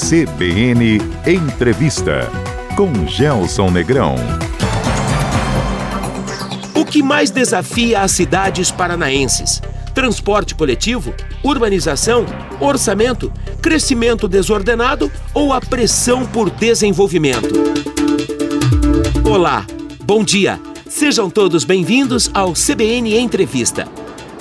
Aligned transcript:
CBN 0.00 0.98
Entrevista 1.26 2.26
com 2.74 3.06
Gelson 3.06 3.70
Negrão. 3.70 4.14
O 6.74 6.86
que 6.86 7.02
mais 7.02 7.30
desafia 7.30 8.00
as 8.00 8.10
cidades 8.10 8.70
paranaenses? 8.70 9.60
Transporte 9.94 10.54
coletivo, 10.54 11.14
urbanização, 11.44 12.24
orçamento, 12.58 13.30
crescimento 13.60 14.26
desordenado 14.26 15.12
ou 15.34 15.52
a 15.52 15.60
pressão 15.60 16.24
por 16.26 16.48
desenvolvimento? 16.48 17.52
Olá, 19.28 19.66
bom 20.02 20.24
dia. 20.24 20.58
Sejam 20.88 21.28
todos 21.28 21.62
bem-vindos 21.62 22.30
ao 22.32 22.54
CBN 22.54 23.16
Entrevista. 23.18 23.86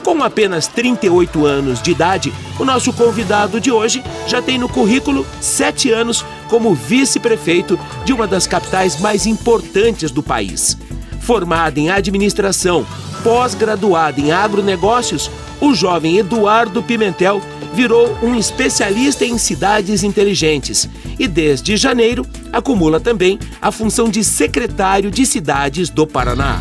Com 0.04 0.24
apenas 0.24 0.68
38 0.68 1.46
anos 1.46 1.82
de 1.82 1.92
idade, 1.92 2.34
o 2.58 2.66
nosso 2.66 2.92
convidado 2.94 3.60
de 3.60 3.72
hoje 3.72 4.04
já 4.28 4.42
tem 4.42 4.58
no 4.58 4.70
currículo 4.70 5.26
sete 5.40 5.92
anos 5.92 6.26
como 6.48 6.74
vice-prefeito 6.74 7.80
de 8.06 8.14
uma 8.14 8.26
das 8.26 8.48
capitais 8.48 9.00
mais 9.00 9.26
importantes 9.26 10.12
do 10.12 10.24
país. 10.24 10.78
Formado 11.20 11.78
em 11.78 11.90
administração, 11.90 12.86
pós-graduado 13.24 14.20
em 14.20 14.32
agronegócios, 14.32 15.30
o 15.62 15.74
jovem 15.74 16.18
Eduardo 16.18 16.82
Pimentel 16.82 17.42
virou 17.74 18.18
um 18.24 18.36
especialista 18.36 19.26
em 19.26 19.38
cidades 19.38 20.04
inteligentes 20.04 20.90
e, 21.20 21.28
desde 21.28 21.78
janeiro, 21.78 22.26
acumula 22.52 23.00
também 23.00 23.38
a 23.62 23.72
função 23.72 24.10
de 24.10 24.24
secretário 24.24 25.12
de 25.12 25.26
cidades 25.26 25.90
do 25.90 26.08
Paraná. 26.08 26.60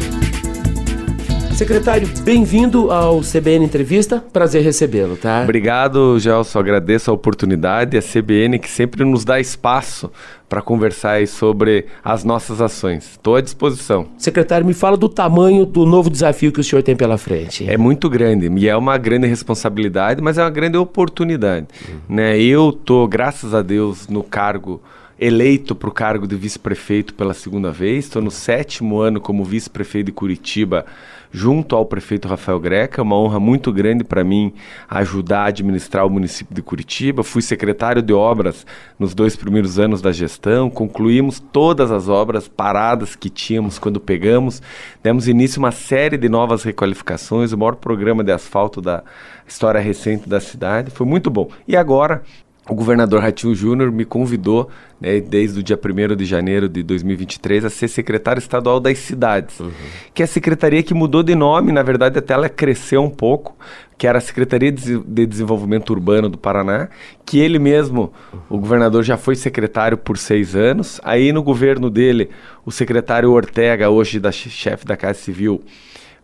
Secretário, 1.58 2.06
bem-vindo 2.22 2.92
ao 2.92 3.20
CBN 3.20 3.64
Entrevista. 3.64 4.24
Prazer 4.32 4.62
recebê-lo, 4.62 5.16
tá? 5.16 5.42
Obrigado, 5.42 6.16
Gelson. 6.20 6.60
Agradeço 6.60 7.10
a 7.10 7.14
oportunidade. 7.14 7.98
A 7.98 8.00
CBN 8.00 8.60
que 8.60 8.70
sempre 8.70 9.04
nos 9.04 9.24
dá 9.24 9.40
espaço 9.40 10.08
para 10.48 10.62
conversar 10.62 11.26
sobre 11.26 11.86
as 12.04 12.22
nossas 12.22 12.60
ações. 12.60 13.10
Estou 13.10 13.34
à 13.34 13.40
disposição. 13.40 14.06
Secretário, 14.16 14.64
me 14.64 14.72
fala 14.72 14.96
do 14.96 15.08
tamanho 15.08 15.66
do 15.66 15.84
novo 15.84 16.08
desafio 16.08 16.52
que 16.52 16.60
o 16.60 16.64
senhor 16.64 16.80
tem 16.84 16.94
pela 16.94 17.18
frente. 17.18 17.68
É 17.68 17.76
muito 17.76 18.08
grande 18.08 18.48
e 18.56 18.68
é 18.68 18.76
uma 18.76 18.96
grande 18.96 19.26
responsabilidade, 19.26 20.22
mas 20.22 20.38
é 20.38 20.44
uma 20.44 20.50
grande 20.50 20.78
oportunidade. 20.78 21.66
Uhum. 21.88 21.98
Né? 22.08 22.40
Eu 22.40 22.70
estou, 22.70 23.08
graças 23.08 23.52
a 23.52 23.62
Deus, 23.62 24.06
no 24.06 24.22
cargo 24.22 24.80
eleito 25.18 25.74
para 25.74 25.88
o 25.88 25.92
cargo 25.92 26.26
de 26.26 26.36
vice-prefeito 26.36 27.12
pela 27.12 27.34
segunda 27.34 27.72
vez. 27.72 28.04
Estou 28.04 28.22
no 28.22 28.30
sétimo 28.30 29.00
ano 29.00 29.20
como 29.20 29.44
vice-prefeito 29.44 30.06
de 30.06 30.12
Curitiba, 30.12 30.86
junto 31.32 31.74
ao 31.74 31.84
prefeito 31.84 32.28
Rafael 32.28 32.60
Greca. 32.60 33.02
Uma 33.02 33.18
honra 33.18 33.40
muito 33.40 33.72
grande 33.72 34.04
para 34.04 34.22
mim 34.22 34.52
ajudar 34.88 35.40
a 35.40 35.46
administrar 35.46 36.06
o 36.06 36.10
município 36.10 36.54
de 36.54 36.62
Curitiba. 36.62 37.24
Fui 37.24 37.42
secretário 37.42 38.00
de 38.00 38.12
obras 38.12 38.64
nos 38.98 39.14
dois 39.14 39.34
primeiros 39.34 39.78
anos 39.78 40.00
da 40.00 40.12
gestão. 40.12 40.70
Concluímos 40.70 41.40
todas 41.40 41.90
as 41.90 42.08
obras 42.08 42.46
paradas 42.46 43.16
que 43.16 43.28
tínhamos 43.28 43.78
quando 43.78 43.98
pegamos. 43.98 44.62
Demos 45.02 45.26
início 45.26 45.58
a 45.58 45.64
uma 45.64 45.72
série 45.72 46.16
de 46.16 46.28
novas 46.28 46.62
requalificações, 46.62 47.52
o 47.52 47.58
maior 47.58 47.74
programa 47.74 48.22
de 48.22 48.30
asfalto 48.30 48.80
da 48.80 49.02
história 49.46 49.80
recente 49.80 50.28
da 50.28 50.38
cidade. 50.38 50.90
Foi 50.90 51.06
muito 51.06 51.28
bom. 51.28 51.48
E 51.66 51.76
agora 51.76 52.22
o 52.68 52.74
governador 52.74 53.22
Ratinho 53.22 53.54
Júnior 53.54 53.90
me 53.90 54.04
convidou, 54.04 54.68
né, 55.00 55.20
desde 55.20 55.60
o 55.60 55.62
dia 55.62 55.78
1 55.78 56.14
de 56.14 56.24
janeiro 56.24 56.68
de 56.68 56.82
2023, 56.82 57.64
a 57.64 57.70
ser 57.70 57.88
secretário 57.88 58.38
estadual 58.38 58.78
das 58.78 58.98
cidades, 58.98 59.58
uhum. 59.58 59.70
que 60.12 60.22
é 60.22 60.24
a 60.24 60.28
secretaria 60.28 60.82
que 60.82 60.92
mudou 60.92 61.22
de 61.22 61.34
nome, 61.34 61.72
na 61.72 61.82
verdade 61.82 62.18
até 62.18 62.34
ela 62.34 62.48
cresceu 62.48 63.02
um 63.02 63.10
pouco, 63.10 63.56
que 63.96 64.06
era 64.06 64.18
a 64.18 64.20
Secretaria 64.20 64.70
de 64.70 65.26
Desenvolvimento 65.26 65.90
Urbano 65.90 66.28
do 66.28 66.38
Paraná, 66.38 66.88
que 67.26 67.40
ele 67.40 67.58
mesmo, 67.58 68.12
o 68.48 68.56
governador, 68.56 69.02
já 69.02 69.16
foi 69.16 69.34
secretário 69.34 69.98
por 69.98 70.16
seis 70.16 70.54
anos. 70.54 71.00
Aí 71.02 71.32
no 71.32 71.42
governo 71.42 71.90
dele, 71.90 72.30
o 72.64 72.70
secretário 72.70 73.32
Ortega, 73.32 73.90
hoje 73.90 74.20
da 74.20 74.30
chefe 74.30 74.86
da 74.86 74.96
Casa 74.96 75.18
Civil, 75.18 75.60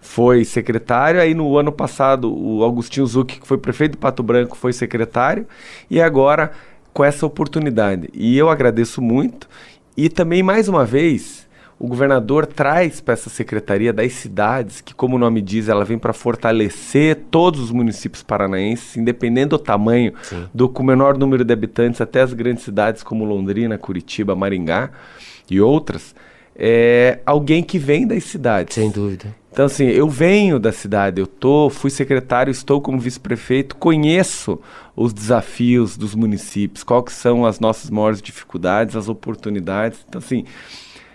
foi 0.04 0.44
secretário. 0.44 1.20
Aí 1.20 1.34
no 1.34 1.56
ano 1.56 1.72
passado, 1.72 2.32
o 2.32 2.62
Augustinho 2.62 3.06
Zucchi, 3.06 3.40
que 3.40 3.46
foi 3.46 3.58
prefeito 3.58 3.92
de 3.92 3.98
Pato 3.98 4.22
Branco, 4.22 4.56
foi 4.56 4.72
secretário. 4.72 5.46
E 5.90 6.00
agora 6.00 6.52
com 6.92 7.02
essa 7.02 7.26
oportunidade. 7.26 8.08
E 8.12 8.38
eu 8.38 8.48
agradeço 8.48 9.02
muito. 9.02 9.48
E 9.96 10.08
também, 10.08 10.42
mais 10.42 10.68
uma 10.68 10.84
vez, 10.84 11.48
o 11.78 11.88
governador 11.88 12.46
traz 12.46 13.00
para 13.00 13.14
essa 13.14 13.30
secretaria 13.30 13.92
das 13.92 14.12
cidades, 14.12 14.80
que, 14.80 14.94
como 14.94 15.16
o 15.16 15.18
nome 15.18 15.40
diz, 15.40 15.68
ela 15.68 15.84
vem 15.84 15.98
para 15.98 16.12
fortalecer 16.12 17.22
todos 17.30 17.58
os 17.60 17.70
municípios 17.72 18.22
paranaenses, 18.22 18.96
independente 18.96 19.48
do 19.48 19.58
tamanho, 19.58 20.12
Sim. 20.22 20.44
do 20.54 20.68
com 20.68 20.82
menor 20.82 21.18
número 21.18 21.44
de 21.44 21.52
habitantes, 21.52 22.00
até 22.00 22.20
as 22.20 22.32
grandes 22.32 22.62
cidades 22.62 23.02
como 23.02 23.24
Londrina, 23.24 23.76
Curitiba, 23.78 24.36
Maringá 24.36 24.90
e 25.50 25.60
outras. 25.60 26.14
É 26.54 27.18
alguém 27.26 27.62
que 27.62 27.78
vem 27.78 28.06
das 28.06 28.22
cidades. 28.24 28.74
Sem 28.74 28.90
dúvida. 28.90 29.34
Então, 29.54 29.66
assim, 29.66 29.84
eu 29.84 30.08
venho 30.08 30.58
da 30.58 30.72
cidade, 30.72 31.20
eu 31.20 31.28
tô, 31.28 31.70
fui 31.70 31.88
secretário, 31.88 32.50
estou 32.50 32.80
como 32.80 32.98
vice-prefeito, 32.98 33.76
conheço 33.76 34.60
os 34.96 35.12
desafios 35.12 35.96
dos 35.96 36.12
municípios, 36.12 36.82
quais 36.82 37.12
são 37.12 37.46
as 37.46 37.60
nossas 37.60 37.88
maiores 37.88 38.20
dificuldades, 38.20 38.96
as 38.96 39.08
oportunidades. 39.08 40.04
Então, 40.08 40.18
assim, 40.18 40.44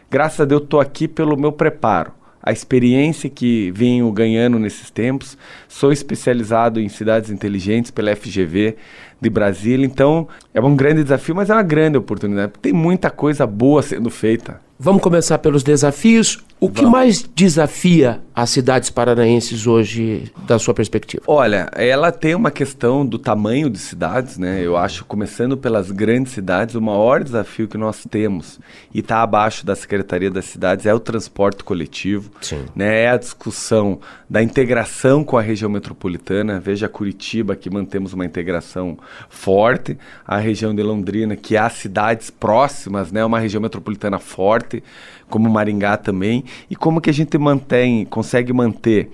graças 0.09 0.39
a 0.39 0.45
Deus, 0.45 0.63
estou 0.63 0.79
aqui 0.79 1.05
pelo 1.05 1.35
meu 1.35 1.51
preparo 1.51 2.13
a 2.41 2.53
experiência 2.53 3.29
que 3.29 3.71
venho 3.71 4.09
ganhando 4.13 4.57
nesses 4.57 4.89
tempos. 4.89 5.37
Sou 5.67 5.91
especializado 5.91 6.79
em 6.79 6.87
cidades 6.87 7.29
inteligentes 7.29 7.91
pela 7.91 8.15
FGV 8.15 8.77
de 9.19 9.29
Brasília, 9.29 9.85
então 9.85 10.29
é 10.53 10.61
um 10.61 10.77
grande 10.77 11.03
desafio, 11.03 11.35
mas 11.35 11.49
é 11.49 11.53
uma 11.53 11.61
grande 11.61 11.97
oportunidade. 11.97 12.53
Tem 12.61 12.71
muita 12.71 13.09
coisa 13.09 13.45
boa 13.45 13.81
sendo 13.81 14.09
feita. 14.09 14.61
Vamos 14.79 15.01
começar 15.01 15.39
pelos 15.39 15.61
desafios. 15.61 16.41
O 16.59 16.67
Vamos. 16.67 16.79
que 16.79 16.85
mais 16.85 17.29
desafia 17.33 18.19
as 18.35 18.49
cidades 18.49 18.89
paranaenses 18.89 19.65
hoje, 19.65 20.29
da 20.45 20.59
sua 20.59 20.73
perspectiva? 20.73 21.23
Olha, 21.25 21.69
ela 21.73 22.11
tem 22.11 22.35
uma 22.35 22.51
questão 22.51 23.05
do 23.05 23.17
tamanho 23.17 23.69
de 23.69 23.77
cidades, 23.79 24.37
né? 24.37 24.61
Eu 24.61 24.75
acho, 24.75 25.05
começando 25.05 25.55
pelas 25.55 25.89
grandes 25.89 26.33
cidades, 26.33 26.75
o 26.75 26.81
maior 26.81 27.23
desafio 27.23 27.67
que 27.67 27.77
nós 27.77 28.05
temos 28.09 28.59
e 28.93 28.99
está 28.99 29.21
abaixo 29.21 29.65
da 29.65 29.73
Secretaria 29.73 30.29
das 30.29 30.45
Cidades 30.45 30.85
é 30.85 30.93
o 30.93 30.99
transporte 30.99 31.63
coletivo, 31.63 32.29
Sim. 32.41 32.65
né? 32.75 33.03
É 33.03 33.09
a 33.09 33.17
discussão 33.17 33.99
da 34.29 34.43
integração 34.43 35.23
com 35.23 35.37
a 35.37 35.41
região 35.41 35.69
metropolitana. 35.69 36.59
Veja 36.59 36.89
Curitiba, 36.89 37.55
que 37.55 37.69
mantemos 37.69 38.11
uma 38.11 38.25
integração 38.25 38.97
forte, 39.29 39.97
a 40.25 40.37
região 40.37 40.75
de 40.75 40.83
Londrina, 40.83 41.37
que 41.37 41.55
há 41.55 41.69
cidades 41.69 42.29
próximas, 42.29 43.13
né? 43.13 43.23
Uma 43.23 43.39
região 43.39 43.61
metropolitana 43.61 44.19
forte 44.19 44.83
como 45.29 45.49
Maringá 45.49 45.95
também, 45.97 46.43
e 46.69 46.75
como 46.75 46.99
que 46.99 47.09
a 47.09 47.13
gente 47.13 47.37
mantém, 47.37 48.05
consegue 48.05 48.51
manter 48.51 49.11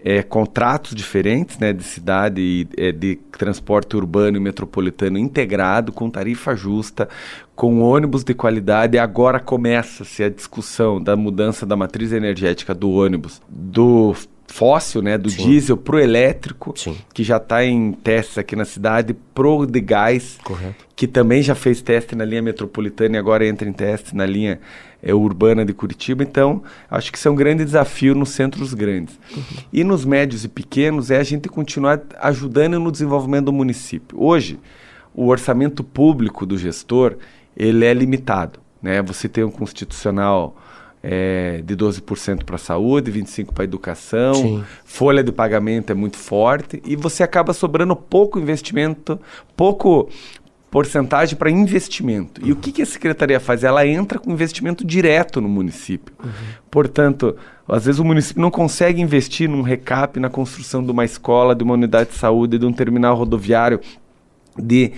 é, 0.00 0.22
contratos 0.22 0.94
diferentes 0.94 1.58
né, 1.58 1.72
de 1.72 1.82
cidade 1.82 2.40
e 2.40 2.68
é, 2.76 2.92
de 2.92 3.16
transporte 3.36 3.96
urbano 3.96 4.36
e 4.36 4.40
metropolitano 4.40 5.18
integrado, 5.18 5.92
com 5.92 6.08
tarifa 6.08 6.54
justa, 6.54 7.08
com 7.54 7.80
ônibus 7.80 8.22
de 8.22 8.34
qualidade. 8.34 8.96
E 8.96 8.98
agora 8.98 9.40
começa-se 9.40 10.22
a 10.22 10.28
discussão 10.28 11.02
da 11.02 11.16
mudança 11.16 11.66
da 11.66 11.76
matriz 11.76 12.12
energética 12.12 12.74
do 12.74 12.90
ônibus, 12.90 13.42
do 13.48 14.14
fóssil, 14.46 15.02
né, 15.02 15.18
do 15.18 15.28
Sim. 15.28 15.44
diesel 15.44 15.76
para 15.76 15.96
o 15.96 15.98
elétrico, 15.98 16.72
Sim. 16.74 16.96
que 17.12 17.22
já 17.22 17.36
está 17.36 17.64
em 17.64 17.92
testes 17.92 18.38
aqui 18.38 18.56
na 18.56 18.64
cidade, 18.64 19.14
pro 19.34 19.66
de 19.66 19.80
gás, 19.80 20.38
Correto. 20.42 20.86
que 20.96 21.06
também 21.06 21.42
já 21.42 21.54
fez 21.54 21.82
teste 21.82 22.16
na 22.16 22.24
linha 22.24 22.40
metropolitana 22.40 23.16
e 23.16 23.18
agora 23.18 23.46
entra 23.46 23.68
em 23.68 23.72
teste 23.72 24.16
na 24.16 24.24
linha 24.24 24.58
é, 25.02 25.14
urbana 25.14 25.64
de 25.64 25.72
Curitiba. 25.72 26.22
Então, 26.22 26.62
acho 26.90 27.10
que 27.12 27.18
isso 27.18 27.28
é 27.28 27.30
um 27.30 27.36
grande 27.36 27.64
desafio 27.64 28.14
nos 28.14 28.30
centros 28.30 28.74
grandes. 28.74 29.18
Uhum. 29.34 29.42
E 29.72 29.84
nos 29.84 30.04
médios 30.04 30.44
e 30.44 30.48
pequenos 30.48 31.10
é 31.10 31.18
a 31.18 31.22
gente 31.22 31.48
continuar 31.48 32.00
ajudando 32.20 32.78
no 32.78 32.90
desenvolvimento 32.90 33.46
do 33.46 33.52
município. 33.52 34.20
Hoje, 34.20 34.58
o 35.14 35.26
orçamento 35.28 35.82
público 35.82 36.46
do 36.46 36.56
gestor, 36.56 37.16
ele 37.56 37.84
é 37.84 37.92
limitado. 37.92 38.60
Né? 38.82 39.02
Você 39.02 39.28
tem 39.28 39.44
um 39.44 39.50
constitucional 39.50 40.56
é, 41.02 41.62
de 41.64 41.76
12% 41.76 42.44
para 42.44 42.56
a 42.56 42.58
saúde, 42.58 43.10
25% 43.12 43.52
para 43.52 43.62
a 43.62 43.64
educação, 43.64 44.34
Sim. 44.34 44.64
folha 44.84 45.22
de 45.22 45.32
pagamento 45.32 45.90
é 45.90 45.94
muito 45.94 46.16
forte 46.16 46.82
e 46.84 46.96
você 46.96 47.22
acaba 47.22 47.52
sobrando 47.52 47.94
pouco 47.94 48.38
investimento, 48.38 49.18
pouco 49.56 50.08
porcentagem 50.70 51.36
para 51.36 51.50
investimento. 51.50 52.40
Uhum. 52.40 52.48
E 52.48 52.52
o 52.52 52.56
que, 52.56 52.72
que 52.72 52.82
a 52.82 52.86
secretaria 52.86 53.40
faz? 53.40 53.64
Ela 53.64 53.86
entra 53.86 54.18
com 54.18 54.30
investimento 54.30 54.86
direto 54.86 55.40
no 55.40 55.48
município. 55.48 56.14
Uhum. 56.22 56.30
Portanto, 56.70 57.36
às 57.66 57.86
vezes 57.86 57.98
o 57.98 58.04
município 58.04 58.40
não 58.40 58.50
consegue 58.50 59.00
investir 59.00 59.48
num 59.48 59.62
recap, 59.62 60.18
na 60.20 60.28
construção 60.28 60.84
de 60.84 60.90
uma 60.90 61.04
escola, 61.04 61.54
de 61.54 61.64
uma 61.64 61.74
unidade 61.74 62.10
de 62.10 62.16
saúde, 62.16 62.58
de 62.58 62.66
um 62.66 62.72
terminal 62.72 63.16
rodoviário, 63.16 63.80
de 64.58 64.92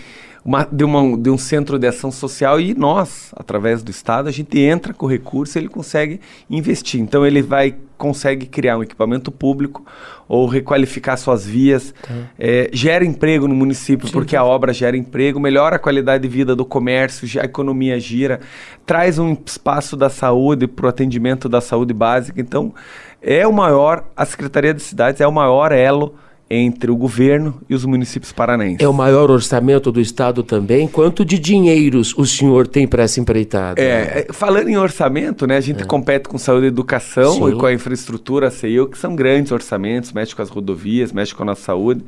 uma, 0.44 0.66
de, 0.70 0.84
uma, 0.84 1.16
de 1.16 1.30
um 1.30 1.38
centro 1.38 1.78
de 1.78 1.86
ação 1.86 2.10
social 2.10 2.60
e 2.60 2.74
nós, 2.74 3.32
através 3.36 3.82
do 3.82 3.90
Estado, 3.90 4.28
a 4.28 4.32
gente 4.32 4.58
entra 4.58 4.94
com 4.94 5.06
recurso 5.06 5.56
e 5.56 5.60
ele 5.60 5.68
consegue 5.68 6.20
investir. 6.48 7.00
Então 7.00 7.26
ele 7.26 7.42
vai 7.42 7.76
consegue 8.00 8.46
criar 8.46 8.78
um 8.78 8.82
equipamento 8.82 9.30
público 9.30 9.84
ou 10.26 10.46
requalificar 10.46 11.18
suas 11.18 11.44
vias, 11.44 11.92
tá. 12.00 12.14
é, 12.38 12.70
gera 12.72 13.04
emprego 13.04 13.46
no 13.46 13.54
município 13.54 14.06
Sim. 14.06 14.12
porque 14.14 14.34
a 14.34 14.42
obra 14.42 14.72
gera 14.72 14.96
emprego, 14.96 15.38
melhora 15.38 15.76
a 15.76 15.78
qualidade 15.78 16.22
de 16.22 16.28
vida 16.28 16.56
do 16.56 16.64
comércio, 16.64 17.28
a 17.38 17.44
economia 17.44 18.00
gira, 18.00 18.40
traz 18.86 19.18
um 19.18 19.36
espaço 19.44 19.98
da 19.98 20.08
saúde 20.08 20.66
para 20.66 20.86
o 20.86 20.88
atendimento 20.88 21.46
da 21.46 21.60
saúde 21.60 21.92
básica. 21.92 22.40
Então 22.40 22.72
é 23.20 23.46
o 23.46 23.52
maior, 23.52 24.06
a 24.16 24.24
Secretaria 24.24 24.72
de 24.72 24.80
Cidades 24.80 25.20
é 25.20 25.26
o 25.26 25.32
maior 25.32 25.70
elo 25.70 26.14
entre 26.50 26.90
o 26.90 26.96
governo 26.96 27.60
e 27.68 27.74
os 27.74 27.84
municípios 27.84 28.32
paranaenses. 28.32 28.80
É 28.80 28.88
o 28.88 28.92
maior 28.92 29.30
orçamento 29.30 29.92
do 29.92 30.00
Estado 30.00 30.42
também. 30.42 30.88
Quanto 30.88 31.24
de 31.24 31.38
dinheiros 31.38 32.12
o 32.16 32.26
senhor 32.26 32.66
tem 32.66 32.88
para 32.88 33.04
essa 33.04 33.20
empreitada? 33.20 33.80
É, 33.80 34.26
é, 34.28 34.32
falando 34.32 34.68
em 34.68 34.76
orçamento, 34.76 35.46
né, 35.46 35.56
a 35.56 35.60
gente 35.60 35.82
é. 35.82 35.86
compete 35.86 36.28
com 36.28 36.36
saúde 36.36 36.64
e 36.64 36.68
educação 36.68 37.34
Sim. 37.34 37.50
e 37.50 37.52
com 37.54 37.66
a 37.66 37.72
infraestrutura, 37.72 38.48
a 38.48 38.50
CEIU, 38.50 38.88
que 38.88 38.98
são 38.98 39.14
grandes 39.14 39.52
orçamentos, 39.52 40.12
mexe 40.12 40.34
com 40.34 40.42
as 40.42 40.48
rodovias, 40.48 41.12
mexe 41.12 41.32
com 41.32 41.44
a 41.44 41.46
nossa 41.46 41.62
saúde. 41.62 42.04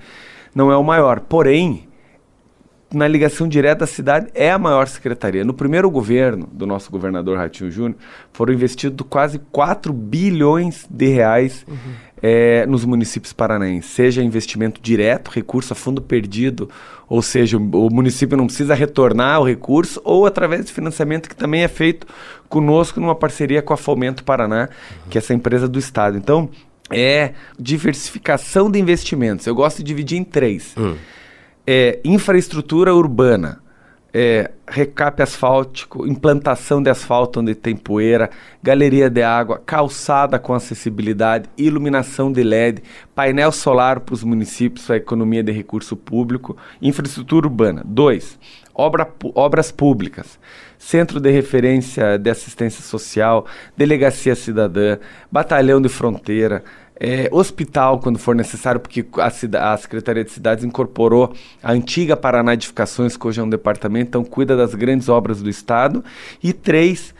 Não 0.52 0.72
é 0.72 0.76
o 0.76 0.82
maior. 0.82 1.20
Porém, 1.20 1.86
na 2.92 3.08
ligação 3.08 3.48
direta 3.48 3.84
à 3.84 3.86
cidade, 3.86 4.28
é 4.34 4.50
a 4.50 4.58
maior 4.58 4.86
secretaria. 4.86 5.44
No 5.44 5.54
primeiro 5.54 5.90
governo 5.90 6.48
do 6.52 6.66
nosso 6.66 6.90
governador 6.90 7.38
Ratinho 7.38 7.70
Júnior, 7.70 7.96
foram 8.32 8.52
investidos 8.52 9.06
quase 9.08 9.38
4 9.50 9.92
bilhões 9.92 10.86
de 10.88 11.06
reais 11.06 11.64
uhum. 11.66 11.76
é, 12.22 12.66
nos 12.66 12.84
municípios 12.84 13.32
paranaenses. 13.32 13.90
Seja 13.90 14.22
investimento 14.22 14.80
direto, 14.80 15.30
recurso 15.30 15.72
a 15.72 15.76
fundo 15.76 16.02
perdido, 16.02 16.68
ou 17.08 17.22
seja, 17.22 17.56
o, 17.56 17.86
o 17.86 17.92
município 17.92 18.36
não 18.36 18.46
precisa 18.46 18.74
retornar 18.74 19.40
o 19.40 19.44
recurso, 19.44 20.00
ou 20.04 20.26
através 20.26 20.64
de 20.64 20.72
financiamento 20.72 21.28
que 21.28 21.36
também 21.36 21.62
é 21.62 21.68
feito 21.68 22.06
conosco 22.48 23.00
numa 23.00 23.14
parceria 23.14 23.62
com 23.62 23.72
a 23.72 23.76
Fomento 23.76 24.22
Paraná, 24.22 24.68
uhum. 24.70 25.10
que 25.10 25.16
é 25.16 25.20
essa 25.20 25.32
empresa 25.34 25.66
do 25.66 25.78
Estado. 25.78 26.16
Então, 26.16 26.50
é 26.90 27.32
diversificação 27.58 28.70
de 28.70 28.78
investimentos. 28.78 29.46
Eu 29.46 29.54
gosto 29.54 29.78
de 29.78 29.84
dividir 29.84 30.18
em 30.18 30.24
três. 30.24 30.76
Uhum 30.76 30.96
é, 31.66 32.00
infraestrutura 32.04 32.94
urbana, 32.94 33.60
é, 34.14 34.50
recape 34.68 35.22
asfáltico, 35.22 36.06
implantação 36.06 36.82
de 36.82 36.90
asfalto 36.90 37.40
onde 37.40 37.54
tem 37.54 37.74
poeira, 37.74 38.30
galeria 38.62 39.08
de 39.08 39.22
água, 39.22 39.60
calçada 39.64 40.38
com 40.38 40.52
acessibilidade, 40.52 41.48
iluminação 41.56 42.30
de 42.30 42.42
LED, 42.42 42.82
painel 43.14 43.50
solar 43.50 44.00
para 44.00 44.12
os 44.12 44.22
municípios, 44.22 44.90
a 44.90 44.96
economia 44.96 45.42
de 45.42 45.50
recurso 45.50 45.96
público, 45.96 46.56
infraestrutura 46.80 47.46
urbana. 47.46 47.82
Dois, 47.86 48.38
obra, 48.74 49.08
obras 49.34 49.72
públicas, 49.72 50.38
centro 50.78 51.18
de 51.18 51.30
referência 51.30 52.18
de 52.18 52.28
assistência 52.28 52.82
social, 52.82 53.46
delegacia 53.76 54.34
cidadã, 54.34 54.98
batalhão 55.30 55.80
de 55.80 55.88
fronteira, 55.88 56.62
é, 57.04 57.28
hospital 57.32 57.98
quando 57.98 58.16
for 58.16 58.32
necessário, 58.32 58.80
porque 58.80 59.04
a, 59.18 59.72
a, 59.72 59.76
Secretaria 59.76 60.22
de 60.22 60.30
Cidades 60.30 60.64
incorporou 60.64 61.34
a 61.60 61.72
antiga 61.72 62.16
Paraná 62.16 62.54
Edificações, 62.54 63.16
que 63.16 63.26
hoje 63.26 63.40
é 63.40 63.42
um 63.42 63.48
departamento, 63.48 64.06
então 64.06 64.24
cuida 64.24 64.56
das 64.56 64.72
grandes 64.72 65.08
obras 65.08 65.42
do 65.42 65.50
Estado. 65.50 66.04
E 66.40 66.52
três, 66.52 67.12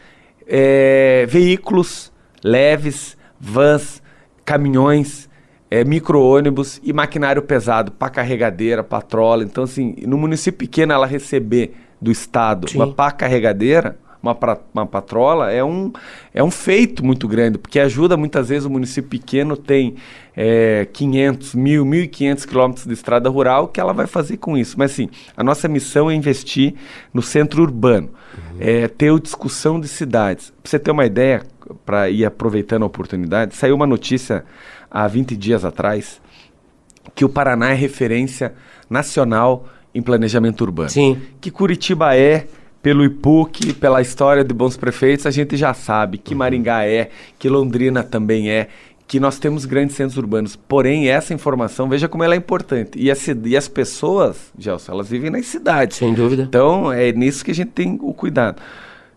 é, 0.46 1.26
veículos 1.28 2.12
leves, 2.44 3.16
vans, 3.40 4.00
caminhões, 4.44 5.28
é, 5.68 5.82
micro-ônibus 5.82 6.80
e 6.84 6.92
maquinário 6.92 7.42
pesado, 7.42 7.90
para 7.90 8.08
carregadeira, 8.08 8.84
patrola. 8.84 9.42
Então, 9.42 9.64
assim, 9.64 9.96
no 10.06 10.16
município 10.16 10.60
pequeno 10.60 10.92
ela 10.92 11.06
receber 11.06 11.74
do 12.00 12.12
Estado 12.12 12.70
Sim. 12.70 12.78
uma 12.78 12.92
pá 12.92 13.10
carregadeira, 13.10 13.98
uma, 14.22 14.34
pra, 14.34 14.58
uma 14.72 14.86
patrola 14.86 15.50
é 15.50 15.64
um, 15.64 15.92
é 16.32 16.42
um 16.42 16.50
feito 16.50 17.04
muito 17.04 17.26
grande, 17.26 17.58
porque 17.58 17.80
ajuda 17.80 18.16
muitas 18.16 18.48
vezes 18.48 18.64
o 18.64 18.70
município 18.70 19.10
pequeno 19.10 19.56
tem 19.56 19.96
é, 20.36 20.86
500, 20.92 21.56
1.000, 21.56 21.82
1.500 22.08 22.46
quilômetros 22.46 22.86
de 22.86 22.92
estrada 22.92 23.28
rural, 23.28 23.64
o 23.64 23.68
que 23.68 23.80
ela 23.80 23.92
vai 23.92 24.06
fazer 24.06 24.36
com 24.36 24.56
isso? 24.56 24.78
Mas 24.78 24.92
sim, 24.92 25.10
a 25.36 25.42
nossa 25.42 25.66
missão 25.66 26.10
é 26.10 26.14
investir 26.14 26.74
no 27.12 27.20
centro 27.20 27.62
urbano, 27.62 28.10
uhum. 28.34 28.56
é, 28.60 28.88
ter 28.88 29.18
discussão 29.20 29.80
de 29.80 29.88
cidades. 29.88 30.52
Para 30.62 30.70
você 30.70 30.78
ter 30.78 30.90
uma 30.92 31.04
ideia, 31.04 31.42
para 31.84 32.08
ir 32.08 32.24
aproveitando 32.24 32.84
a 32.84 32.86
oportunidade, 32.86 33.56
saiu 33.56 33.74
uma 33.74 33.86
notícia 33.86 34.44
há 34.90 35.06
20 35.08 35.36
dias 35.36 35.64
atrás 35.64 36.20
que 37.14 37.24
o 37.24 37.28
Paraná 37.28 37.70
é 37.70 37.74
referência 37.74 38.54
nacional 38.88 39.66
em 39.94 40.00
planejamento 40.00 40.62
urbano. 40.62 40.88
Sim. 40.88 41.20
Que 41.40 41.50
Curitiba 41.50 42.16
é 42.16 42.46
pelo 42.82 43.04
IPUC, 43.04 43.74
pela 43.74 44.02
história 44.02 44.42
de 44.42 44.52
bons 44.52 44.76
prefeitos, 44.76 45.24
a 45.24 45.30
gente 45.30 45.56
já 45.56 45.72
sabe 45.72 46.18
que 46.18 46.34
Maringá 46.34 46.84
é, 46.84 47.10
que 47.38 47.48
Londrina 47.48 48.02
também 48.02 48.50
é, 48.50 48.68
que 49.06 49.20
nós 49.20 49.38
temos 49.38 49.64
grandes 49.64 49.94
centros 49.94 50.16
urbanos. 50.16 50.56
Porém, 50.56 51.08
essa 51.08 51.32
informação, 51.32 51.88
veja 51.88 52.08
como 52.08 52.24
ela 52.24 52.34
é 52.34 52.36
importante. 52.36 52.98
E 52.98 53.10
as, 53.10 53.26
e 53.28 53.56
as 53.56 53.68
pessoas, 53.68 54.52
Gelson, 54.58 54.92
elas 54.92 55.08
vivem 55.08 55.30
nas 55.30 55.46
cidades. 55.46 55.98
Sem 55.98 56.14
dúvida. 56.14 56.42
Então, 56.42 56.90
é 56.90 57.12
nisso 57.12 57.44
que 57.44 57.50
a 57.50 57.54
gente 57.54 57.70
tem 57.70 57.98
o 58.00 58.12
cuidado. 58.14 58.60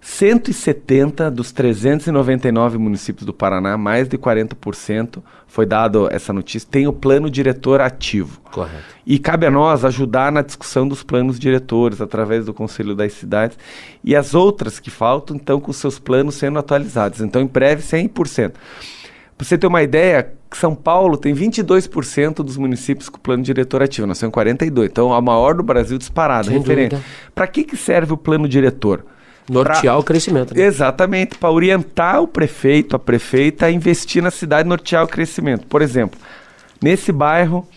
170 0.07 1.31
dos 1.31 1.51
399 1.51 2.77
municípios 2.77 3.25
do 3.25 3.33
Paraná, 3.33 3.75
mais 3.75 4.07
de 4.07 4.19
40%, 4.19 5.17
foi 5.47 5.65
dado 5.65 6.07
essa 6.11 6.31
notícia, 6.31 6.69
tem 6.71 6.85
o 6.85 6.93
plano 6.93 7.27
diretor 7.27 7.81
ativo. 7.81 8.39
Correto. 8.51 8.83
E 9.03 9.17
cabe 9.17 9.47
a 9.47 9.51
nós 9.51 9.83
ajudar 9.83 10.31
na 10.31 10.43
discussão 10.43 10.87
dos 10.87 11.01
planos 11.01 11.39
diretores, 11.39 12.01
através 12.01 12.45
do 12.45 12.53
Conselho 12.53 12.93
das 12.93 13.13
Cidades, 13.13 13.57
e 14.03 14.15
as 14.15 14.35
outras 14.35 14.79
que 14.79 14.91
faltam, 14.91 15.35
então, 15.35 15.59
com 15.59 15.73
seus 15.73 15.97
planos 15.97 16.35
sendo 16.35 16.59
atualizados. 16.59 17.19
Então, 17.19 17.41
em 17.41 17.47
breve, 17.47 17.81
100%. 17.81 18.51
Para 19.35 19.47
você 19.47 19.57
ter 19.57 19.65
uma 19.65 19.81
ideia, 19.81 20.31
São 20.51 20.75
Paulo 20.75 21.17
tem 21.17 21.33
22% 21.33 22.43
dos 22.43 22.57
municípios 22.57 23.09
com 23.09 23.17
plano 23.19 23.41
diretor 23.41 23.81
ativo, 23.81 24.05
nós 24.05 24.19
temos 24.19 24.35
42%. 24.35 24.85
Então, 24.85 25.11
a 25.11 25.19
maior 25.19 25.55
do 25.55 25.63
Brasil 25.63 25.97
disparado, 25.97 26.51
referente. 26.51 26.95
Para 27.33 27.47
que, 27.47 27.63
que 27.63 27.75
serve 27.75 28.13
o 28.13 28.17
plano 28.17 28.47
diretor? 28.47 29.03
Nortear 29.49 29.81
pra, 29.81 29.97
o 29.97 30.03
crescimento. 30.03 30.55
Né? 30.55 30.63
Exatamente, 30.63 31.37
para 31.37 31.51
orientar 31.51 32.21
o 32.21 32.27
prefeito, 32.27 32.95
a 32.95 32.99
prefeita 32.99 33.67
a 33.67 33.71
investir 33.71 34.21
na 34.21 34.31
cidade, 34.31 34.67
nortear 34.67 35.03
o 35.03 35.07
crescimento. 35.07 35.67
Por 35.67 35.81
exemplo, 35.81 36.19
nesse 36.81 37.11
bairro 37.11 37.67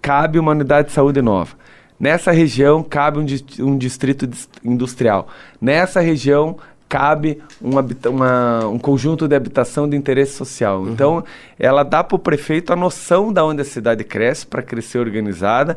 cabe 0.00 0.38
uma 0.38 0.52
unidade 0.52 0.88
de 0.88 0.94
saúde 0.94 1.20
nova. 1.20 1.56
Nessa 1.98 2.30
região 2.30 2.82
cabe 2.82 3.18
um, 3.18 3.64
um 3.66 3.76
distrito 3.76 4.28
industrial. 4.64 5.28
Nessa 5.60 6.00
região 6.00 6.56
cabe 6.88 7.40
um, 7.60 7.72
uma, 8.08 8.66
um 8.66 8.78
conjunto 8.78 9.28
de 9.28 9.34
habitação 9.34 9.88
de 9.88 9.96
interesse 9.96 10.32
social. 10.32 10.80
Uhum. 10.80 10.92
Então, 10.92 11.24
ela 11.58 11.82
dá 11.82 12.02
para 12.02 12.16
o 12.16 12.18
prefeito 12.18 12.72
a 12.72 12.76
noção 12.76 13.32
da 13.32 13.44
onde 13.44 13.60
a 13.60 13.64
cidade 13.64 14.02
cresce 14.02 14.46
para 14.46 14.62
crescer 14.62 14.98
organizada 14.98 15.76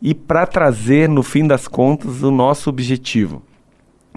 e 0.00 0.14
para 0.14 0.46
trazer, 0.46 1.08
no 1.08 1.22
fim 1.22 1.46
das 1.46 1.66
contas, 1.66 2.22
o 2.22 2.30
nosso 2.30 2.70
objetivo 2.70 3.42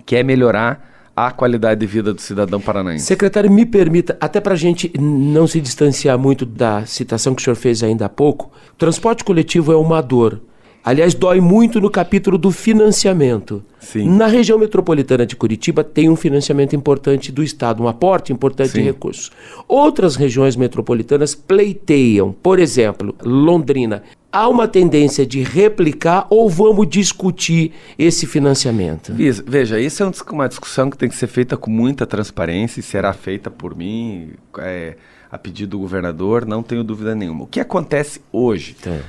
que 0.07 0.15
é 0.15 0.23
melhorar 0.23 1.11
a 1.13 1.31
qualidade 1.31 1.81
de 1.81 1.85
vida 1.85 2.13
do 2.13 2.21
cidadão 2.21 2.61
paranaense. 2.61 3.05
Secretário, 3.05 3.51
me 3.51 3.65
permita, 3.65 4.17
até 4.21 4.39
para 4.39 4.53
a 4.53 4.57
gente 4.57 4.91
não 4.97 5.45
se 5.45 5.59
distanciar 5.59 6.17
muito 6.17 6.45
da 6.45 6.85
citação 6.85 7.35
que 7.35 7.41
o 7.41 7.43
senhor 7.43 7.55
fez 7.55 7.83
ainda 7.83 8.05
há 8.05 8.09
pouco, 8.09 8.51
transporte 8.77 9.23
coletivo 9.23 9.73
é 9.73 9.75
uma 9.75 10.01
dor. 10.01 10.39
Aliás, 10.85 11.13
dói 11.13 11.41
muito 11.41 11.81
no 11.81 11.89
capítulo 11.89 12.37
do 12.37 12.49
financiamento. 12.49 13.61
Sim. 13.77 14.09
Na 14.09 14.27
região 14.27 14.57
metropolitana 14.57 15.25
de 15.25 15.35
Curitiba 15.35 15.83
tem 15.83 16.09
um 16.09 16.15
financiamento 16.15 16.75
importante 16.77 17.29
do 17.29 17.43
Estado, 17.43 17.83
um 17.83 17.89
aporte 17.89 18.31
importante 18.31 18.69
Sim. 18.69 18.79
de 18.79 18.83
recursos. 18.85 19.31
Outras 19.67 20.15
regiões 20.15 20.55
metropolitanas 20.55 21.35
pleiteiam, 21.35 22.31
por 22.31 22.57
exemplo, 22.57 23.13
Londrina 23.21 24.01
há 24.31 24.47
uma 24.47 24.67
tendência 24.67 25.25
de 25.25 25.41
replicar 25.41 26.27
ou 26.29 26.49
vamos 26.49 26.87
discutir 26.87 27.73
esse 27.97 28.25
financiamento? 28.25 29.13
Veja, 29.45 29.79
isso 29.79 30.03
é 30.03 30.11
uma 30.31 30.47
discussão 30.47 30.89
que 30.89 30.97
tem 30.97 31.09
que 31.09 31.15
ser 31.15 31.27
feita 31.27 31.57
com 31.57 31.71
muita 31.71 32.05
transparência 32.05 32.79
e 32.79 32.83
será 32.83 33.13
feita 33.13 33.49
por 33.49 33.75
mim 33.75 34.31
é, 34.59 34.95
a 35.31 35.37
pedido 35.37 35.71
do 35.71 35.79
governador, 35.79 36.45
não 36.45 36.63
tenho 36.63 36.83
dúvida 36.83 37.15
nenhuma. 37.15 37.43
O 37.43 37.47
que 37.47 37.59
acontece 37.59 38.21
hoje? 38.31 38.75
Tá. 38.75 38.99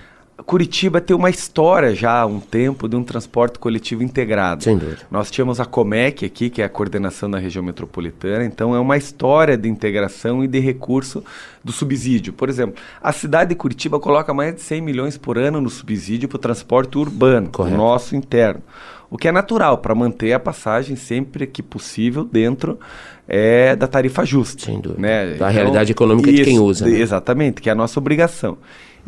Curitiba 0.46 1.00
tem 1.00 1.16
uma 1.16 1.30
história 1.30 1.94
já 1.94 2.20
há 2.20 2.26
um 2.26 2.38
tempo 2.38 2.88
de 2.88 2.94
um 2.94 3.02
transporte 3.02 3.58
coletivo 3.58 4.02
integrado. 4.02 4.62
Sem 4.62 4.78
dúvida. 4.78 5.00
Nós 5.10 5.30
tínhamos 5.30 5.58
a 5.58 5.64
Comec 5.64 6.24
aqui, 6.24 6.48
que 6.48 6.62
é 6.62 6.64
a 6.64 6.68
coordenação 6.68 7.30
da 7.30 7.38
região 7.38 7.62
metropolitana, 7.62 8.44
então 8.44 8.74
é 8.74 8.78
uma 8.78 8.96
história 8.96 9.56
de 9.56 9.68
integração 9.68 10.42
e 10.44 10.46
de 10.46 10.60
recurso 10.60 11.24
do 11.62 11.72
subsídio. 11.72 12.32
Por 12.32 12.48
exemplo, 12.48 12.80
a 13.02 13.12
cidade 13.12 13.50
de 13.50 13.56
Curitiba 13.56 13.98
coloca 13.98 14.32
mais 14.32 14.54
de 14.54 14.60
100 14.60 14.80
milhões 14.80 15.18
por 15.18 15.36
ano 15.36 15.60
no 15.60 15.68
subsídio 15.68 16.28
para 16.28 16.36
o 16.36 16.40
transporte 16.40 16.96
urbano, 16.96 17.48
Correto. 17.50 17.76
nosso 17.76 18.14
interno. 18.14 18.62
O 19.10 19.16
que 19.16 19.26
é 19.26 19.32
natural 19.32 19.78
para 19.78 19.94
manter 19.94 20.34
a 20.34 20.40
passagem 20.40 20.94
sempre 20.94 21.46
que 21.46 21.62
possível 21.62 22.24
dentro 22.24 22.78
é, 23.26 23.74
da 23.74 23.86
tarifa 23.86 24.24
justa. 24.24 24.66
Sem 24.66 24.80
dúvida. 24.80 25.00
Né? 25.00 25.26
Da 25.26 25.34
então, 25.34 25.48
realidade 25.50 25.92
econômica 25.92 26.30
isso, 26.30 26.38
de 26.38 26.44
quem 26.44 26.58
usa. 26.58 26.86
Né? 26.86 26.98
Exatamente, 26.98 27.60
que 27.60 27.68
é 27.68 27.72
a 27.72 27.74
nossa 27.74 27.98
obrigação. 27.98 28.58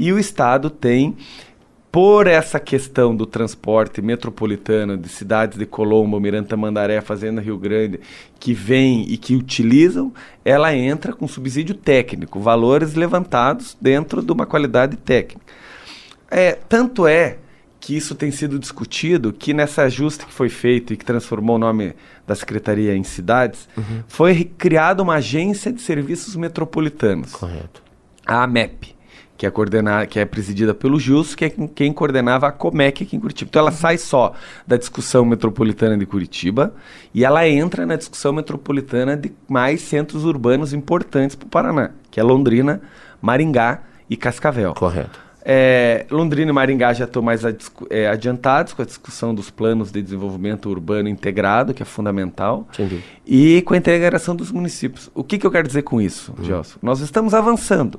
E 0.01 0.15
o 0.15 0.19
Estado 0.19 0.71
tem 0.71 1.15
por 1.93 2.27
essa 2.27 2.59
questão 2.59 3.15
do 3.15 3.27
transporte 3.27 4.01
metropolitano 4.01 4.97
de 4.97 5.11
cidades 5.11 5.59
de 5.59 5.67
Colombo, 5.67 6.19
Miranda 6.19 6.57
Mandaré, 6.57 7.03
Fazenda 7.03 7.39
Rio 7.39 7.59
Grande, 7.59 8.01
que 8.39 8.55
vêm 8.55 9.05
e 9.11 9.19
que 9.19 9.37
utilizam, 9.37 10.11
ela 10.43 10.75
entra 10.75 11.13
com 11.13 11.29
subsídio 11.29 11.75
técnico, 11.75 12.41
valores 12.41 12.95
levantados 12.95 13.77
dentro 13.79 14.23
de 14.23 14.33
uma 14.33 14.47
qualidade 14.47 14.97
técnica. 14.97 15.53
É, 16.31 16.53
tanto 16.53 17.07
é 17.07 17.37
que 17.79 17.95
isso 17.95 18.15
tem 18.15 18.31
sido 18.31 18.59
discutido, 18.59 19.35
que 19.35 19.53
nessa 19.53 19.83
ajuste 19.83 20.25
que 20.25 20.33
foi 20.33 20.49
feito 20.49 20.95
e 20.95 20.97
que 20.97 21.05
transformou 21.05 21.57
o 21.57 21.59
nome 21.59 21.95
da 22.27 22.35
secretaria 22.35 22.97
em 22.97 23.05
cidades, 23.05 23.69
uhum. 23.77 24.03
foi 24.09 24.45
criada 24.57 25.03
uma 25.03 25.17
agência 25.17 25.71
de 25.71 25.83
serviços 25.83 26.37
metropolitanos. 26.37 27.33
Correto. 27.33 27.83
A 28.25 28.45
AMEP 28.45 28.99
que 29.41 29.47
é, 29.47 29.51
coordenada, 29.51 30.07
que 30.07 30.21
é 30.21 30.27
presidida 30.27 30.75
pelo 30.75 31.01
Justo, 31.01 31.35
que 31.35 31.47
é 31.47 31.51
quem 31.75 31.95
coordenava 31.95 32.47
a 32.47 32.53
Comec 32.53 33.03
aqui 33.03 33.17
em 33.17 33.19
Curitiba. 33.19 33.49
Então 33.49 33.61
ela 33.61 33.73
sai 33.73 33.97
só 33.97 34.35
da 34.67 34.77
discussão 34.77 35.25
metropolitana 35.25 35.97
de 35.97 36.05
Curitiba 36.05 36.75
e 37.15 37.25
ela 37.25 37.49
entra 37.49 37.87
na 37.87 37.97
discussão 37.97 38.35
metropolitana 38.35 39.17
de 39.17 39.33
mais 39.49 39.81
centros 39.81 40.27
urbanos 40.27 40.75
importantes 40.75 41.35
para 41.37 41.47
o 41.47 41.49
Paraná, 41.49 41.91
que 42.11 42.21
é 42.21 42.23
Londrina, 42.23 42.83
Maringá 43.23 43.81
e 44.11 44.15
Cascavel. 44.15 44.75
Correto. 44.75 45.19
É, 45.43 46.05
Londrina 46.11 46.51
e 46.51 46.53
Maringá 46.53 46.93
já 46.93 47.07
estão 47.07 47.23
mais 47.23 47.41
é, 47.89 48.09
adiantados 48.09 48.75
com 48.75 48.83
a 48.83 48.85
discussão 48.85 49.35
dos 49.35 49.49
planos 49.49 49.91
de 49.91 50.03
desenvolvimento 50.03 50.69
urbano 50.69 51.09
integrado, 51.09 51.73
que 51.73 51.83
é 51.83 51.87
fundamental, 51.87 52.69
Entendi. 52.75 53.03
e 53.27 53.63
com 53.63 53.73
a 53.73 53.79
integração 53.79 54.37
dos 54.37 54.53
municípios. 54.53 55.11
O 55.15 55.25
que, 55.25 55.39
que 55.39 55.47
eu 55.47 55.51
quero 55.51 55.67
dizer 55.67 55.81
com 55.81 55.99
isso, 55.99 56.35
hum. 56.39 56.45
Gelson? 56.45 56.79
Nós 56.83 57.01
estamos 57.01 57.33
avançando. 57.33 57.99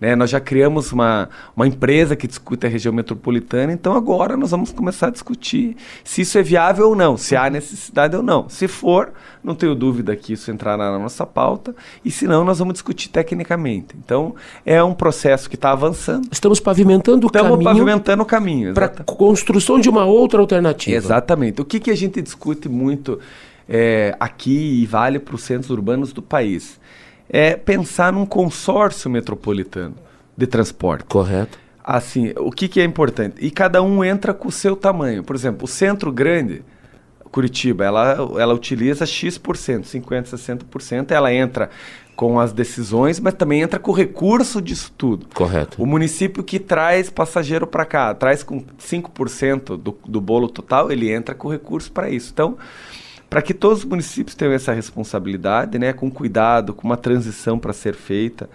Né? 0.00 0.16
Nós 0.16 0.30
já 0.30 0.40
criamos 0.40 0.92
uma, 0.92 1.28
uma 1.54 1.66
empresa 1.66 2.16
que 2.16 2.26
discute 2.26 2.66
a 2.66 2.70
região 2.70 2.92
metropolitana, 2.92 3.72
então 3.72 3.94
agora 3.94 4.36
nós 4.36 4.50
vamos 4.50 4.72
começar 4.72 5.08
a 5.08 5.10
discutir 5.10 5.76
se 6.02 6.22
isso 6.22 6.38
é 6.38 6.42
viável 6.42 6.88
ou 6.88 6.96
não, 6.96 7.16
se 7.16 7.36
há 7.36 7.50
necessidade 7.50 8.16
ou 8.16 8.22
não. 8.22 8.48
Se 8.48 8.66
for, 8.66 9.12
não 9.44 9.54
tenho 9.54 9.74
dúvida 9.74 10.16
que 10.16 10.32
isso 10.32 10.50
entrará 10.50 10.90
na 10.90 10.98
nossa 10.98 11.26
pauta, 11.26 11.74
e 12.04 12.10
se 12.10 12.26
não, 12.26 12.44
nós 12.44 12.58
vamos 12.58 12.74
discutir 12.74 13.08
tecnicamente. 13.08 13.94
Então, 14.02 14.34
é 14.64 14.82
um 14.82 14.94
processo 14.94 15.48
que 15.48 15.56
está 15.56 15.72
avançando. 15.72 16.28
Estamos 16.32 16.60
pavimentando 16.60 17.26
o 17.26 17.30
caminho. 17.30 17.54
Estamos 17.54 17.64
pavimentando 17.64 18.22
o 18.22 18.26
caminho. 18.26 18.74
Para 18.74 18.88
construção 18.88 19.78
de 19.78 19.88
uma 19.88 20.04
outra 20.04 20.40
alternativa. 20.40 20.96
Exatamente. 20.96 21.60
O 21.60 21.64
que, 21.64 21.78
que 21.78 21.90
a 21.90 21.96
gente 21.96 22.22
discute 22.22 22.68
muito 22.68 23.18
é, 23.68 24.16
aqui 24.18 24.80
e 24.82 24.86
vale 24.86 25.18
para 25.18 25.34
os 25.34 25.42
centros 25.42 25.70
urbanos 25.70 26.12
do 26.12 26.22
país? 26.22 26.79
É 27.30 27.54
pensar 27.54 28.12
num 28.12 28.26
consórcio 28.26 29.08
metropolitano 29.08 29.94
de 30.36 30.46
transporte. 30.46 31.04
Correto. 31.04 31.58
Assim, 31.82 32.32
o 32.36 32.50
que, 32.50 32.68
que 32.68 32.80
é 32.80 32.84
importante? 32.84 33.36
E 33.40 33.50
cada 33.50 33.82
um 33.82 34.04
entra 34.04 34.34
com 34.34 34.48
o 34.48 34.52
seu 34.52 34.76
tamanho. 34.76 35.22
Por 35.22 35.34
exemplo, 35.36 35.64
o 35.64 35.68
centro 35.68 36.12
grande, 36.12 36.62
Curitiba, 37.30 37.84
ela, 37.84 38.16
ela 38.38 38.52
utiliza 38.52 39.06
X%, 39.06 39.38
50%, 39.40 40.34
60%, 40.34 41.10
ela 41.12 41.32
entra 41.32 41.70
com 42.16 42.38
as 42.38 42.52
decisões, 42.52 43.18
mas 43.18 43.32
também 43.32 43.62
entra 43.62 43.78
com 43.78 43.92
o 43.92 43.94
recurso 43.94 44.60
disso 44.60 44.92
tudo. 44.98 45.26
Correto. 45.32 45.82
O 45.82 45.86
município 45.86 46.44
que 46.44 46.58
traz 46.58 47.08
passageiro 47.08 47.66
para 47.66 47.86
cá, 47.86 48.12
traz 48.12 48.42
com 48.42 48.62
5% 48.62 49.76
do, 49.76 49.96
do 50.06 50.20
bolo 50.20 50.48
total, 50.48 50.92
ele 50.92 51.10
entra 51.10 51.34
com 51.34 51.48
recurso 51.48 51.90
para 51.90 52.10
isso. 52.10 52.30
Então, 52.32 52.58
para 53.30 53.40
que 53.40 53.54
todos 53.54 53.78
os 53.78 53.84
municípios 53.84 54.34
tenham 54.34 54.52
essa 54.52 54.72
responsabilidade, 54.72 55.78
né, 55.78 55.92
com 55.92 56.10
cuidado, 56.10 56.74
com 56.74 56.86
uma 56.86 56.96
transição 56.96 57.58
para 57.58 57.72
ser 57.72 57.94
feita. 57.94 58.50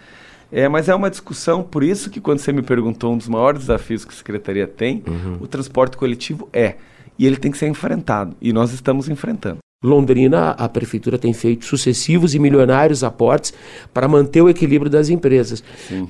É, 0.52 0.68
mas 0.68 0.90
é 0.90 0.94
uma 0.94 1.10
discussão, 1.10 1.64
por 1.64 1.82
isso 1.82 2.10
que 2.10 2.20
quando 2.20 2.40
você 2.40 2.52
me 2.52 2.62
perguntou 2.62 3.14
um 3.14 3.18
dos 3.18 3.30
maiores 3.30 3.62
desafios 3.62 4.04
que 4.04 4.14
a 4.14 4.18
secretaria 4.18 4.68
tem, 4.68 5.02
uhum. 5.08 5.38
o 5.40 5.48
transporte 5.48 5.96
coletivo 5.96 6.50
é. 6.52 6.76
E 7.18 7.26
ele 7.26 7.38
tem 7.38 7.50
que 7.50 7.58
ser 7.58 7.68
enfrentado. 7.68 8.36
E 8.42 8.52
nós 8.52 8.74
estamos 8.74 9.08
enfrentando. 9.08 9.60
Londrina, 9.82 10.52
a 10.52 10.68
prefeitura 10.68 11.18
tem 11.18 11.32
feito 11.32 11.66
sucessivos 11.66 12.34
e 12.36 12.40
milionários 12.40 13.04
aportes 13.04 13.54
para 13.94 14.08
manter 14.08 14.42
o 14.42 14.50
equilíbrio 14.50 14.90
das 14.90 15.10
empresas, 15.10 15.64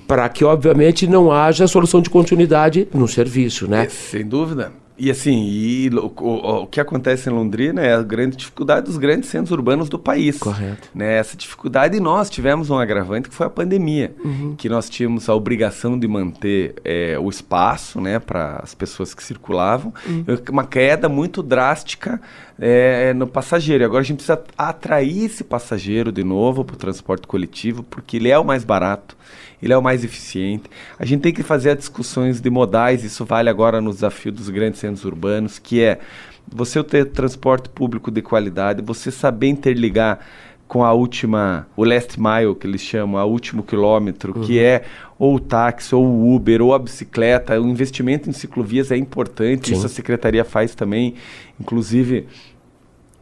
para 0.07 0.27
que 0.29 0.45
obviamente 0.45 1.05
não 1.05 1.31
haja 1.31 1.67
solução 1.67 2.01
de 2.01 2.09
continuidade 2.09 2.87
no 2.93 3.07
serviço, 3.07 3.67
né? 3.67 3.85
É, 3.85 3.89
sem 3.89 4.25
dúvida. 4.25 4.71
E 4.97 5.11
assim, 5.11 5.45
e 5.45 5.89
o, 5.89 6.05
o, 6.05 6.61
o, 6.63 6.67
que 6.67 6.79
acontece 6.79 7.29
em 7.29 7.33
Londrina 7.33 7.81
é 7.81 7.93
a 7.93 8.01
grande 8.01 8.37
dificuldade 8.37 8.85
dos 8.85 8.97
grandes 8.97 9.29
centros 9.29 9.51
urbanos 9.51 9.89
do 9.89 9.99
país. 9.99 10.37
Correto. 10.39 10.89
Né? 10.95 11.17
Essa 11.17 11.35
dificuldade, 11.35 11.97
e 11.97 11.99
nós 11.99 12.29
tivemos 12.29 12.69
um 12.69 12.77
agravante 12.77 13.27
que 13.27 13.35
foi 13.35 13.45
a 13.45 13.49
pandemia, 13.49 14.15
uhum. 14.23 14.55
que 14.57 14.69
nós 14.69 14.89
tínhamos 14.89 15.27
a 15.27 15.35
obrigação 15.35 15.99
de 15.99 16.07
manter 16.07 16.75
é, 16.83 17.19
o 17.19 17.29
espaço 17.29 17.99
né, 17.99 18.19
para 18.19 18.59
as 18.63 18.73
pessoas 18.73 19.13
que 19.13 19.23
circulavam, 19.23 19.93
uhum. 20.07 20.25
uma 20.49 20.65
queda 20.65 21.09
muito 21.09 21.43
drástica 21.43 22.21
é, 22.59 23.13
no 23.13 23.27
passageiro. 23.27 23.83
E 23.83 23.85
agora 23.85 24.01
a 24.01 24.05
gente 24.05 24.17
precisa 24.17 24.43
atrair 24.57 25.25
esse 25.25 25.43
passageiro 25.43 26.11
de 26.11 26.23
novo 26.23 26.63
para 26.63 26.75
o 26.75 26.77
transporte 26.77 27.27
coletivo, 27.27 27.83
porque 27.83 28.17
ele 28.17 28.29
é 28.29 28.37
o 28.37 28.45
mais 28.45 28.63
barato 28.63 29.15
ele 29.61 29.73
é 29.73 29.77
o 29.77 29.81
mais 29.81 30.03
eficiente. 30.03 30.69
A 30.97 31.05
gente 31.05 31.21
tem 31.21 31.33
que 31.33 31.43
fazer 31.43 31.71
as 31.71 31.77
discussões 31.77 32.39
de 32.39 32.49
modais, 32.49 33.03
isso 33.03 33.25
vale 33.25 33.49
agora 33.49 33.81
no 33.81 33.91
desafio 33.91 34.31
dos 34.31 34.49
grandes 34.49 34.79
centros 34.79 35.03
urbanos, 35.05 35.57
que 35.57 35.81
é 35.81 35.99
você 36.47 36.83
ter 36.83 37.05
transporte 37.05 37.69
público 37.69 38.11
de 38.11 38.21
qualidade, 38.21 38.81
você 38.83 39.09
saber 39.09 39.47
interligar 39.47 40.19
com 40.67 40.83
a 40.83 40.91
última, 40.93 41.67
o 41.75 41.83
last 41.83 42.19
mile 42.19 42.55
que 42.55 42.65
eles 42.65 42.81
chamam, 42.81 43.19
a 43.19 43.25
último 43.25 43.63
quilômetro, 43.63 44.35
uhum. 44.35 44.43
que 44.43 44.59
é 44.59 44.83
ou 45.17 45.35
o 45.35 45.39
táxi, 45.39 45.93
ou 45.93 46.05
o 46.05 46.35
Uber, 46.35 46.61
ou 46.61 46.73
a 46.73 46.79
bicicleta. 46.79 47.59
O 47.59 47.67
investimento 47.67 48.29
em 48.29 48.33
ciclovias 48.33 48.91
é 48.91 48.97
importante, 48.97 49.69
Sim. 49.69 49.75
isso 49.75 49.85
a 49.85 49.89
secretaria 49.89 50.43
faz 50.43 50.73
também, 50.73 51.13
inclusive 51.59 52.27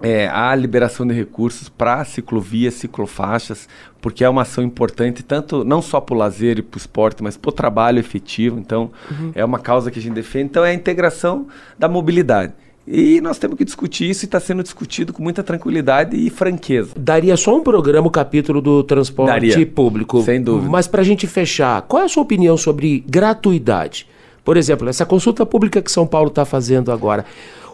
é, 0.02 0.28
a 0.28 0.54
liberação 0.56 1.06
de 1.06 1.14
recursos 1.14 1.70
para 1.70 2.04
ciclovias, 2.04 2.74
ciclofaixas, 2.74 3.70
porque 4.02 4.24
é 4.24 4.30
uma 4.30 4.42
ação 4.42 4.64
importante, 4.64 5.24
tanto 5.24 5.64
não 5.64 5.82
só 5.82 6.02
para 6.02 6.14
o 6.16 6.18
lazer 6.18 6.60
e 6.60 6.62
para 6.62 6.78
o 6.78 6.80
esporte, 6.80 7.24
mas 7.24 7.38
para 7.38 7.50
o 7.50 7.52
trabalho 7.54 8.00
efetivo. 8.00 8.60
Então, 8.60 8.92
uhum. 9.10 9.32
é 9.34 9.46
uma 9.46 9.60
causa 9.60 9.90
que 9.90 10.00
a 10.00 10.02
gente 10.02 10.14
defende. 10.14 10.46
Então, 10.46 10.66
é 10.66 10.72
a 10.72 10.74
integração 10.74 11.48
da 11.80 11.88
mobilidade. 11.88 12.54
E 12.86 13.22
nós 13.22 13.38
temos 13.38 13.58
que 13.58 13.64
discutir 13.64 14.10
isso 14.10 14.26
e 14.26 14.28
está 14.28 14.40
sendo 14.40 14.62
discutido 14.62 15.14
com 15.14 15.24
muita 15.24 15.42
tranquilidade 15.42 16.18
e 16.18 16.30
franqueza. 16.30 16.92
Daria 16.98 17.38
só 17.38 17.56
um 17.56 17.64
programa, 17.64 18.08
o 18.08 18.12
capítulo 18.12 18.62
do 18.62 18.84
transporte 18.84 19.30
Daria, 19.30 19.66
público. 19.66 20.22
Sem 20.22 20.42
dúvida. 20.42 20.70
Mas 20.70 20.86
para 20.86 21.02
a 21.02 21.06
gente 21.06 21.26
fechar, 21.26 21.82
qual 21.84 22.02
é 22.02 22.06
a 22.06 22.10
sua 22.10 22.24
opinião 22.24 22.58
sobre 22.58 23.04
gratuidade? 23.08 24.06
Por 24.44 24.58
exemplo, 24.58 24.90
essa 24.90 25.06
consulta 25.06 25.46
pública 25.46 25.82
que 25.82 25.90
São 25.90 26.06
Paulo 26.06 26.28
está 26.28 26.44
fazendo 26.44 26.92
agora. 26.92 27.26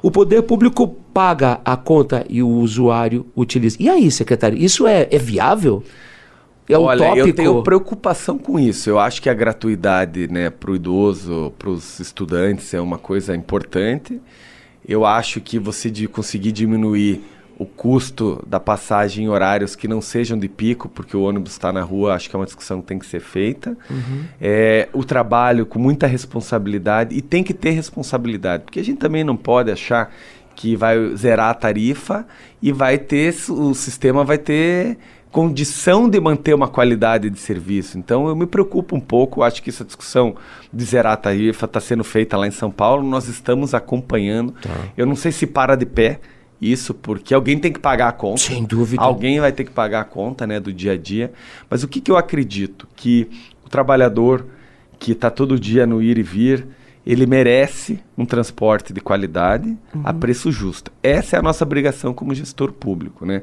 O 0.01 0.11
poder 0.11 0.43
público 0.43 0.87
paga 0.87 1.59
a 1.65 1.75
conta 1.75 2.23
e 2.29 2.41
o 2.43 2.47
usuário 2.47 3.25
utiliza. 3.35 3.77
E 3.79 3.89
aí, 3.89 4.09
secretário, 4.11 4.57
isso 4.57 4.85
é, 4.85 5.07
é 5.11 5.17
viável? 5.17 5.83
É 6.69 6.77
Olha, 6.77 7.07
utópico? 7.07 7.27
eu 7.27 7.33
tenho 7.33 7.63
preocupação 7.63 8.37
com 8.37 8.59
isso. 8.59 8.89
Eu 8.89 8.99
acho 8.99 9.21
que 9.21 9.29
a 9.29 9.33
gratuidade 9.33 10.31
né, 10.31 10.51
para 10.51 10.69
o 10.69 10.75
idoso, 10.75 11.51
para 11.57 11.69
os 11.69 11.99
estudantes, 11.99 12.73
é 12.75 12.79
uma 12.79 12.99
coisa 12.99 13.35
importante. 13.35 14.21
Eu 14.88 15.05
acho 15.05 15.39
que 15.41 15.59
você 15.59 15.89
de 15.89 16.07
conseguir 16.07 16.51
diminuir 16.51 17.21
o 17.59 17.65
custo 17.65 18.41
da 18.48 18.57
passagem 18.57 19.25
em 19.25 19.27
horários 19.27 19.75
que 19.75 19.86
não 19.86 20.01
sejam 20.01 20.39
de 20.39 20.48
pico, 20.48 20.88
porque 20.88 21.15
o 21.15 21.24
ônibus 21.24 21.51
está 21.51 21.74
na 21.74 21.81
rua, 21.81 22.15
acho 22.15 22.29
que 22.29 22.36
é 22.36 22.39
uma 22.39 22.45
discussão 22.45 22.79
que 22.79 22.88
tem 22.88 22.98
que 22.98 23.05
ser 23.05 23.19
feita. 23.19 23.77
Uhum. 23.89 24.24
É, 24.39 24.88
o 24.93 25.03
trabalho 25.03 25.65
com 25.65 25.77
muita 25.77 26.07
responsabilidade, 26.07 27.13
e 27.13 27.21
tem 27.21 27.43
que 27.43 27.53
ter 27.53 27.71
responsabilidade, 27.71 28.63
porque 28.63 28.79
a 28.79 28.83
gente 28.83 28.98
também 28.98 29.25
não 29.25 29.36
pode 29.36 29.69
achar 29.69 30.09
que 30.55 30.75
vai 30.75 31.15
zerar 31.17 31.50
a 31.50 31.53
tarifa 31.53 32.25
e 32.62 32.71
vai 32.71 32.98
ter, 32.98 33.36
o 33.50 33.74
sistema 33.74 34.24
vai 34.24 34.38
ter 34.38 34.98
condição 35.31 36.09
de 36.09 36.19
manter 36.19 36.53
uma 36.53 36.67
qualidade 36.67 37.29
de 37.29 37.39
serviço. 37.39 37.98
Então 37.98 38.27
eu 38.27 38.36
me 38.36 38.45
preocupo 38.45 38.95
um 38.95 39.00
pouco, 39.00 39.43
acho 39.43 39.62
que 39.62 39.69
essa 39.69 39.86
discussão 39.86 40.36
de 40.74 40.83
zerar 40.83 41.13
a 41.13 41.17
tarifa 41.17 41.65
está 41.65 41.79
sendo 41.79 42.03
feita 42.03 42.36
lá 42.38 42.48
em 42.48 42.51
São 42.51 42.71
Paulo, 42.71 43.03
nós 43.03 43.27
estamos 43.27 43.74
acompanhando. 43.74 44.53
Tá. 44.53 44.69
Eu 44.98 45.05
não 45.05 45.15
sei 45.15 45.31
se 45.31 45.45
para 45.45 45.75
de 45.75 45.86
pé, 45.86 46.19
isso 46.62 46.93
porque 46.93 47.33
alguém 47.33 47.57
tem 47.57 47.71
que 47.71 47.79
pagar 47.79 48.09
a 48.09 48.12
conta. 48.12 48.41
Sem 48.41 48.63
dúvida. 48.63 49.01
Alguém 49.01 49.39
vai 49.39 49.51
ter 49.51 49.63
que 49.63 49.71
pagar 49.71 50.01
a 50.01 50.05
conta 50.05 50.45
né, 50.45 50.59
do 50.59 50.74
dia 50.74 50.93
a 50.93 50.98
dia. 50.98 51.31
Mas 51.69 51.83
o 51.83 51.88
que, 51.88 52.01
que 52.01 52.12
eu 52.12 52.17
acredito? 52.17 52.88
Que 52.95 53.29
o 53.65 53.69
trabalhador 53.69 54.45
que 54.98 55.13
está 55.13 55.29
todo 55.29 55.57
dia 55.57 55.88
no 55.88 56.01
ir 56.01 56.17
e 56.17 56.24
vir, 56.24 56.67
ele 57.09 57.25
merece 57.25 57.99
um 58.15 58.23
transporte 58.23 58.93
de 58.93 59.01
qualidade 59.01 59.75
uhum. 59.95 60.01
a 60.03 60.13
preço 60.13 60.51
justo. 60.51 60.91
Essa 61.01 61.37
é 61.37 61.39
a 61.39 61.41
nossa 61.41 61.63
obrigação 61.63 62.13
como 62.13 62.35
gestor 62.35 62.71
público, 62.71 63.25
né? 63.25 63.41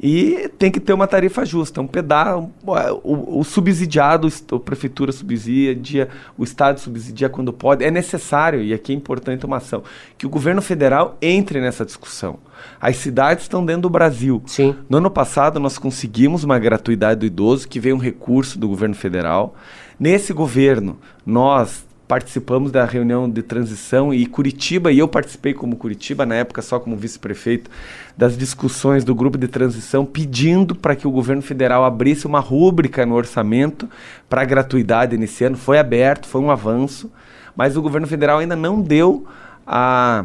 E 0.00 0.50
tem 0.58 0.68
que 0.68 0.80
ter 0.80 0.92
uma 0.92 1.06
tarifa 1.06 1.44
justa, 1.44 1.80
um 1.80 1.86
pedaço, 1.86 2.50
o, 2.64 3.38
o, 3.38 3.44
subsidiado, 3.44 4.26
a 4.50 4.58
prefeitura 4.58 5.12
subsidia, 5.12 6.08
o 6.36 6.42
Estado 6.42 6.80
subsidia 6.80 7.28
quando 7.28 7.52
pode. 7.52 7.84
É 7.84 7.90
necessário, 7.90 8.62
e 8.62 8.74
aqui 8.74 8.92
é 8.92 8.96
importante 8.96 9.46
uma 9.46 9.58
ação, 9.58 9.84
que 10.16 10.26
o 10.26 10.28
governo 10.28 10.60
federal 10.60 11.16
entre 11.22 11.60
nessa 11.60 11.84
discussão. 11.84 12.40
As 12.80 12.96
cidades 12.96 13.44
estão 13.44 13.64
dentro 13.64 13.82
do 13.82 13.90
Brasil. 13.90 14.42
Sim. 14.44 14.74
No 14.88 14.98
ano 14.98 15.10
passado, 15.10 15.60
nós 15.60 15.78
conseguimos 15.78 16.42
uma 16.42 16.58
gratuidade 16.58 17.20
do 17.20 17.26
idoso, 17.26 17.68
que 17.68 17.78
veio 17.78 17.94
um 17.94 18.00
recurso 18.00 18.58
do 18.58 18.66
governo 18.66 18.96
federal. 18.96 19.54
Nesse 20.00 20.32
governo, 20.32 20.98
nós 21.24 21.87
participamos 22.08 22.72
da 22.72 22.86
reunião 22.86 23.28
de 23.28 23.42
transição 23.42 24.14
e 24.14 24.24
Curitiba, 24.24 24.90
e 24.90 24.98
eu 24.98 25.06
participei 25.06 25.52
como 25.52 25.76
Curitiba, 25.76 26.24
na 26.24 26.36
época 26.36 26.62
só 26.62 26.80
como 26.80 26.96
vice-prefeito, 26.96 27.70
das 28.16 28.36
discussões 28.36 29.04
do 29.04 29.14
grupo 29.14 29.36
de 29.36 29.46
transição 29.46 30.06
pedindo 30.06 30.74
para 30.74 30.96
que 30.96 31.06
o 31.06 31.10
governo 31.10 31.42
federal 31.42 31.84
abrisse 31.84 32.26
uma 32.26 32.40
rúbrica 32.40 33.04
no 33.04 33.14
orçamento 33.14 33.86
para 34.26 34.42
gratuidade 34.46 35.18
nesse 35.18 35.44
ano. 35.44 35.58
Foi 35.58 35.78
aberto, 35.78 36.26
foi 36.26 36.40
um 36.40 36.50
avanço, 36.50 37.12
mas 37.54 37.76
o 37.76 37.82
governo 37.82 38.06
federal 38.06 38.38
ainda 38.38 38.56
não 38.56 38.80
deu 38.80 39.26
a, 39.66 40.24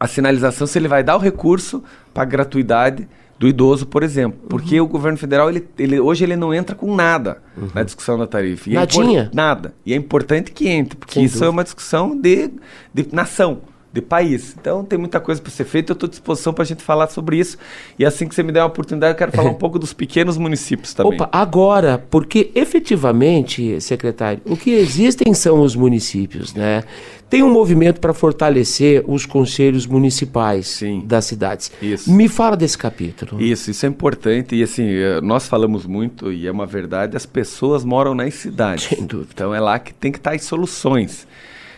a 0.00 0.08
sinalização 0.08 0.66
se 0.66 0.76
ele 0.76 0.88
vai 0.88 1.04
dar 1.04 1.14
o 1.14 1.20
recurso 1.20 1.84
para 2.12 2.24
gratuidade 2.24 3.08
do 3.42 3.48
idoso, 3.48 3.86
por 3.86 4.04
exemplo. 4.04 4.38
Porque 4.48 4.78
uhum. 4.78 4.86
o 4.86 4.88
governo 4.88 5.18
federal, 5.18 5.50
ele, 5.50 5.66
ele, 5.76 5.98
hoje 5.98 6.22
ele 6.22 6.36
não 6.36 6.54
entra 6.54 6.76
com 6.76 6.94
nada 6.94 7.38
uhum. 7.56 7.70
na 7.74 7.82
discussão 7.82 8.16
da 8.16 8.24
tarifa. 8.24 8.70
E 8.70 8.74
Nadinha? 8.74 9.30
É 9.32 9.34
nada. 9.34 9.74
E 9.84 9.92
é 9.92 9.96
importante 9.96 10.52
que 10.52 10.68
entre, 10.68 10.96
porque 10.96 11.14
Sem 11.14 11.24
isso 11.24 11.34
dúvida. 11.34 11.46
é 11.46 11.50
uma 11.50 11.64
discussão 11.64 12.16
de, 12.16 12.52
de 12.94 13.08
nação 13.10 13.62
de 13.92 14.00
país. 14.00 14.56
Então 14.58 14.84
tem 14.84 14.98
muita 14.98 15.20
coisa 15.20 15.40
para 15.40 15.50
ser 15.50 15.64
feita, 15.64 15.92
eu 15.92 15.94
estou 15.94 16.06
à 16.06 16.10
disposição 16.10 16.52
para 16.52 16.62
a 16.62 16.66
gente 16.66 16.82
falar 16.82 17.08
sobre 17.08 17.36
isso. 17.36 17.58
E 17.98 18.04
assim 18.04 18.26
que 18.26 18.34
você 18.34 18.42
me 18.42 18.50
der 18.50 18.60
uma 18.60 18.66
oportunidade, 18.66 19.12
eu 19.12 19.18
quero 19.18 19.32
falar 19.32 19.50
um 19.52 19.54
pouco 19.54 19.78
dos 19.78 19.92
pequenos 19.92 20.38
municípios 20.38 20.94
também. 20.94 21.14
Opa, 21.14 21.28
agora, 21.30 22.02
porque 22.10 22.50
efetivamente, 22.54 23.80
secretário, 23.80 24.40
o 24.46 24.56
que 24.56 24.70
existem 24.70 25.34
são 25.34 25.60
os 25.60 25.76
municípios, 25.76 26.54
né? 26.54 26.84
Tem 27.28 27.42
um 27.42 27.50
movimento 27.50 27.98
para 27.98 28.12
fortalecer 28.12 29.02
os 29.06 29.24
conselhos 29.24 29.86
municipais 29.86 30.68
Sim. 30.68 31.02
das 31.06 31.24
cidades. 31.24 31.72
Isso. 31.80 32.12
Me 32.12 32.28
fala 32.28 32.54
desse 32.58 32.76
capítulo. 32.76 33.40
Isso, 33.40 33.70
isso 33.70 33.86
é 33.86 33.88
importante. 33.88 34.54
E 34.54 34.62
assim, 34.62 34.84
eh, 34.86 35.18
nós 35.22 35.48
falamos 35.48 35.86
muito, 35.86 36.30
e 36.30 36.46
é 36.46 36.52
uma 36.52 36.66
verdade, 36.66 37.16
as 37.16 37.24
pessoas 37.24 37.86
moram 37.86 38.14
nas 38.14 38.34
cidades. 38.34 38.84
Sem 38.84 39.06
dúvida. 39.06 39.30
Então 39.32 39.54
é 39.54 39.58
lá 39.58 39.78
que 39.78 39.94
tem 39.94 40.12
que 40.12 40.18
estar 40.18 40.34
as 40.34 40.44
soluções. 40.44 41.26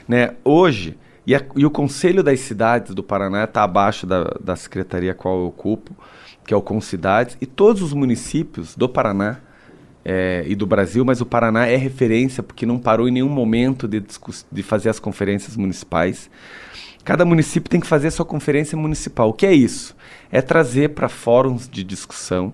Né? 0.09 0.33
Hoje, 0.45 0.97
e, 1.27 1.35
a, 1.35 1.43
e, 1.57 1.65
o 1.65 1.71
Conselho 1.71 2.23
das 2.23 2.41
Cidades 2.41 2.95
do 2.95 3.03
Paraná 3.03 3.45
está 3.45 3.63
abaixo 3.63 4.07
da, 4.07 4.25
da 4.41 4.57
secretaria 4.57 5.15
qual 5.15 5.39
eu 5.39 5.47
ocupo, 5.47 5.95
que 6.47 6.53
é 6.53 6.57
o 6.57 6.63
Concidades, 6.63 7.37
e 7.41 7.47
todos 7.47 7.83
os 7.83 7.93
municípios 7.93 8.77
do 8.77 8.89
Paraná 8.89 9.39
é, 10.05 10.45
e 10.47 10.55
do 10.55 10.67
Brasil, 10.67 11.05
mas 11.05 11.21
o 11.21 11.27
Paraná 11.27 11.67
é 11.67 11.77
referência 11.77 12.43
porque 12.43 12.67
não 12.67 12.79
parou 12.79 13.09
em 13.09 13.13
nenhum 13.13 13.29
momento 13.29 13.89
de, 13.89 14.03
de 14.53 14.63
fazer 14.63 14.91
as 14.91 14.99
conferências 14.99 15.57
municipais. 15.57 16.31
Cada 17.03 17.25
município 17.25 17.71
tem 17.71 17.81
que 17.81 17.87
fazer 17.87 18.09
a 18.09 18.11
sua 18.11 18.25
conferência 18.25 18.77
municipal. 18.77 19.31
O 19.31 19.33
que 19.33 19.47
é 19.47 19.53
isso? 19.53 19.97
É 20.31 20.43
trazer 20.43 20.91
para 20.91 21.09
fóruns 21.09 21.69
de 21.69 21.83
discussão 21.83 22.53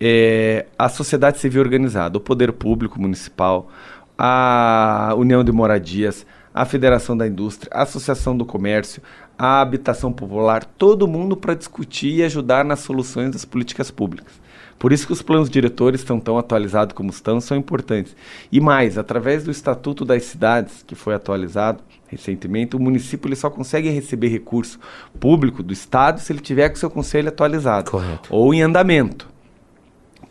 é, 0.00 0.66
a 0.78 0.88
sociedade 0.88 1.38
civil 1.38 1.60
organizada, 1.60 2.16
o 2.16 2.20
poder 2.20 2.52
público 2.52 3.00
municipal, 3.00 3.70
a 4.16 5.14
União 5.16 5.44
de 5.44 5.52
Moradias, 5.52 6.26
a 6.54 6.64
Federação 6.64 7.16
da 7.16 7.26
Indústria, 7.26 7.70
a 7.72 7.82
Associação 7.82 8.36
do 8.36 8.44
Comércio, 8.44 9.02
a 9.38 9.60
Habitação 9.60 10.12
Popular, 10.12 10.64
todo 10.64 11.08
mundo 11.08 11.36
para 11.36 11.54
discutir 11.54 12.16
e 12.16 12.22
ajudar 12.22 12.64
nas 12.64 12.80
soluções 12.80 13.30
das 13.30 13.44
políticas 13.44 13.90
públicas. 13.90 14.40
Por 14.78 14.92
isso 14.92 15.06
que 15.06 15.12
os 15.12 15.20
planos 15.20 15.50
diretores 15.50 16.00
estão 16.00 16.18
tão 16.18 16.38
atualizados 16.38 16.94
como 16.94 17.10
estão, 17.10 17.38
são 17.38 17.54
importantes. 17.54 18.16
E 18.50 18.60
mais, 18.60 18.96
através 18.96 19.44
do 19.44 19.50
Estatuto 19.50 20.06
das 20.06 20.24
Cidades, 20.24 20.82
que 20.86 20.94
foi 20.94 21.14
atualizado 21.14 21.82
recentemente, 22.08 22.76
o 22.76 22.80
município 22.80 23.28
ele 23.28 23.36
só 23.36 23.50
consegue 23.50 23.90
receber 23.90 24.28
recurso 24.28 24.80
público 25.20 25.62
do 25.62 25.72
Estado 25.72 26.18
se 26.18 26.32
ele 26.32 26.40
tiver 26.40 26.70
com 26.70 26.76
seu 26.76 26.90
conselho 26.90 27.28
atualizado. 27.28 27.90
Correto. 27.90 28.28
Ou 28.30 28.54
em 28.54 28.62
andamento. 28.62 29.28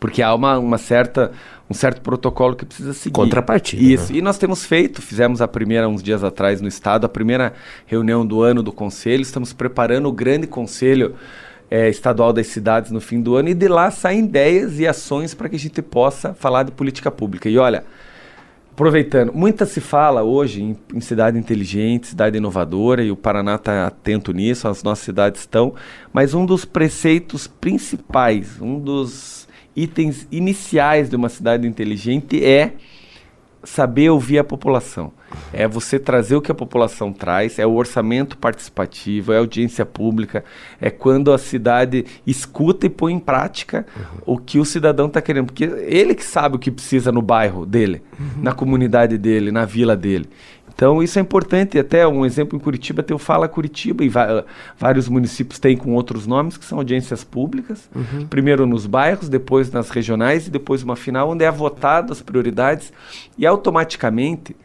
Porque 0.00 0.20
há 0.20 0.34
uma, 0.34 0.58
uma 0.58 0.78
certa 0.78 1.30
um 1.70 1.74
certo 1.74 2.00
protocolo 2.00 2.56
que 2.56 2.66
precisa 2.66 2.92
seguir. 2.92 3.14
Contrapartida. 3.14 3.80
Isso. 3.80 4.12
Né? 4.12 4.18
E 4.18 4.22
nós 4.22 4.36
temos 4.36 4.64
feito, 4.64 5.00
fizemos 5.00 5.40
a 5.40 5.46
primeira 5.46 5.88
uns 5.88 6.02
dias 6.02 6.24
atrás 6.24 6.60
no 6.60 6.66
Estado, 6.66 7.04
a 7.06 7.08
primeira 7.08 7.52
reunião 7.86 8.26
do 8.26 8.42
ano 8.42 8.60
do 8.60 8.72
Conselho, 8.72 9.22
estamos 9.22 9.52
preparando 9.52 10.08
o 10.08 10.12
grande 10.12 10.48
Conselho 10.48 11.14
é, 11.70 11.88
Estadual 11.88 12.32
das 12.32 12.48
Cidades 12.48 12.90
no 12.90 13.00
fim 13.00 13.20
do 13.20 13.36
ano, 13.36 13.48
e 13.48 13.54
de 13.54 13.68
lá 13.68 13.92
saem 13.92 14.24
ideias 14.24 14.80
e 14.80 14.86
ações 14.88 15.32
para 15.32 15.48
que 15.48 15.54
a 15.54 15.58
gente 15.58 15.80
possa 15.80 16.34
falar 16.34 16.64
de 16.64 16.72
política 16.72 17.08
pública. 17.08 17.48
E 17.48 17.56
olha, 17.56 17.84
aproveitando, 18.72 19.32
muita 19.32 19.64
se 19.64 19.80
fala 19.80 20.24
hoje 20.24 20.62
em, 20.62 20.76
em, 20.92 21.00
cidade 21.00 21.38
inteligente, 21.38 22.08
cidade 22.08 22.36
inovadora, 22.36 23.04
e 23.04 23.12
o 23.12 23.16
Paraná 23.16 23.54
está 23.54 23.86
atento 23.86 24.32
nisso, 24.32 24.66
as 24.66 24.82
nossas 24.82 25.04
cidades 25.04 25.42
estão, 25.42 25.72
mas 26.12 26.34
um 26.34 26.44
dos 26.44 26.64
preceitos 26.64 27.46
principais, 27.46 28.60
um 28.60 28.80
dos 28.80 29.39
itens 29.74 30.26
iniciais 30.30 31.08
de 31.08 31.16
uma 31.16 31.28
cidade 31.28 31.66
inteligente 31.66 32.44
é 32.44 32.74
saber 33.62 34.10
ouvir 34.10 34.38
a 34.38 34.44
população. 34.44 35.12
É 35.52 35.68
você 35.68 35.98
trazer 35.98 36.34
o 36.34 36.40
que 36.40 36.50
a 36.50 36.54
população 36.54 37.12
traz, 37.12 37.58
é 37.58 37.66
o 37.66 37.74
orçamento 37.74 38.36
participativo, 38.36 39.32
é 39.32 39.36
a 39.36 39.40
audiência 39.40 39.86
pública, 39.86 40.44
é 40.80 40.90
quando 40.90 41.32
a 41.32 41.38
cidade 41.38 42.04
escuta 42.26 42.86
e 42.86 42.90
põe 42.90 43.12
em 43.12 43.18
prática 43.18 43.86
uhum. 43.96 44.34
o 44.34 44.38
que 44.38 44.58
o 44.58 44.64
cidadão 44.64 45.06
está 45.06 45.20
querendo. 45.20 45.46
Porque 45.46 45.64
ele 45.64 46.14
que 46.14 46.24
sabe 46.24 46.56
o 46.56 46.58
que 46.58 46.70
precisa 46.70 47.12
no 47.12 47.22
bairro 47.22 47.64
dele, 47.64 48.02
uhum. 48.18 48.42
na 48.42 48.52
comunidade 48.52 49.16
dele, 49.16 49.52
na 49.52 49.64
vila 49.64 49.96
dele. 49.96 50.28
Então 50.80 51.02
isso 51.02 51.18
é 51.18 51.22
importante. 51.22 51.78
Até 51.78 52.08
um 52.08 52.24
exemplo 52.24 52.56
em 52.56 52.58
Curitiba 52.58 53.02
tem 53.02 53.14
o 53.14 53.18
Fala 53.18 53.46
Curitiba, 53.46 54.02
e 54.02 54.08
vários 54.78 55.10
municípios 55.10 55.58
têm 55.58 55.76
com 55.76 55.92
outros 55.92 56.26
nomes, 56.26 56.56
que 56.56 56.64
são 56.64 56.78
audiências 56.78 57.22
públicas. 57.22 57.90
Uhum. 57.94 58.26
Primeiro 58.26 58.64
nos 58.64 58.86
bairros, 58.86 59.28
depois 59.28 59.70
nas 59.70 59.90
regionais 59.90 60.46
e 60.46 60.50
depois 60.50 60.82
uma 60.82 60.96
final, 60.96 61.28
onde 61.28 61.44
é 61.44 61.50
votado 61.50 62.14
as 62.14 62.22
prioridades 62.22 62.94
e 63.36 63.44
automaticamente 63.44 64.56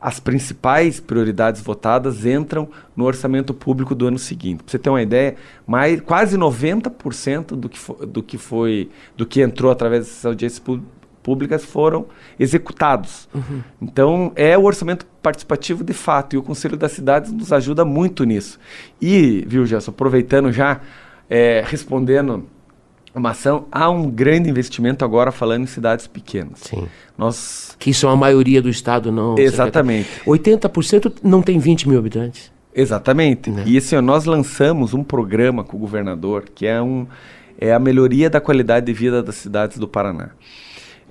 as 0.00 0.18
principais 0.18 0.98
prioridades 0.98 1.62
votadas 1.62 2.26
entram 2.26 2.68
no 2.96 3.04
orçamento 3.04 3.54
público 3.54 3.94
do 3.94 4.08
ano 4.08 4.18
seguinte. 4.18 4.64
Para 4.64 4.72
você 4.72 4.80
ter 4.80 4.90
uma 4.90 5.00
ideia, 5.00 5.36
mais, 5.64 6.00
quase 6.00 6.36
90% 6.36 7.54
do 7.54 7.68
que, 7.68 7.78
do 8.08 8.20
que 8.20 8.36
foi 8.36 8.90
do 9.16 9.24
que 9.24 9.40
entrou 9.40 9.70
através 9.70 10.06
dessas 10.06 10.26
audiências 10.26 10.58
públicas 10.58 11.01
públicas 11.22 11.64
foram 11.64 12.06
executados. 12.38 13.28
Uhum. 13.34 13.62
Então, 13.80 14.32
é 14.34 14.56
o 14.56 14.64
orçamento 14.64 15.06
participativo 15.22 15.84
de 15.84 15.92
fato, 15.92 16.34
e 16.34 16.36
o 16.36 16.42
Conselho 16.42 16.76
das 16.76 16.92
Cidades 16.92 17.32
nos 17.32 17.52
ajuda 17.52 17.84
muito 17.84 18.24
nisso. 18.24 18.58
E, 19.00 19.44
viu, 19.46 19.64
Gerson, 19.64 19.90
aproveitando 19.90 20.52
já, 20.52 20.80
é, 21.30 21.62
respondendo 21.66 22.46
uma 23.14 23.30
ação, 23.30 23.66
há 23.70 23.90
um 23.90 24.10
grande 24.10 24.48
investimento 24.48 25.04
agora 25.04 25.30
falando 25.30 25.64
em 25.64 25.66
cidades 25.66 26.06
pequenas. 26.06 26.60
Sim. 26.60 26.88
Nós... 27.16 27.76
Que 27.78 27.92
são 27.92 28.10
a 28.10 28.16
maioria 28.16 28.62
do 28.62 28.68
estado, 28.68 29.12
não? 29.12 29.38
Exatamente. 29.38 30.08
80% 30.26 31.14
não 31.22 31.42
tem 31.42 31.58
20 31.58 31.88
mil 31.88 31.98
habitantes. 31.98 32.50
Exatamente. 32.74 33.50
Né? 33.50 33.64
E 33.66 33.76
assim, 33.76 34.00
nós 34.00 34.24
lançamos 34.24 34.94
um 34.94 35.04
programa 35.04 35.62
com 35.62 35.76
o 35.76 35.80
governador 35.80 36.44
que 36.54 36.66
é, 36.66 36.80
um, 36.80 37.06
é 37.58 37.72
a 37.72 37.78
melhoria 37.78 38.30
da 38.30 38.40
qualidade 38.40 38.86
de 38.86 38.92
vida 38.92 39.22
das 39.22 39.34
cidades 39.36 39.78
do 39.78 39.86
Paraná. 39.86 40.30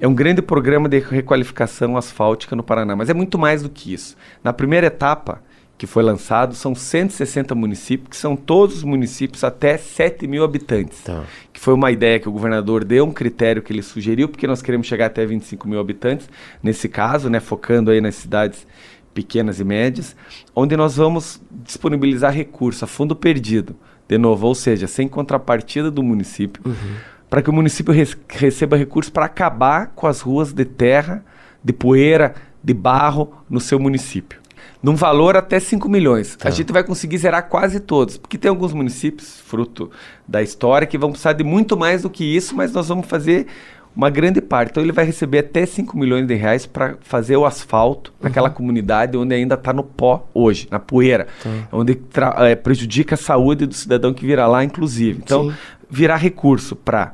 É 0.02 0.08
um 0.08 0.16
grande 0.16 0.42
programa 0.42 0.90
de 0.90 0.98
requalificação 0.98 1.96
asfáltica 1.96 2.56
no 2.56 2.64
Paraná, 2.64 2.96
mas 2.96 3.08
é 3.08 3.14
muito 3.14 3.38
mais 3.38 3.62
do 3.62 3.70
que 3.70 3.94
isso. 3.94 4.18
Na 4.44 4.52
primeira 4.52 4.88
etapa, 4.88 5.44
que 5.78 5.86
foi 5.86 6.02
lançado, 6.02 6.56
são 6.56 6.74
160 6.74 7.54
municípios, 7.54 8.10
que 8.10 8.18
são 8.18 8.36
todos 8.36 8.78
os 8.78 8.84
municípios 8.84 9.44
até 9.44 9.78
7 9.78 10.26
mil 10.26 10.44
habitantes. 10.44 11.04
Tá. 11.04 11.24
Que 11.54 11.60
foi 11.60 11.76
uma 11.76 11.92
ideia 11.92 12.20
que 12.20 12.28
o 12.28 12.32
governador 12.32 12.84
deu, 12.84 13.06
um 13.06 13.12
critério 13.12 13.62
que 13.62 13.72
ele 13.72 13.84
sugeriu, 13.84 14.28
porque 14.28 14.48
nós 14.48 14.60
queremos 14.64 14.88
chegar 14.88 15.06
até 15.06 15.24
25 15.24 15.68
mil 15.68 15.80
habitantes, 15.80 16.28
nesse 16.64 16.90
caso, 16.90 17.30
né, 17.30 17.40
focando 17.40 17.92
aí 17.92 18.02
nas 18.02 18.16
cidades 18.16 18.66
pequenas 19.14 19.60
e 19.60 19.64
médias, 19.64 20.16
onde 20.56 20.76
nós 20.76 20.98
vamos 20.98 21.40
disponibilizar 21.64 22.34
recursos 22.34 22.82
a 22.82 22.88
fundo 22.88 23.16
perdido, 23.16 23.76
de 24.08 24.18
novo, 24.18 24.48
ou 24.48 24.56
seja, 24.56 24.88
sem 24.88 25.08
contrapartida 25.08 25.92
do 25.92 26.02
município. 26.02 26.64
Uhum 26.66 27.12
para 27.32 27.42
que 27.42 27.50
o 27.50 27.54
município 27.54 27.94
receba 28.28 28.76
recursos 28.76 29.10
para 29.10 29.24
acabar 29.24 29.94
com 29.96 30.06
as 30.06 30.20
ruas 30.20 30.52
de 30.52 30.66
terra, 30.66 31.24
de 31.64 31.72
poeira, 31.72 32.36
de 32.62 32.74
barro 32.74 33.32
no 33.50 33.62
seu 33.62 33.80
município. 33.80 34.42
Num 34.84 34.96
valor 34.96 35.38
até 35.38 35.58
5 35.58 35.88
milhões. 35.88 36.36
Tá. 36.36 36.50
A 36.50 36.52
gente 36.52 36.74
vai 36.74 36.84
conseguir 36.84 37.18
zerar 37.18 37.48
quase 37.48 37.80
todos, 37.80 38.18
porque 38.18 38.38
tem 38.38 38.50
alguns 38.50 38.74
municípios, 38.74 39.40
fruto 39.40 39.90
da 40.28 40.44
história, 40.44 40.86
que 40.86 40.98
vão 40.98 41.12
precisar 41.12 41.32
de 41.32 41.44
muito 41.44 41.78
mais 41.78 42.02
do 42.02 42.10
que 42.10 42.26
isso, 42.26 42.54
mas 42.54 42.74
nós 42.74 42.90
vamos 42.90 43.08
fazer 43.08 43.48
uma 43.96 44.10
grande 44.10 44.42
parte. 44.42 44.72
Então 44.72 44.84
ele 44.84 44.92
vai 44.92 45.06
receber 45.06 45.40
até 45.40 45.66
5 45.66 45.98
milhões 45.98 46.28
de 46.28 46.36
reais 46.36 46.66
para 46.66 46.98
fazer 47.00 47.38
o 47.38 47.46
asfalto 47.46 48.12
uhum. 48.12 48.28
naquela 48.28 48.50
comunidade 48.50 49.16
onde 49.16 49.34
ainda 49.34 49.56
está 49.56 49.72
no 49.72 49.84
pó 49.84 50.28
hoje, 50.34 50.68
na 50.70 50.80
poeira, 50.80 51.28
tá. 51.42 51.50
onde 51.72 51.98
é, 52.40 52.56
prejudica 52.58 53.16
a 53.16 53.18
saúde 53.18 53.66
do 53.66 53.74
cidadão 53.74 54.14
que 54.14 54.26
virá 54.26 54.48
lá, 54.48 54.66
inclusive. 54.66 55.22
Então, 55.24 55.50
Sim 55.50 55.56
virar 55.92 56.16
recurso 56.16 56.76
para 56.76 57.14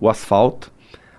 o 0.00 0.10
asfalto, 0.10 0.72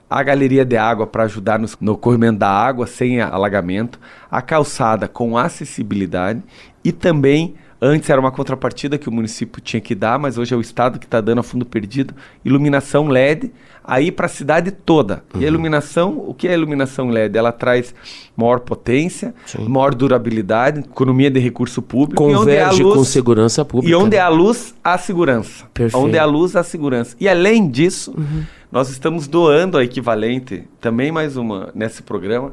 a 0.09 0.21
galeria 0.21 0.65
de 0.65 0.75
água 0.75 1.07
para 1.07 1.23
ajudar 1.23 1.57
no, 1.57 1.67
no 1.79 1.97
corrimento 1.97 2.39
da 2.39 2.49
água 2.49 2.85
sem 2.85 3.21
alagamento, 3.21 3.99
a 4.29 4.41
calçada 4.41 5.07
com 5.07 5.38
acessibilidade 5.38 6.43
e 6.83 6.91
também 6.91 7.55
Antes 7.82 8.10
era 8.10 8.20
uma 8.20 8.32
contrapartida 8.32 8.98
que 8.98 9.08
o 9.08 9.12
município 9.12 9.62
tinha 9.62 9.80
que 9.80 9.96
dar, 9.96 10.20
mas 10.20 10.38
hoje 10.38 10.54
é 10.54 10.58
o 10.58 10.62
Estado 10.62 11.00
que 11.00 11.06
está 11.06 11.22
dando 11.22 11.39
a 11.39 11.44
fundo 11.44 11.65
perdido. 11.65 12.13
Iluminação 12.44 13.08
LED, 13.08 13.52
aí 13.82 14.12
para 14.12 14.26
a 14.26 14.30
cidade 14.30 14.70
toda. 14.72 15.24
Uhum. 15.34 15.39
E 15.42 15.44
a 15.44 15.48
uhum. 15.48 15.54
iluminação, 15.54 16.26
o 16.28 16.34
que 16.34 16.48
é 16.48 16.52
a 16.52 16.54
iluminação 16.56 17.10
LED? 17.10 17.38
Ela 17.38 17.54
traz 17.54 17.96
maior 18.36 18.60
potência, 18.60 19.34
Sim. 19.46 19.65
maior 19.70 19.96
durabilidade, 19.96 20.82
economia 20.82 21.32
de 21.32 21.39
recurso 21.39 21.82
público. 21.82 22.22
Converge 22.22 22.84
luz, 22.84 22.98
com 22.98 23.04
segurança 23.06 23.63
pública. 23.63 23.92
E 23.92 23.96
onde 23.96 24.18
é 24.18 24.22
a 24.22 24.30
luz, 24.30 24.76
há 24.84 24.98
segurança. 24.98 25.65
Perfeito. 25.74 26.04
Onde 26.04 26.18
é 26.18 26.20
a 26.20 26.26
luz, 26.26 26.58
há 26.58 26.63
segurança. 26.63 27.15
E 27.18 27.30
além 27.30 27.70
disso, 27.70 28.13
uhum. 28.18 28.44
nós 28.70 28.89
estamos 28.89 29.26
doando 29.26 29.78
a 29.78 29.84
equivalente, 29.86 30.65
também 30.82 31.13
mais 31.13 31.38
uma, 31.38 31.70
nesse 31.74 32.04
programa, 32.04 32.52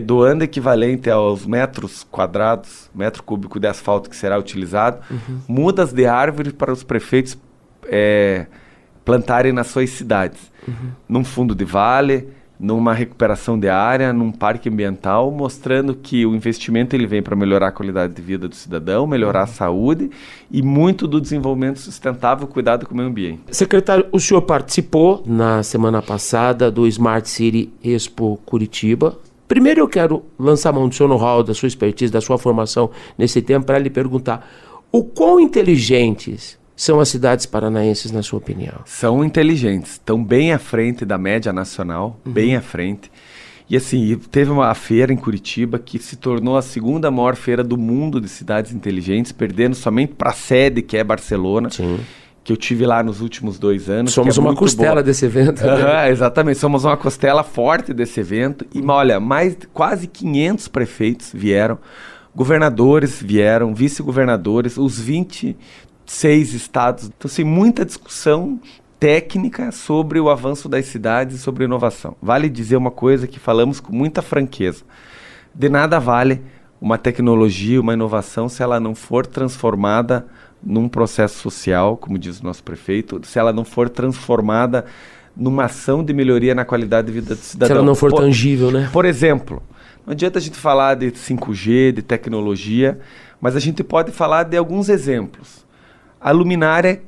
doando 0.00 0.44
equivalente 0.44 1.10
aos 1.10 1.46
metros 1.46 2.06
quadrados, 2.10 2.90
metro 2.94 3.22
cúbico 3.22 3.58
de 3.58 3.66
asfalto 3.66 4.08
que 4.10 4.16
será 4.16 4.38
utilizado, 4.38 5.00
uhum. 5.10 5.40
mudas 5.48 5.92
de 5.92 6.06
árvore 6.06 6.52
para 6.52 6.72
os 6.72 6.84
prefeitos 6.84 7.36
é, 7.86 8.46
plantarem 9.04 9.52
nas 9.52 9.68
suas 9.68 9.90
cidades. 9.90 10.50
Uhum. 10.68 10.90
Num 11.08 11.24
fundo 11.24 11.54
de 11.54 11.64
vale, 11.64 12.28
numa 12.60 12.92
recuperação 12.92 13.58
de 13.58 13.70
área, 13.70 14.12
num 14.12 14.30
parque 14.30 14.68
ambiental, 14.68 15.30
mostrando 15.32 15.94
que 15.94 16.26
o 16.26 16.34
investimento 16.34 16.94
ele 16.94 17.06
vem 17.06 17.22
para 17.22 17.34
melhorar 17.34 17.68
a 17.68 17.72
qualidade 17.72 18.12
de 18.12 18.20
vida 18.20 18.46
do 18.46 18.54
cidadão, 18.54 19.06
melhorar 19.06 19.40
a 19.40 19.44
uhum. 19.44 19.48
saúde 19.48 20.10
e 20.50 20.60
muito 20.62 21.08
do 21.08 21.20
desenvolvimento 21.20 21.78
sustentável, 21.80 22.46
cuidado 22.46 22.86
com 22.86 22.92
o 22.92 22.96
meio 22.96 23.08
ambiente. 23.08 23.40
Secretário, 23.50 24.06
o 24.12 24.20
senhor 24.20 24.42
participou 24.42 25.22
na 25.26 25.62
semana 25.62 26.02
passada 26.02 26.70
do 26.70 26.86
Smart 26.86 27.26
City 27.26 27.72
Expo 27.82 28.38
Curitiba. 28.44 29.18
Primeiro 29.50 29.80
eu 29.80 29.88
quero 29.88 30.24
lançar 30.38 30.70
a 30.70 30.72
mão 30.72 30.88
do 30.88 30.94
seu 30.94 31.08
know-how, 31.08 31.42
da 31.42 31.52
sua 31.52 31.66
expertise, 31.66 32.12
da 32.12 32.20
sua 32.20 32.38
formação 32.38 32.88
nesse 33.18 33.42
tempo 33.42 33.66
para 33.66 33.80
lhe 33.80 33.90
perguntar 33.90 34.48
o 34.92 35.02
quão 35.02 35.40
inteligentes 35.40 36.56
são 36.76 37.00
as 37.00 37.08
cidades 37.08 37.46
paranaenses, 37.46 38.12
na 38.12 38.22
sua 38.22 38.38
opinião? 38.38 38.74
São 38.84 39.24
inteligentes, 39.24 39.94
estão 39.94 40.22
bem 40.22 40.52
à 40.52 40.58
frente 40.60 41.04
da 41.04 41.18
média 41.18 41.52
nacional, 41.52 42.20
uhum. 42.24 42.32
bem 42.32 42.54
à 42.54 42.60
frente. 42.60 43.10
E 43.68 43.76
assim, 43.76 44.16
teve 44.30 44.52
uma 44.52 44.72
feira 44.72 45.12
em 45.12 45.16
Curitiba 45.16 45.80
que 45.80 45.98
se 45.98 46.14
tornou 46.14 46.56
a 46.56 46.62
segunda 46.62 47.10
maior 47.10 47.34
feira 47.34 47.64
do 47.64 47.76
mundo 47.76 48.20
de 48.20 48.28
cidades 48.28 48.72
inteligentes, 48.72 49.32
perdendo 49.32 49.74
somente 49.74 50.14
para 50.14 50.30
a 50.30 50.32
sede, 50.32 50.80
que 50.80 50.96
é 50.96 51.02
Barcelona. 51.02 51.70
Sim. 51.70 51.98
Que 52.42 52.52
eu 52.52 52.56
tive 52.56 52.86
lá 52.86 53.02
nos 53.02 53.20
últimos 53.20 53.58
dois 53.58 53.90
anos. 53.90 54.12
Somos 54.12 54.36
é 54.36 54.40
uma 54.40 54.54
costela 54.54 54.94
boa. 54.94 55.02
desse 55.02 55.26
evento. 55.26 55.62
Né? 55.64 56.08
exatamente, 56.10 56.58
somos 56.58 56.84
uma 56.84 56.96
costela 56.96 57.42
forte 57.42 57.92
desse 57.92 58.18
evento. 58.20 58.66
E 58.74 58.82
olha, 58.82 59.20
mais 59.20 59.56
quase 59.72 60.06
500 60.06 60.68
prefeitos 60.68 61.30
vieram, 61.34 61.78
governadores 62.34 63.22
vieram, 63.22 63.74
vice-governadores, 63.74 64.78
os 64.78 64.98
20 64.98 65.56
seis 66.10 66.54
estados. 66.54 67.04
Então, 67.04 67.28
assim, 67.28 67.44
muita 67.44 67.84
discussão 67.84 68.58
técnica 68.98 69.70
sobre 69.70 70.18
o 70.18 70.28
avanço 70.28 70.68
das 70.68 70.86
cidades 70.86 71.36
e 71.36 71.38
sobre 71.38 71.64
inovação. 71.64 72.16
Vale 72.20 72.48
dizer 72.48 72.76
uma 72.76 72.90
coisa 72.90 73.26
que 73.26 73.38
falamos 73.38 73.80
com 73.80 73.94
muita 73.94 74.20
franqueza. 74.20 74.82
De 75.54 75.68
nada 75.68 75.98
vale 75.98 76.42
uma 76.80 76.98
tecnologia, 76.98 77.80
uma 77.80 77.94
inovação, 77.94 78.48
se 78.48 78.62
ela 78.62 78.80
não 78.80 78.94
for 78.94 79.26
transformada 79.26 80.26
num 80.62 80.88
processo 80.88 81.38
social, 81.38 81.96
como 81.96 82.18
diz 82.18 82.40
o 82.40 82.44
nosso 82.44 82.62
prefeito, 82.62 83.20
se 83.24 83.38
ela 83.38 83.52
não 83.52 83.64
for 83.64 83.88
transformada 83.88 84.84
numa 85.36 85.64
ação 85.64 86.04
de 86.04 86.12
melhoria 86.12 86.54
na 86.54 86.64
qualidade 86.64 87.06
de 87.06 87.12
vida 87.12 87.34
do 87.34 87.40
cidadão. 87.40 87.74
Se 87.74 87.78
ela 87.78 87.86
não 87.86 87.94
for 87.94 88.10
por, 88.10 88.20
tangível, 88.20 88.70
né? 88.70 88.90
Por 88.92 89.04
exemplo, 89.04 89.62
não 90.06 90.12
adianta 90.12 90.38
a 90.38 90.42
gente 90.42 90.56
falar 90.56 90.96
de 90.96 91.10
5G, 91.12 91.92
de 91.92 92.02
tecnologia, 92.02 92.98
mas 93.40 93.56
a 93.56 93.60
gente 93.60 93.82
pode 93.82 94.12
falar 94.12 94.42
de 94.42 94.56
alguns 94.56 94.88
exemplos 94.88 95.64
a 96.20 96.30
luminária 96.30 97.00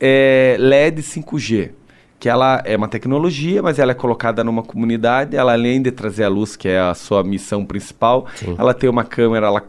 é 0.00 0.56
LED 0.58 1.02
5G, 1.02 1.70
que 2.18 2.28
ela 2.28 2.60
é 2.64 2.76
uma 2.76 2.88
tecnologia, 2.88 3.62
mas 3.62 3.78
ela 3.78 3.92
é 3.92 3.94
colocada 3.94 4.42
numa 4.42 4.62
comunidade, 4.62 5.36
ela 5.36 5.52
além 5.52 5.80
de 5.80 5.92
trazer 5.92 6.24
a 6.24 6.28
luz, 6.28 6.56
que 6.56 6.66
é 6.66 6.80
a 6.80 6.94
sua 6.94 7.22
missão 7.22 7.64
principal, 7.64 8.26
Sim. 8.34 8.56
ela 8.58 8.74
tem 8.74 8.90
uma 8.90 9.04
câmera, 9.04 9.46
ela 9.46 9.60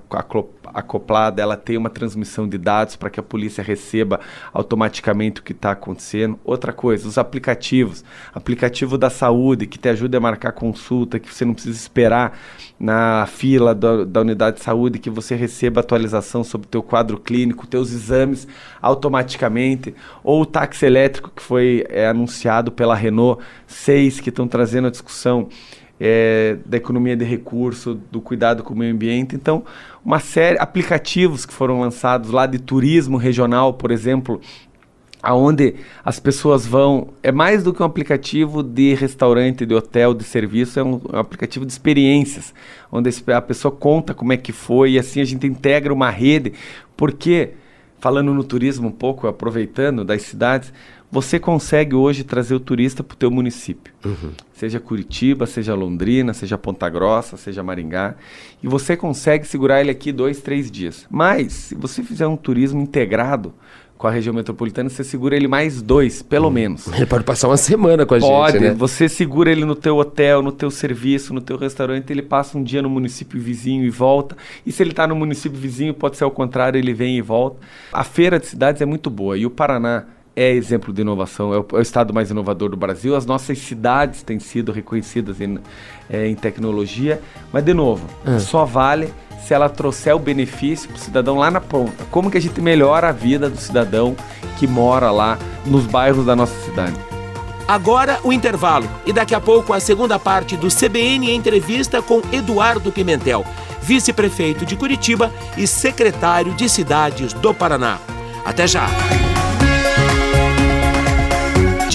acoplada, 0.75 1.41
ela 1.41 1.55
tem 1.55 1.77
uma 1.77 1.89
transmissão 1.89 2.47
de 2.47 2.57
dados 2.57 2.97
para 2.97 3.09
que 3.09 3.19
a 3.19 3.23
polícia 3.23 3.63
receba 3.63 4.19
automaticamente 4.53 5.39
o 5.39 5.43
que 5.43 5.53
está 5.53 5.71
acontecendo. 5.71 6.37
Outra 6.43 6.73
coisa, 6.73 7.07
os 7.07 7.17
aplicativos. 7.17 8.03
Aplicativo 8.33 8.97
da 8.97 9.09
saúde, 9.09 9.65
que 9.65 9.79
te 9.79 9.87
ajuda 9.87 10.17
a 10.17 10.21
marcar 10.21 10.51
consulta, 10.51 11.17
que 11.17 11.33
você 11.33 11.45
não 11.45 11.53
precisa 11.53 11.77
esperar 11.77 12.37
na 12.77 13.25
fila 13.25 13.73
do, 13.73 14.05
da 14.05 14.19
unidade 14.19 14.57
de 14.57 14.63
saúde, 14.63 14.99
que 14.99 15.09
você 15.09 15.33
receba 15.33 15.79
atualização 15.79 16.43
sobre 16.43 16.67
o 16.67 16.69
teu 16.69 16.83
quadro 16.83 17.17
clínico, 17.17 17.65
teus 17.65 17.93
exames 17.93 18.45
automaticamente. 18.81 19.95
Ou 20.23 20.41
o 20.41 20.45
táxi 20.45 20.85
elétrico, 20.85 21.31
que 21.33 21.41
foi 21.41 21.85
é, 21.89 22.07
anunciado 22.07 22.71
pela 22.71 22.95
Renault 22.95 23.41
6, 23.65 24.19
que 24.19 24.29
estão 24.29 24.47
trazendo 24.47 24.87
a 24.87 24.91
discussão 24.91 25.47
é, 25.99 26.57
da 26.65 26.77
economia 26.77 27.15
de 27.15 27.23
recurso, 27.23 27.99
do 28.11 28.19
cuidado 28.19 28.63
com 28.63 28.73
o 28.73 28.77
meio 28.77 28.93
ambiente. 28.93 29.35
Então, 29.35 29.63
uma 30.03 30.19
série 30.19 30.59
aplicativos 30.59 31.45
que 31.45 31.53
foram 31.53 31.79
lançados 31.79 32.31
lá 32.31 32.45
de 32.45 32.59
turismo 32.59 33.17
regional, 33.17 33.73
por 33.73 33.91
exemplo, 33.91 34.41
aonde 35.25 35.75
as 36.03 36.19
pessoas 36.19 36.67
vão 36.67 37.09
é 37.23 37.31
mais 37.31 37.63
do 37.63 37.73
que 37.73 37.81
um 37.81 37.85
aplicativo 37.85 38.61
de 38.61 38.93
restaurante, 38.93 39.65
de 39.65 39.73
hotel, 39.73 40.13
de 40.13 40.23
serviço, 40.23 40.79
é 40.79 40.83
um, 40.83 41.01
um, 41.11 41.17
aplicativo 41.17 41.65
de 41.65 41.71
experiências, 41.71 42.53
onde 42.91 43.09
a 43.33 43.41
pessoa 43.41 43.71
conta 43.71 44.13
como 44.13 44.33
é 44.33 44.37
que 44.37 44.51
foi 44.51 44.91
e 44.91 44.99
assim 44.99 45.21
a 45.21 45.25
gente 45.25 45.47
integra 45.47 45.91
uma 45.91 46.11
rede, 46.11 46.53
porque 46.95 47.53
falando 47.99 48.35
no 48.35 48.43
turismo 48.43 48.89
um 48.89 48.91
pouco, 48.91 49.25
aproveitando 49.25 50.05
das 50.05 50.21
cidades, 50.21 50.71
você 51.15 51.39
consegue 51.39 51.95
hoje 51.95 52.25
trazer 52.25 52.55
o 52.55 52.59
turista 52.59 53.01
para 53.01 53.15
o 53.15 53.17
teu 53.17 53.31
município. 53.31 53.93
Uhum. 54.03 54.31
Seja 54.51 54.81
Curitiba, 54.81 55.45
seja 55.45 55.73
Londrina, 55.73 56.33
seja 56.33 56.57
Ponta 56.57 56.89
Grossa, 56.89 57.37
seja 57.37 57.63
Maringá. 57.63 58.15
E 58.61 58.67
você 58.67 58.97
consegue 58.97 59.47
segurar 59.47 59.79
ele 59.79 59.89
aqui 59.89 60.11
dois, 60.11 60.41
três 60.41 60.69
dias. 60.69 61.07
Mas, 61.09 61.53
se 61.53 61.75
você 61.75 62.03
fizer 62.03 62.27
um 62.27 62.35
turismo 62.35 62.81
integrado 62.81 63.53
com 63.97 64.07
a 64.07 64.11
região 64.11 64.35
metropolitana, 64.35 64.89
você 64.89 65.05
segura 65.05 65.37
ele 65.37 65.47
mais 65.47 65.81
dois, 65.81 66.21
pelo 66.21 66.47
uhum. 66.47 66.51
menos. 66.51 66.85
Ele 66.87 67.05
pode 67.05 67.23
passar 67.23 67.47
uma 67.47 67.55
semana 67.55 68.05
com 68.05 68.13
a 68.13 68.19
pode, 68.19 68.59
gente, 68.59 68.67
né? 68.67 68.73
Você 68.73 69.07
segura 69.07 69.49
ele 69.49 69.63
no 69.63 69.73
teu 69.73 69.95
hotel, 69.95 70.41
no 70.41 70.51
teu 70.51 70.69
serviço, 70.69 71.33
no 71.33 71.39
teu 71.39 71.55
restaurante, 71.55 72.11
ele 72.11 72.23
passa 72.23 72.57
um 72.57 72.63
dia 72.63 72.81
no 72.81 72.89
município 72.89 73.39
vizinho 73.39 73.85
e 73.85 73.89
volta. 73.89 74.35
E 74.65 74.71
se 74.73 74.83
ele 74.83 74.89
está 74.89 75.07
no 75.07 75.15
município 75.15 75.57
vizinho, 75.57 75.93
pode 75.93 76.17
ser 76.17 76.25
ao 76.25 76.31
contrário, 76.31 76.77
ele 76.77 76.93
vem 76.93 77.17
e 77.17 77.21
volta. 77.21 77.55
A 77.93 78.03
feira 78.03 78.37
de 78.37 78.47
cidades 78.47 78.81
é 78.81 78.85
muito 78.85 79.09
boa. 79.09 79.37
E 79.37 79.45
o 79.45 79.49
Paraná 79.49 80.07
é 80.35 80.51
exemplo 80.51 80.93
de 80.93 81.01
inovação, 81.01 81.53
é 81.53 81.57
o, 81.57 81.65
é 81.73 81.75
o, 81.77 81.81
estado 81.81 82.13
mais 82.13 82.29
inovador 82.29 82.69
do 82.69 82.75
Brasil. 82.75 83.15
As 83.15 83.25
nossas 83.25 83.57
cidades 83.57 84.21
têm 84.21 84.39
sido 84.39 84.71
reconhecidas 84.71 85.39
em, 85.39 85.57
é, 86.09 86.27
em 86.27 86.35
tecnologia, 86.35 87.21
mas, 87.53 87.63
de 87.63 87.73
novo, 87.73 88.05
é. 88.25 88.37
só 88.39 88.65
vale 88.65 89.13
se 89.45 89.53
ela 89.53 89.69
trouxer 89.69 90.15
o 90.15 90.19
benefício 90.19 90.89
para 90.89 90.97
o 90.97 90.99
cidadão 90.99 91.37
lá 91.37 91.49
na 91.49 91.61
ponta. 91.61 92.03
Como 92.11 92.29
que 92.29 92.37
a 92.37 92.41
gente 92.41 92.59
melhora 92.59 93.09
a 93.09 93.11
vida 93.11 93.49
do 93.49 93.57
cidadão 93.57 94.15
que 94.57 94.67
mora 94.67 95.11
lá 95.11 95.37
nos 95.65 95.85
bairros 95.85 96.25
da 96.25 96.35
nossa 96.35 96.59
cidade? 96.65 96.95
Agora 97.67 98.19
o 98.23 98.33
intervalo 98.33 98.87
e 99.05 99.13
daqui 99.13 99.33
a 99.33 99.39
pouco 99.39 99.73
a 99.73 99.79
segunda 99.79 100.19
parte 100.19 100.55
do 100.57 100.67
CBN 100.67 101.31
Entrevista 101.31 102.01
com 102.01 102.21
Eduardo 102.31 102.91
Pimentel, 102.91 103.45
vice-prefeito 103.81 104.65
de 104.65 104.75
Curitiba 104.75 105.31
e 105.57 105.65
secretário 105.65 106.53
de 106.53 106.67
Cidades 106.67 107.33
do 107.33 107.53
Paraná. 107.53 107.99
Até 108.45 108.67
já! 108.67 108.87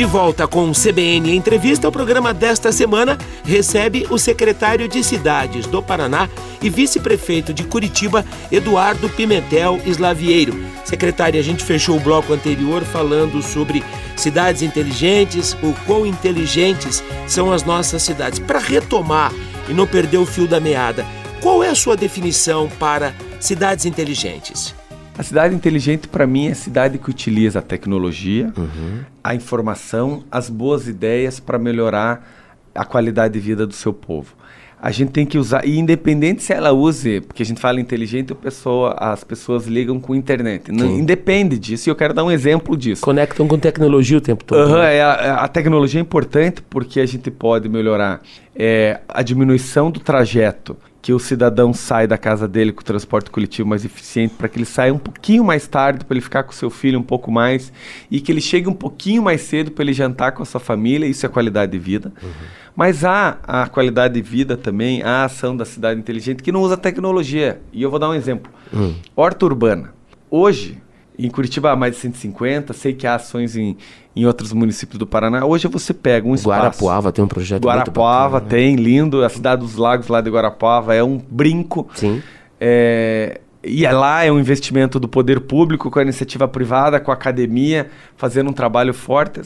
De 0.00 0.06
volta 0.06 0.48
com 0.48 0.70
o 0.70 0.72
CBN 0.72 1.36
Entrevista, 1.36 1.86
o 1.86 1.92
programa 1.92 2.32
desta 2.32 2.72
semana 2.72 3.18
recebe 3.44 4.06
o 4.08 4.16
secretário 4.16 4.88
de 4.88 5.04
Cidades 5.04 5.66
do 5.66 5.82
Paraná 5.82 6.26
e 6.62 6.70
vice-prefeito 6.70 7.52
de 7.52 7.64
Curitiba, 7.64 8.24
Eduardo 8.50 9.10
Pimentel 9.10 9.78
Slavieiro. 9.84 10.58
Secretário, 10.86 11.38
a 11.38 11.42
gente 11.42 11.62
fechou 11.62 11.98
o 11.98 12.00
bloco 12.00 12.32
anterior 12.32 12.82
falando 12.82 13.42
sobre 13.42 13.84
cidades 14.16 14.62
inteligentes, 14.62 15.52
o 15.62 15.74
quão 15.84 16.06
inteligentes 16.06 17.04
são 17.28 17.52
as 17.52 17.62
nossas 17.62 18.02
cidades. 18.02 18.38
Para 18.38 18.58
retomar 18.58 19.30
e 19.68 19.74
não 19.74 19.86
perder 19.86 20.16
o 20.16 20.24
fio 20.24 20.48
da 20.48 20.58
meada, 20.58 21.04
qual 21.42 21.62
é 21.62 21.68
a 21.68 21.74
sua 21.74 21.94
definição 21.94 22.70
para 22.78 23.14
cidades 23.38 23.84
inteligentes? 23.84 24.79
A 25.20 25.22
cidade 25.22 25.54
inteligente, 25.54 26.08
para 26.08 26.26
mim, 26.26 26.48
é 26.48 26.52
a 26.52 26.54
cidade 26.54 26.96
que 26.96 27.10
utiliza 27.10 27.58
a 27.58 27.62
tecnologia, 27.62 28.50
uhum. 28.56 29.00
a 29.22 29.34
informação, 29.34 30.24
as 30.32 30.48
boas 30.48 30.88
ideias 30.88 31.38
para 31.38 31.58
melhorar 31.58 32.26
a 32.74 32.86
qualidade 32.86 33.34
de 33.34 33.40
vida 33.40 33.66
do 33.66 33.74
seu 33.74 33.92
povo. 33.92 34.34
A 34.80 34.90
gente 34.90 35.10
tem 35.10 35.26
que 35.26 35.36
usar, 35.36 35.66
e 35.66 35.78
independente 35.78 36.42
se 36.42 36.54
ela 36.54 36.72
use, 36.72 37.20
porque 37.20 37.42
a 37.42 37.44
gente 37.44 37.60
fala 37.60 37.78
inteligente, 37.78 38.34
pessoa, 38.34 38.96
as 38.98 39.22
pessoas 39.22 39.66
ligam 39.66 40.00
com 40.00 40.14
internet. 40.14 40.72
Não, 40.72 40.86
independe 40.86 41.58
disso, 41.58 41.86
e 41.86 41.88
eu 41.90 41.94
quero 41.94 42.14
dar 42.14 42.24
um 42.24 42.30
exemplo 42.30 42.74
disso. 42.74 43.02
Conectam 43.02 43.46
com 43.46 43.58
tecnologia 43.58 44.16
o 44.16 44.22
tempo 44.22 44.42
todo. 44.42 44.70
Uhum, 44.70 44.78
é, 44.78 45.02
a, 45.02 45.34
a, 45.44 45.48
tecnologia 45.48 46.00
é 46.00 46.02
importante 46.02 46.62
porque 46.62 46.98
a 46.98 47.04
gente 47.04 47.30
pode 47.30 47.68
melhorar 47.68 48.22
é, 48.56 49.00
a 49.06 49.22
diminuição 49.22 49.90
do 49.90 50.00
trajeto 50.00 50.78
que 51.02 51.12
o 51.12 51.18
cidadão 51.18 51.72
sai 51.72 52.06
da 52.06 52.18
casa 52.18 52.46
dele 52.46 52.72
com 52.72 52.82
o 52.82 52.84
transporte 52.84 53.30
coletivo 53.30 53.68
mais 53.68 53.84
eficiente, 53.84 54.34
para 54.34 54.48
que 54.48 54.58
ele 54.58 54.66
saia 54.66 54.92
um 54.92 54.98
pouquinho 54.98 55.42
mais 55.42 55.66
tarde, 55.66 56.04
para 56.04 56.14
ele 56.14 56.20
ficar 56.20 56.42
com 56.42 56.52
seu 56.52 56.68
filho 56.68 56.98
um 56.98 57.02
pouco 57.02 57.30
mais, 57.30 57.72
e 58.10 58.20
que 58.20 58.30
ele 58.30 58.40
chegue 58.40 58.68
um 58.68 58.74
pouquinho 58.74 59.22
mais 59.22 59.40
cedo 59.40 59.70
para 59.70 59.84
ele 59.84 59.92
jantar 59.92 60.32
com 60.32 60.42
a 60.42 60.46
sua 60.46 60.60
família, 60.60 61.06
isso 61.06 61.24
é 61.24 61.28
qualidade 61.28 61.72
de 61.72 61.78
vida. 61.78 62.12
Uhum. 62.22 62.30
Mas 62.76 63.04
há 63.04 63.38
a 63.42 63.66
qualidade 63.66 64.14
de 64.14 64.22
vida 64.22 64.56
também, 64.56 65.02
a 65.02 65.24
ação 65.24 65.56
da 65.56 65.64
cidade 65.64 65.98
inteligente 65.98 66.42
que 66.42 66.52
não 66.52 66.60
usa 66.62 66.76
tecnologia. 66.76 67.60
E 67.72 67.82
eu 67.82 67.90
vou 67.90 67.98
dar 67.98 68.08
um 68.08 68.14
exemplo. 68.14 68.50
Uhum. 68.72 68.94
Horta 69.16 69.44
urbana. 69.44 69.92
Hoje, 70.30 70.78
em 71.26 71.30
Curitiba 71.30 71.70
há 71.72 71.76
mais 71.76 71.94
de 71.94 72.00
150, 72.00 72.72
sei 72.72 72.92
que 72.92 73.06
há 73.06 73.14
ações 73.14 73.56
em, 73.56 73.76
em 74.14 74.26
outros 74.26 74.52
municípios 74.52 74.98
do 74.98 75.06
Paraná. 75.06 75.44
Hoje 75.44 75.68
você 75.68 75.92
pega 75.92 76.26
um 76.26 76.34
espaço... 76.34 76.60
Guarapuava 76.60 77.12
tem 77.12 77.24
um 77.24 77.28
projeto 77.28 77.62
Guarapuava 77.62 78.40
bacana, 78.40 78.44
né? 78.44 78.48
tem, 78.50 78.76
lindo. 78.76 79.24
A 79.24 79.28
Cidade 79.28 79.62
dos 79.62 79.76
Lagos 79.76 80.08
lá 80.08 80.20
de 80.20 80.30
Guarapuava 80.30 80.94
é 80.94 81.02
um 81.02 81.18
brinco. 81.18 81.88
Sim. 81.94 82.22
É, 82.60 83.40
e 83.62 83.84
é 83.84 83.92
lá 83.92 84.24
é 84.24 84.32
um 84.32 84.38
investimento 84.38 84.98
do 84.98 85.08
poder 85.08 85.40
público 85.40 85.90
com 85.90 85.98
a 85.98 86.02
iniciativa 86.02 86.48
privada, 86.48 86.98
com 86.98 87.10
a 87.10 87.14
academia, 87.14 87.88
fazendo 88.16 88.50
um 88.50 88.52
trabalho 88.52 88.94
forte. 88.94 89.40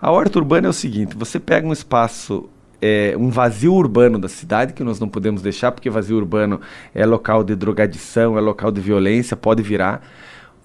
A 0.00 0.10
horta 0.10 0.38
urbana 0.38 0.68
é 0.68 0.70
o 0.70 0.72
seguinte, 0.72 1.16
você 1.16 1.38
pega 1.38 1.66
um 1.66 1.72
espaço 1.72 2.48
é, 2.80 3.14
um 3.18 3.28
vazio 3.28 3.74
urbano 3.74 4.18
da 4.18 4.28
cidade 4.28 4.72
que 4.72 4.84
nós 4.84 5.00
não 5.00 5.08
podemos 5.08 5.42
deixar, 5.42 5.72
porque 5.72 5.90
vazio 5.90 6.16
urbano 6.16 6.60
é 6.94 7.04
local 7.04 7.42
de 7.42 7.54
drogadição, 7.56 8.38
é 8.38 8.40
local 8.40 8.70
de 8.70 8.80
violência, 8.80 9.36
pode 9.36 9.62
virar. 9.62 10.02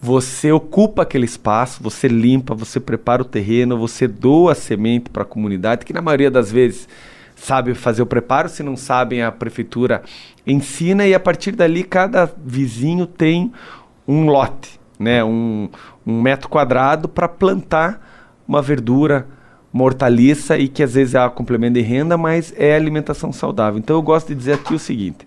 Você 0.04 0.52
ocupa 0.52 1.04
aquele 1.04 1.24
espaço, 1.24 1.82
você 1.82 2.10
limpa, 2.10 2.54
você 2.54 2.78
prepara 2.78 3.22
o 3.22 3.26
terreno, 3.26 3.78
você 3.78 4.06
doa 4.06 4.52
a 4.52 4.56
semente 4.56 5.10
para 5.10 5.24
a 5.24 5.26
comunidade, 5.26 5.86
que 5.86 5.94
na 5.94 6.02
maioria 6.02 6.30
das 6.30 6.52
vezes 6.52 6.90
sabe 7.38 7.74
fazer 7.74 8.02
o 8.02 8.06
preparo, 8.06 8.50
se 8.50 8.62
não 8.64 8.76
sabem, 8.76 9.24
a 9.24 9.32
prefeitura 9.32 10.04
ensina 10.46 11.08
e 11.08 11.14
a 11.14 11.20
partir 11.22 11.54
dali 11.54 11.86
cada 11.86 12.30
vizinho 12.46 13.08
tem 13.08 13.54
um 14.06 14.26
lote, 14.26 14.78
né, 15.00 15.24
um, 15.24 15.70
um 16.06 16.22
metro 16.22 16.50
quadrado 16.50 17.08
para 17.08 17.30
plantar 17.30 18.44
uma 18.46 18.62
verdura, 18.62 19.26
uma 19.74 19.86
hortaliça 19.86 20.58
e 20.58 20.68
que 20.68 20.84
às 20.84 20.96
vezes 20.96 21.16
é 21.16 21.30
complemento 21.30 21.76
de 21.76 21.82
renda, 21.82 22.18
mas 22.18 22.54
é 22.58 22.76
alimentação 22.76 23.32
saudável. 23.32 23.80
Então 23.80 23.96
eu 23.96 24.02
gosto 24.02 24.28
de 24.28 24.36
dizer 24.36 24.56
aqui 24.56 24.74
o 24.74 24.80
seguinte: 24.80 25.26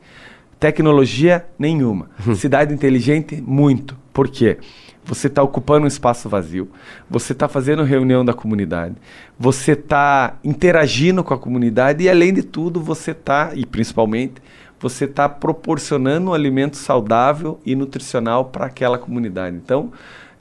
tecnologia 0.58 1.46
nenhuma, 1.58 2.10
cidade 2.34 2.72
inteligente 2.72 3.42
muito. 3.44 3.96
Por 4.12 4.28
quê? 4.28 4.58
Você 5.04 5.28
está 5.28 5.42
ocupando 5.42 5.84
um 5.84 5.88
espaço 5.88 6.28
vazio, 6.28 6.68
você 7.08 7.32
está 7.32 7.46
fazendo 7.46 7.84
reunião 7.84 8.24
da 8.24 8.34
comunidade, 8.34 8.96
você 9.38 9.72
está 9.72 10.36
interagindo 10.42 11.22
com 11.22 11.32
a 11.32 11.38
comunidade 11.38 12.02
e, 12.02 12.08
além 12.08 12.34
de 12.34 12.42
tudo, 12.42 12.80
você 12.80 13.12
está, 13.12 13.52
e 13.54 13.64
principalmente, 13.64 14.42
você 14.80 15.04
está 15.04 15.28
proporcionando 15.28 16.30
um 16.30 16.34
alimento 16.34 16.76
saudável 16.76 17.60
e 17.64 17.76
nutricional 17.76 18.46
para 18.46 18.66
aquela 18.66 18.98
comunidade. 18.98 19.56
Então, 19.56 19.92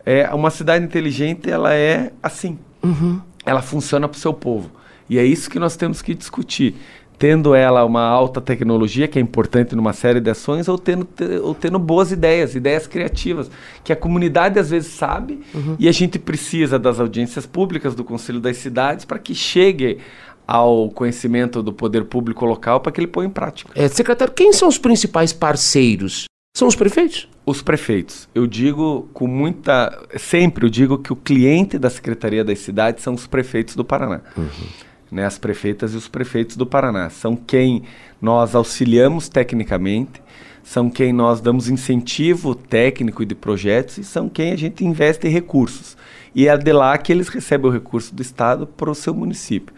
é, 0.06 0.28
uma 0.34 0.50
cidade 0.50 0.84
inteligente, 0.84 1.50
ela 1.50 1.74
é 1.74 2.12
assim. 2.22 2.58
Uhum. 2.84 3.22
Ela 3.46 3.62
funciona 3.62 4.08
para 4.08 4.18
o 4.18 4.20
seu 4.20 4.34
povo. 4.34 4.72
E 5.10 5.20
é 5.20 5.24
isso 5.24 5.50
que 5.50 5.60
nós 5.60 5.76
temos 5.76 6.02
que 6.02 6.16
discutir 6.16 6.76
tendo 7.18 7.56
ela 7.56 7.84
uma 7.86 8.02
alta 8.02 8.42
tecnologia, 8.42 9.08
que 9.08 9.18
é 9.18 9.22
importante 9.22 9.76
numa 9.76 9.94
série 9.94 10.20
de 10.20 10.30
ações, 10.30 10.68
ou 10.68 10.78
tendo, 10.78 11.08
ou 11.44 11.56
tendo 11.56 11.80
boas 11.80 12.12
ideias, 12.12 12.56
ideias 12.56 12.88
criativas, 12.88 13.50
que 13.84 13.94
a 13.94 13.96
comunidade 13.96 14.60
às 14.60 14.70
vezes 14.70 14.92
sabe 14.92 15.40
uhum. 15.54 15.76
e 15.80 15.88
a 15.88 15.92
gente 15.92 16.20
precisa 16.20 16.78
das 16.78 17.00
audiências 17.00 17.46
públicas, 17.46 17.96
do 17.96 18.04
Conselho 18.04 18.40
das 18.40 18.58
Cidades, 18.58 19.06
para 19.06 19.20
que 19.20 19.34
chegue 19.34 20.00
ao 20.48 20.90
conhecimento 20.90 21.64
do 21.64 21.74
poder 21.74 22.06
público 22.06 22.46
local 22.46 22.80
para 22.80 22.92
que 22.92 23.00
ele 23.00 23.08
ponha 23.08 23.28
em 23.28 23.32
prática. 23.32 23.72
É, 23.74 23.88
secretário, 23.88 24.34
quem 24.34 24.54
são 24.54 24.68
os 24.68 24.78
principais 24.78 25.34
parceiros? 25.34 26.26
São 26.56 26.68
os 26.68 26.76
prefeitos? 26.76 27.28
Os 27.46 27.62
prefeitos. 27.62 28.30
Eu 28.34 28.48
digo 28.48 29.10
com 29.14 29.28
muita. 29.28 30.06
Sempre 30.18 30.66
eu 30.66 30.70
digo 30.70 30.98
que 30.98 31.12
o 31.12 31.16
cliente 31.16 31.78
da 31.78 31.90
Secretaria 31.90 32.46
das 32.46 32.60
Cidades 32.60 33.04
são 33.04 33.14
os 33.14 33.28
prefeitos 33.28 33.76
do 33.76 33.84
Paraná. 33.84 34.22
Uhum 34.38 34.85
né, 35.16 35.26
as 35.26 35.38
prefeitas 35.38 35.94
e 35.94 35.98
os 35.98 36.10
prefeitos 36.10 36.58
do 36.58 36.66
Paraná. 36.66 37.10
São 37.10 37.38
quem 37.38 37.84
nós 38.22 38.54
auxiliamos 38.54 39.30
tecnicamente, 39.30 40.22
são 40.62 40.90
quem 40.90 41.14
nós 41.14 41.40
damos 41.40 41.70
incentivo 41.70 42.54
técnico 42.54 43.24
e 43.24 43.26
de 43.26 43.34
projetos 43.34 43.98
e 43.98 44.04
são 44.04 44.28
quem 44.28 44.52
a 44.52 44.58
gente 44.58 44.84
investe 44.84 45.30
recursos. 45.30 45.96
E 46.36 46.50
é 46.50 46.58
de 46.58 46.74
lá 46.74 46.98
que 46.98 47.14
eles 47.14 47.30
recebem 47.30 47.70
o 47.70 47.74
recurso 47.74 48.14
do 48.14 48.22
Estado 48.22 48.68
para 48.68 48.92
o 48.92 48.96
seu 48.96 49.14
município. 49.14 49.74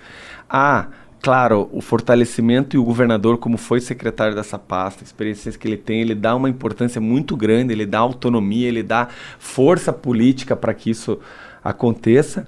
Há, 0.50 0.88
claro, 1.22 1.70
o 1.72 1.82
fortalecimento 1.82 2.76
e 2.76 2.80
o 2.80 2.84
governador, 2.84 3.38
como 3.38 3.58
foi 3.58 3.80
secretário 3.80 4.34
dessa 4.34 4.58
pasta, 4.58 5.04
experiências 5.04 5.56
que 5.56 5.68
ele 5.68 5.78
tem, 5.78 6.02
ele 6.02 6.16
dá 6.16 6.36
uma 6.36 6.50
importância 6.50 7.00
muito 7.00 7.38
grande, 7.38 7.74
ele 7.74 7.86
dá 7.86 8.00
autonomia, 8.00 8.68
ele 8.68 8.82
dá 8.82 9.08
força 9.38 9.94
política 9.94 10.56
para 10.56 10.74
que 10.74 10.90
isso 10.90 11.20
aconteça. 11.64 12.48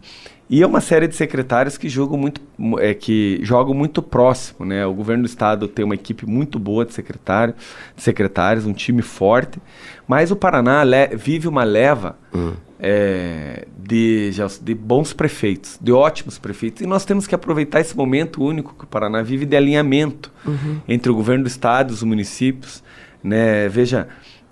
E 0.49 0.63
é 0.63 0.65
uma 0.65 0.81
série 0.81 1.07
de 1.07 1.15
secretários 1.15 1.77
que 1.77 1.87
jogam 1.87 2.17
muito, 2.17 2.41
é, 2.79 2.95
que 2.95 3.39
jogam 3.43 3.73
muito 3.75 4.01
próximo, 4.01 4.65
né? 4.65 4.83
O 4.83 4.93
governo 4.93 5.23
do 5.23 5.27
estado 5.27 5.67
tem 5.67 5.85
uma 5.85 5.93
equipe 5.93 6.25
muito 6.25 6.57
boa 6.57 6.83
de 6.83 6.93
secretário, 6.93 7.53
de 7.95 8.01
secretários, 8.01 8.65
um 8.65 8.73
time 8.73 9.03
forte, 9.03 9.61
mas 10.07 10.31
o 10.31 10.35
Paraná 10.35 10.83
vive 11.15 11.47
uma 11.47 11.63
leva 11.63 12.17
hum. 12.33 12.53
é, 12.79 13.67
de, 13.77 14.31
de 14.63 14.73
bons 14.73 15.13
prefeitos, 15.13 15.77
de 15.79 15.91
ótimos 15.91 16.39
prefeitos, 16.39 16.81
e 16.81 16.87
nós 16.87 17.05
temos 17.05 17.27
que 17.27 17.35
aproveitar 17.35 17.79
esse 17.79 17.95
momento 17.95 18.43
único 18.43 18.73
que 18.73 18.85
o 18.85 18.87
Paraná 18.87 19.21
vive 19.21 19.45
de 19.45 19.55
alinhamento 19.55 20.31
uhum. 20.43 20.81
entre 20.87 21.11
o 21.11 21.15
governo 21.15 21.43
do 21.43 21.47
estado 21.47 21.91
e 21.91 21.93
os 21.93 22.01
municípios, 22.01 22.83
né? 23.23 23.69
Veja, 23.69 24.07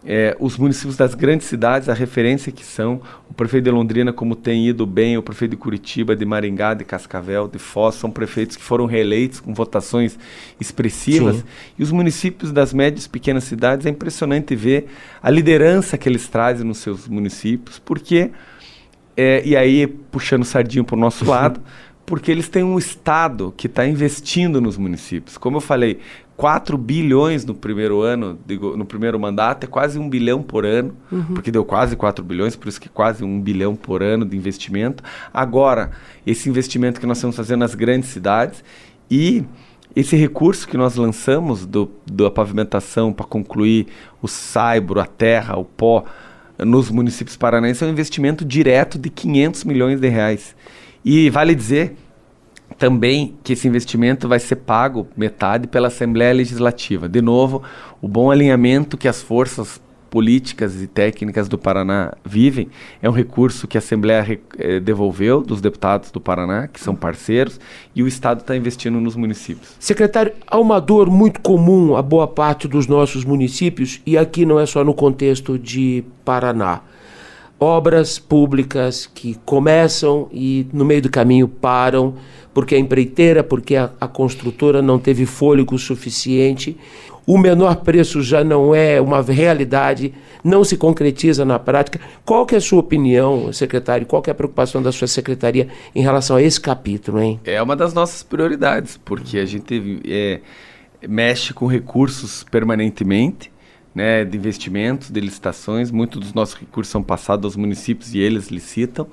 é, 0.06 0.36
os 0.40 0.58
municípios 0.58 0.96
das 0.96 1.14
grandes 1.14 1.48
cidades, 1.48 1.90
a 1.90 1.94
referência 1.94 2.52
que 2.52 2.64
são, 2.64 3.02
o 3.30 3.34
prefeito 3.34 3.66
de 3.66 3.72
Londrina, 3.72 4.14
como 4.14 4.36
tem 4.36 4.68
ido 4.68 4.86
bem, 4.86 5.18
o 5.18 5.24
prefeito 5.24 5.52
de 5.52 5.58
Curitiba, 5.58 6.16
de 6.16 6.26
Maringá, 6.26 6.74
de 6.74 6.84
Cascavel, 6.84 7.48
de 7.48 7.60
Foz, 7.60 7.96
são 7.96 8.10
prefeitos 8.10 8.56
que 8.56 8.64
foram 8.64 8.86
reeleitos 8.86 9.40
com 9.40 9.54
votações 9.54 10.18
expressivas. 10.60 11.38
Sim. 11.38 11.44
E 11.80 11.84
os 11.84 11.92
municípios 11.92 12.52
das 12.52 12.74
médias 12.74 13.06
e 13.06 13.10
pequenas 13.10 13.44
cidades, 13.44 13.86
é 13.86 13.90
impressionante 13.90 14.56
ver 14.56 14.88
a 15.22 15.30
liderança 15.30 15.98
que 15.98 16.08
eles 16.08 16.28
trazem 16.28 16.66
nos 16.66 16.78
seus 16.78 17.08
municípios, 17.08 17.80
porque, 17.80 18.32
é, 19.16 19.42
e 19.46 19.56
aí 19.56 19.88
puxando 19.88 20.46
sardinho 20.46 20.86
para 20.86 20.96
o 20.96 21.00
nosso 21.00 21.26
lado, 21.30 21.60
porque 22.08 22.32
eles 22.32 22.48
têm 22.48 22.64
um 22.64 22.80
Estado 22.80 23.54
que 23.58 23.68
está 23.68 23.86
investindo 23.86 24.62
nos 24.62 24.78
municípios. 24.78 25.38
Como 25.38 25.58
eu 25.58 25.62
falei, 25.62 26.00
4 26.38 26.78
bilhões 26.78 27.44
no 27.44 27.54
primeiro 27.54 28.02
ano, 28.02 28.40
digo, 28.48 28.78
no 28.78 28.86
primeiro 28.86 29.20
mandato, 29.20 29.66
é 29.66 29.68
quase 29.68 30.00
um 30.00 30.08
bilhão 30.08 30.42
por 30.42 30.66
ano, 30.66 30.96
uhum. 31.12 31.34
porque 31.34 31.52
deu 31.52 31.66
quase 31.66 31.98
4 31.98 32.24
bilhões, 32.24 32.56
por 32.56 32.70
isso 32.70 32.80
que 32.80 32.88
quase 32.88 33.26
um 33.26 33.42
bilhão 33.42 33.76
por 33.76 34.02
ano 34.02 34.24
de 34.24 34.38
investimento. 34.38 35.04
Agora, 35.34 35.92
esse 36.26 36.50
investimento 36.50 37.02
que 37.02 37.06
nós 37.06 37.18
estamos 37.18 37.36
fazendo 37.36 37.60
nas 37.60 37.76
grandes 37.76 38.10
cidades 38.10 38.64
e 39.12 39.44
esse 39.94 40.16
recurso 40.16 40.66
que 40.66 40.78
nós 40.78 40.96
lançamos 40.96 41.66
do, 41.66 41.92
da 42.10 42.32
pavimentação 42.32 43.12
para 43.12 43.26
concluir 43.26 43.88
o 44.22 44.30
saibro, 44.30 45.02
a 45.02 45.06
terra, 45.06 45.58
o 45.58 45.66
pó, 45.66 46.06
nos 46.58 46.90
municípios 46.90 47.36
paranaenses 47.36 47.84
é 47.84 47.86
um 47.86 47.90
investimento 47.90 48.46
direto 48.46 48.98
de 48.98 49.10
500 49.10 49.66
milhões 49.66 50.00
de 50.00 50.08
reais. 50.08 50.56
E 51.10 51.30
vale 51.30 51.56
dizer 51.56 51.96
também 52.78 53.34
que 53.42 53.54
esse 53.54 53.66
investimento 53.66 54.28
vai 54.28 54.40
ser 54.40 54.58
pago 54.58 55.08
metade 55.16 55.66
pela 55.66 55.88
Assembleia 55.88 56.34
Legislativa. 56.34 57.08
De 57.08 57.22
novo, 57.22 57.64
o 58.02 58.10
bom 58.10 58.30
alinhamento 58.30 58.98
que 58.98 59.08
as 59.08 59.22
forças 59.22 59.80
políticas 60.10 60.82
e 60.82 60.86
técnicas 60.86 61.48
do 61.48 61.58
Paraná 61.58 62.12
vivem 62.26 62.68
é 63.02 63.10
um 63.10 63.14
recurso 63.14 63.70
que 63.70 63.78
a 63.78 63.80
Assembleia 63.80 64.38
eh, 64.58 64.82
devolveu 64.82 65.42
dos 65.42 65.62
deputados 65.62 66.12
do 66.12 66.20
Paraná, 66.20 66.68
que 66.68 66.80
são 66.82 66.94
parceiros, 66.94 67.58
e 67.96 68.04
o 68.04 68.08
Estado 68.08 68.42
está 68.42 68.58
investindo 68.58 69.00
nos 69.00 69.16
municípios. 69.16 69.78
Secretário, 69.80 70.34
há 70.46 70.60
uma 70.60 70.82
dor 70.82 71.10
muito 71.10 71.40
comum 71.40 71.96
a 71.96 72.02
boa 72.02 72.28
parte 72.28 72.68
dos 72.68 72.86
nossos 72.86 73.24
municípios, 73.24 74.02
e 74.06 74.18
aqui 74.18 74.46
não 74.46 74.60
é 74.60 74.66
só 74.66 74.84
no 74.84 74.94
contexto 74.94 75.58
de 75.58 76.04
Paraná 76.26 76.82
obras 77.60 78.20
públicas 78.20 79.10
que 79.14 79.36
começam 79.46 80.28
e 80.32 80.68
no 80.72 80.86
meio 80.86 81.02
do 81.02 81.10
caminho 81.10 81.48
param, 81.48 82.16
porque 82.54 82.76
a 82.76 82.80
empreiteira, 82.80 83.44
porque 83.44 83.76
a, 83.76 83.92
a, 84.00 84.08
construtora 84.08 84.82
não 84.82 85.00
teve 85.00 85.26
fôlego 85.26 85.78
suficiente. 85.78 86.78
O 87.26 87.38
menor 87.38 87.78
preço 87.78 88.22
já 88.22 88.44
não 88.44 88.74
é 88.74 89.02
uma 89.02 89.22
realidade, 89.22 90.14
não 90.44 90.64
se 90.64 90.78
concretiza 90.78 91.44
na 91.44 91.60
prática. 91.60 92.00
Qual 92.24 92.46
que 92.46 92.56
é 92.56 92.58
a 92.58 92.62
sua 92.62 92.80
opinião, 92.80 93.52
secretário? 93.52 94.08
Qual 94.08 94.22
que 94.22 94.30
é 94.30 94.32
a 94.32 94.36
preocupação 94.36 94.82
da 94.82 94.92
sua 94.92 95.08
secretaria 95.08 95.68
em 95.94 96.02
relação 96.02 96.38
a 96.38 96.42
esse 96.42 96.62
capítulo, 96.62 97.20
hein? 97.20 97.40
É 97.44 97.62
uma 97.62 97.76
das 97.76 97.94
nossas 97.94 98.24
prioridades, 98.24 98.98
porque 98.98 99.40
a 99.40 99.46
gente 99.46 100.02
é, 100.08 100.40
mexe 101.08 101.54
com 101.54 101.68
recursos 101.68 102.46
permanentemente 102.50 103.52
né, 103.98 104.24
de 104.24 104.38
investimentos, 104.38 105.10
de 105.10 105.20
licitações. 105.20 105.90
Muitos 105.90 106.22
dos 106.22 106.34
nossos 106.36 106.54
recursos 106.54 106.92
são 106.92 107.02
passados 107.02 107.46
aos 107.46 107.56
municípios 107.56 108.14
e 108.14 108.20
eles 108.20 108.50
licitam. 108.50 109.08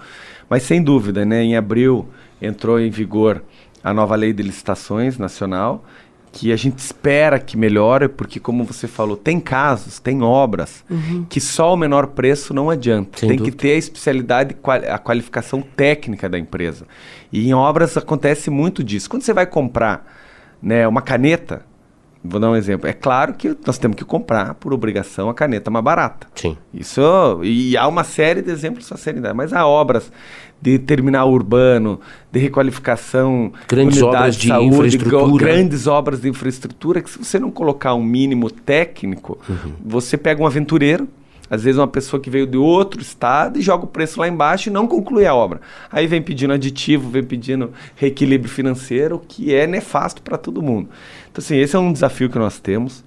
Mas 0.47 0.65
sem 0.65 0.83
dúvida, 0.83 1.25
né, 1.25 1.43
em 1.43 1.57
abril 1.57 2.07
entrou 2.41 2.79
em 2.79 2.91
vigor 2.91 3.43
a 3.83 3.95
nova 3.95 4.15
lei 4.15 4.35
de 4.35 4.43
licitações 4.43 5.17
nacional, 5.17 5.87
que 6.31 6.53
a 6.53 6.57
gente 6.57 6.79
espera 6.81 7.39
que 7.39 7.57
melhore, 7.57 8.09
porque 8.09 8.39
como 8.39 8.63
você 8.63 8.87
falou, 8.87 9.17
tem 9.17 9.41
casos, 9.41 9.99
tem 9.99 10.23
obras 10.23 10.85
uhum. 10.91 11.25
que 11.31 11.41
só 11.41 11.73
o 11.73 11.77
menor 11.79 12.09
preço 12.09 12.53
não 12.53 12.69
adianta. 12.69 13.21
Sem 13.21 13.31
tem 13.31 13.39
dúvida. 13.39 13.57
que 13.57 13.63
ter 13.63 13.73
a 13.73 13.79
especialidade, 13.79 14.55
a 14.91 14.99
qualificação 14.99 15.63
técnica 15.63 16.29
da 16.29 16.39
empresa. 16.39 16.87
E 17.33 17.49
em 17.49 17.55
obras 17.55 17.97
acontece 17.97 18.51
muito 18.51 18.85
disso. 18.85 19.09
Quando 19.09 19.23
você 19.23 19.33
vai 19.33 19.47
comprar 19.47 20.07
né, 20.61 20.87
uma 20.87 21.01
caneta, 21.01 21.65
vou 22.25 22.41
dar 22.41 22.51
um 22.51 22.57
exemplo. 22.57 22.89
É 22.89 22.93
claro 22.93 23.35
que 23.35 23.55
nós 23.67 23.77
temos 23.77 23.97
que 23.97 24.05
comprar, 24.05 24.55
por 24.55 24.73
obrigação, 24.73 25.29
a 25.29 25.35
caneta 25.35 25.71
mais 25.71 25.85
barata. 25.85 26.27
Sim. 26.35 26.57
Isso, 26.73 27.01
e 27.43 27.77
há 27.77 27.87
uma 27.87 28.03
série 28.03 28.41
de 28.41 28.51
exemplos 28.51 28.89
para 28.89 28.97
serem 28.97 29.23
mas 29.35 29.53
há 29.53 29.67
obras 29.67 30.11
de 30.61 30.79
terminal 30.79 31.31
urbano, 31.31 32.01
de 32.33 32.39
requalificação, 32.39 33.53
grandes 33.69 34.01
obras 34.01 34.35
de, 34.35 34.43
de 34.43 34.49
saúde, 34.49 34.75
infraestrutura. 34.75 35.45
grandes 35.45 35.87
obras 35.87 36.21
de 36.23 36.29
infraestrutura, 36.29 37.03
que 37.03 37.11
se 37.11 37.19
você 37.19 37.39
não 37.39 37.51
colocar 37.51 37.95
um 37.95 38.03
mínimo 38.03 38.51
técnico, 38.51 39.39
uhum. 39.47 39.73
você 39.85 40.17
pega 40.17 40.43
um 40.43 40.47
aventureiro, 40.47 41.07
às 41.51 41.63
vezes 41.63 41.79
uma 41.79 41.87
pessoa 41.87 42.21
que 42.21 42.31
veio 42.31 42.47
de 42.47 42.57
outro 42.57 43.01
estado 43.03 43.59
e 43.59 43.63
joga 43.63 43.85
o 43.85 43.87
preço 43.87 44.19
lá 44.19 44.27
embaixo 44.27 44.71
e 44.71 44.73
não 44.73 44.87
conclui 44.87 45.27
a 45.27 45.35
obra. 45.35 45.61
Aí 45.93 46.07
vem 46.07 46.23
pedindo 46.23 46.53
aditivo, 46.55 47.11
vem 47.11 47.23
pedindo 47.23 47.71
reequilíbrio 47.95 48.51
financeiro, 48.51 49.21
que 49.27 49.55
é 49.55 49.67
nefasto 49.67 50.23
para 50.23 50.39
todo 50.39 50.63
mundo. 50.63 50.89
Então, 51.35 51.43
assim, 51.43 51.57
esse 51.57 51.75
é 51.75 51.79
um 51.81 51.93
desafio 51.93 52.31
que 52.31 52.39
nós 52.39 52.61
temos. 52.61 53.05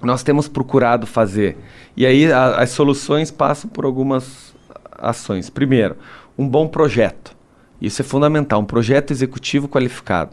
Nós 0.00 0.22
temos 0.22 0.46
procurado 0.46 1.04
fazer. 1.04 1.58
E 1.96 2.06
aí 2.06 2.32
a, 2.32 2.60
as 2.60 2.70
soluções 2.70 3.32
passam 3.32 3.68
por 3.68 3.84
algumas 3.84 4.54
ações. 4.92 5.50
Primeiro, 5.50 5.96
um 6.38 6.48
bom 6.48 6.68
projeto. 6.68 7.36
Isso 7.82 8.02
é 8.02 8.04
fundamental, 8.04 8.60
um 8.60 8.64
projeto 8.64 9.10
executivo 9.10 9.68
qualificado. 9.68 10.30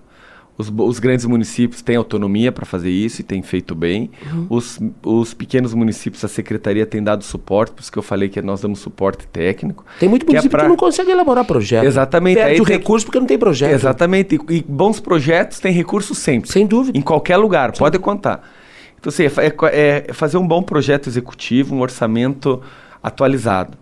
Os, 0.57 0.73
os 0.75 0.97
grandes 0.97 1.23
municípios 1.25 1.83
têm 1.83 1.95
autonomia 1.95 2.51
para 2.51 2.65
fazer 2.65 2.89
isso 2.89 3.21
e 3.21 3.23
têm 3.23 3.43
feito 3.43 3.75
bem. 3.75 4.09
Uhum. 4.31 4.47
Os, 4.49 4.79
os 5.03 5.33
pequenos 5.33 5.73
municípios, 5.73 6.25
a 6.25 6.27
secretaria 6.27 6.85
tem 6.85 7.03
dado 7.03 7.23
suporte, 7.23 7.73
por 7.73 7.81
isso 7.81 7.91
que 7.91 7.99
eu 7.99 8.03
falei 8.03 8.27
que 8.27 8.41
nós 8.41 8.61
damos 8.61 8.79
suporte 8.79 9.27
técnico. 9.27 9.85
Tem 9.99 10.09
muito 10.09 10.25
município 10.25 10.49
que, 10.49 10.55
é 10.55 10.57
pra... 10.57 10.63
que 10.63 10.69
não 10.69 10.75
consegue 10.75 11.11
elaborar 11.11 11.45
projeto. 11.45 11.85
Exatamente. 11.85 12.37
Perde 12.37 12.51
Aí 12.53 12.61
o 12.61 12.65
tem... 12.65 12.77
recurso 12.77 13.05
porque 13.05 13.19
não 13.19 13.27
tem 13.27 13.37
projeto. 13.37 13.71
Exatamente. 13.71 14.35
E, 14.49 14.55
e, 14.55 14.63
bons 14.67 14.99
projetos 14.99 15.59
têm 15.59 15.71
recursos 15.71 16.17
sempre. 16.17 16.51
Sem 16.51 16.65
dúvida. 16.65 16.97
Em 16.97 17.01
qualquer 17.01 17.37
lugar, 17.37 17.75
Sim. 17.75 17.79
pode 17.79 17.99
contar. 17.99 18.49
Então, 18.99 19.09
assim, 19.09 19.25
é, 19.25 19.31
é, 19.71 20.05
é 20.07 20.13
fazer 20.13 20.37
um 20.37 20.47
bom 20.47 20.63
projeto 20.63 21.07
executivo, 21.07 21.75
um 21.75 21.81
orçamento 21.81 22.61
atualizado. 23.03 23.77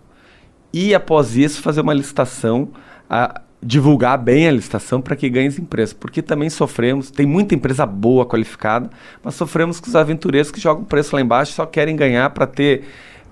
E 0.72 0.94
após 0.94 1.36
isso, 1.36 1.62
fazer 1.62 1.80
uma 1.80 1.94
licitação, 1.94 2.68
a, 3.08 3.40
divulgar 3.66 4.16
bem 4.16 4.46
a 4.46 4.52
licitação 4.52 5.00
para 5.00 5.16
que 5.16 5.28
ganhe 5.28 5.48
as 5.48 5.58
empresas. 5.58 5.92
Porque 5.92 6.22
também 6.22 6.48
sofremos, 6.48 7.10
tem 7.10 7.26
muita 7.26 7.54
empresa 7.54 7.84
boa, 7.84 8.24
qualificada, 8.24 8.88
mas 9.24 9.34
sofremos 9.34 9.80
com 9.80 9.88
os 9.88 9.96
aventureiros 9.96 10.52
que 10.52 10.60
jogam 10.60 10.84
preço 10.84 11.16
lá 11.16 11.20
embaixo 11.20 11.52
só 11.52 11.66
querem 11.66 11.96
ganhar 11.96 12.30
para 12.30 12.46
ter 12.46 12.84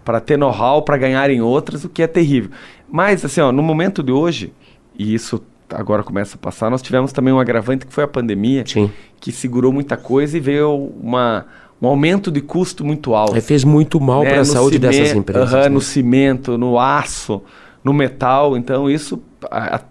para 0.04 0.20
ter 0.20 0.36
know-how, 0.36 0.82
para 0.82 0.98
ganharem 0.98 1.40
outras, 1.40 1.82
o 1.82 1.88
que 1.88 2.02
é 2.02 2.06
terrível. 2.06 2.50
Mas, 2.90 3.24
assim, 3.24 3.40
ó, 3.40 3.50
no 3.50 3.62
momento 3.62 4.02
de 4.02 4.12
hoje, 4.12 4.52
e 4.98 5.14
isso 5.14 5.42
agora 5.70 6.02
começa 6.02 6.36
a 6.36 6.38
passar, 6.38 6.70
nós 6.70 6.82
tivemos 6.82 7.10
também 7.10 7.32
um 7.32 7.40
agravante 7.40 7.86
que 7.86 7.92
foi 7.94 8.04
a 8.04 8.08
pandemia, 8.08 8.64
Sim. 8.66 8.90
que 9.18 9.32
segurou 9.32 9.72
muita 9.72 9.96
coisa 9.96 10.36
e 10.36 10.40
veio 10.40 10.92
uma, 11.00 11.46
um 11.80 11.86
aumento 11.86 12.30
de 12.30 12.42
custo 12.42 12.84
muito 12.84 13.14
alto. 13.14 13.34
É, 13.34 13.40
fez 13.40 13.64
muito 13.64 13.98
mal 13.98 14.24
né? 14.24 14.30
para 14.32 14.40
a 14.42 14.44
saúde 14.44 14.76
cimento, 14.76 14.92
dessas 14.92 15.16
empresas. 15.16 15.50
Uh 15.50 15.56
-huh, 15.56 15.62
né? 15.62 15.68
No 15.70 15.80
cimento, 15.80 16.58
no 16.58 16.78
aço, 16.78 17.42
no 17.82 17.94
metal. 17.94 18.58
Então, 18.58 18.90
isso 18.90 19.22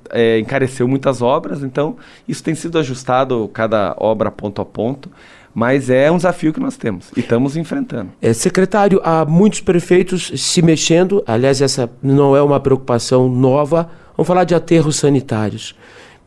é, 0.10 0.40
encareceu 0.40 0.88
muitas 0.88 1.22
obras. 1.22 1.64
Então, 1.64 1.98
isso 2.28 2.44
tem 2.44 2.56
sido 2.56 2.78
ajustado 2.78 3.50
cada 3.54 3.96
obra 4.00 4.32
ponto 4.32 4.62
a 4.62 4.66
ponto. 4.66 5.10
Mas 5.54 5.90
é 5.90 6.12
um 6.12 6.18
desafio 6.18 6.52
que 6.52 6.60
nós 6.60 6.76
temos 6.76 7.12
e 7.16 7.20
estamos 7.20 7.56
enfrentando. 7.56 8.10
É, 8.20 8.34
secretário, 8.34 9.00
há 9.04 9.24
muitos 9.24 9.62
prefeitos 9.62 10.32
se 10.36 10.62
mexendo. 10.64 11.24
Aliás, 11.28 11.62
essa 11.62 11.90
não 12.02 12.36
é 12.36 12.42
uma 12.42 12.60
preocupação 12.60 13.30
nova. 13.30 13.90
Vamos 14.18 14.28
falar 14.28 14.46
de 14.46 14.56
aterros 14.56 14.96
sanitários. 14.96 15.76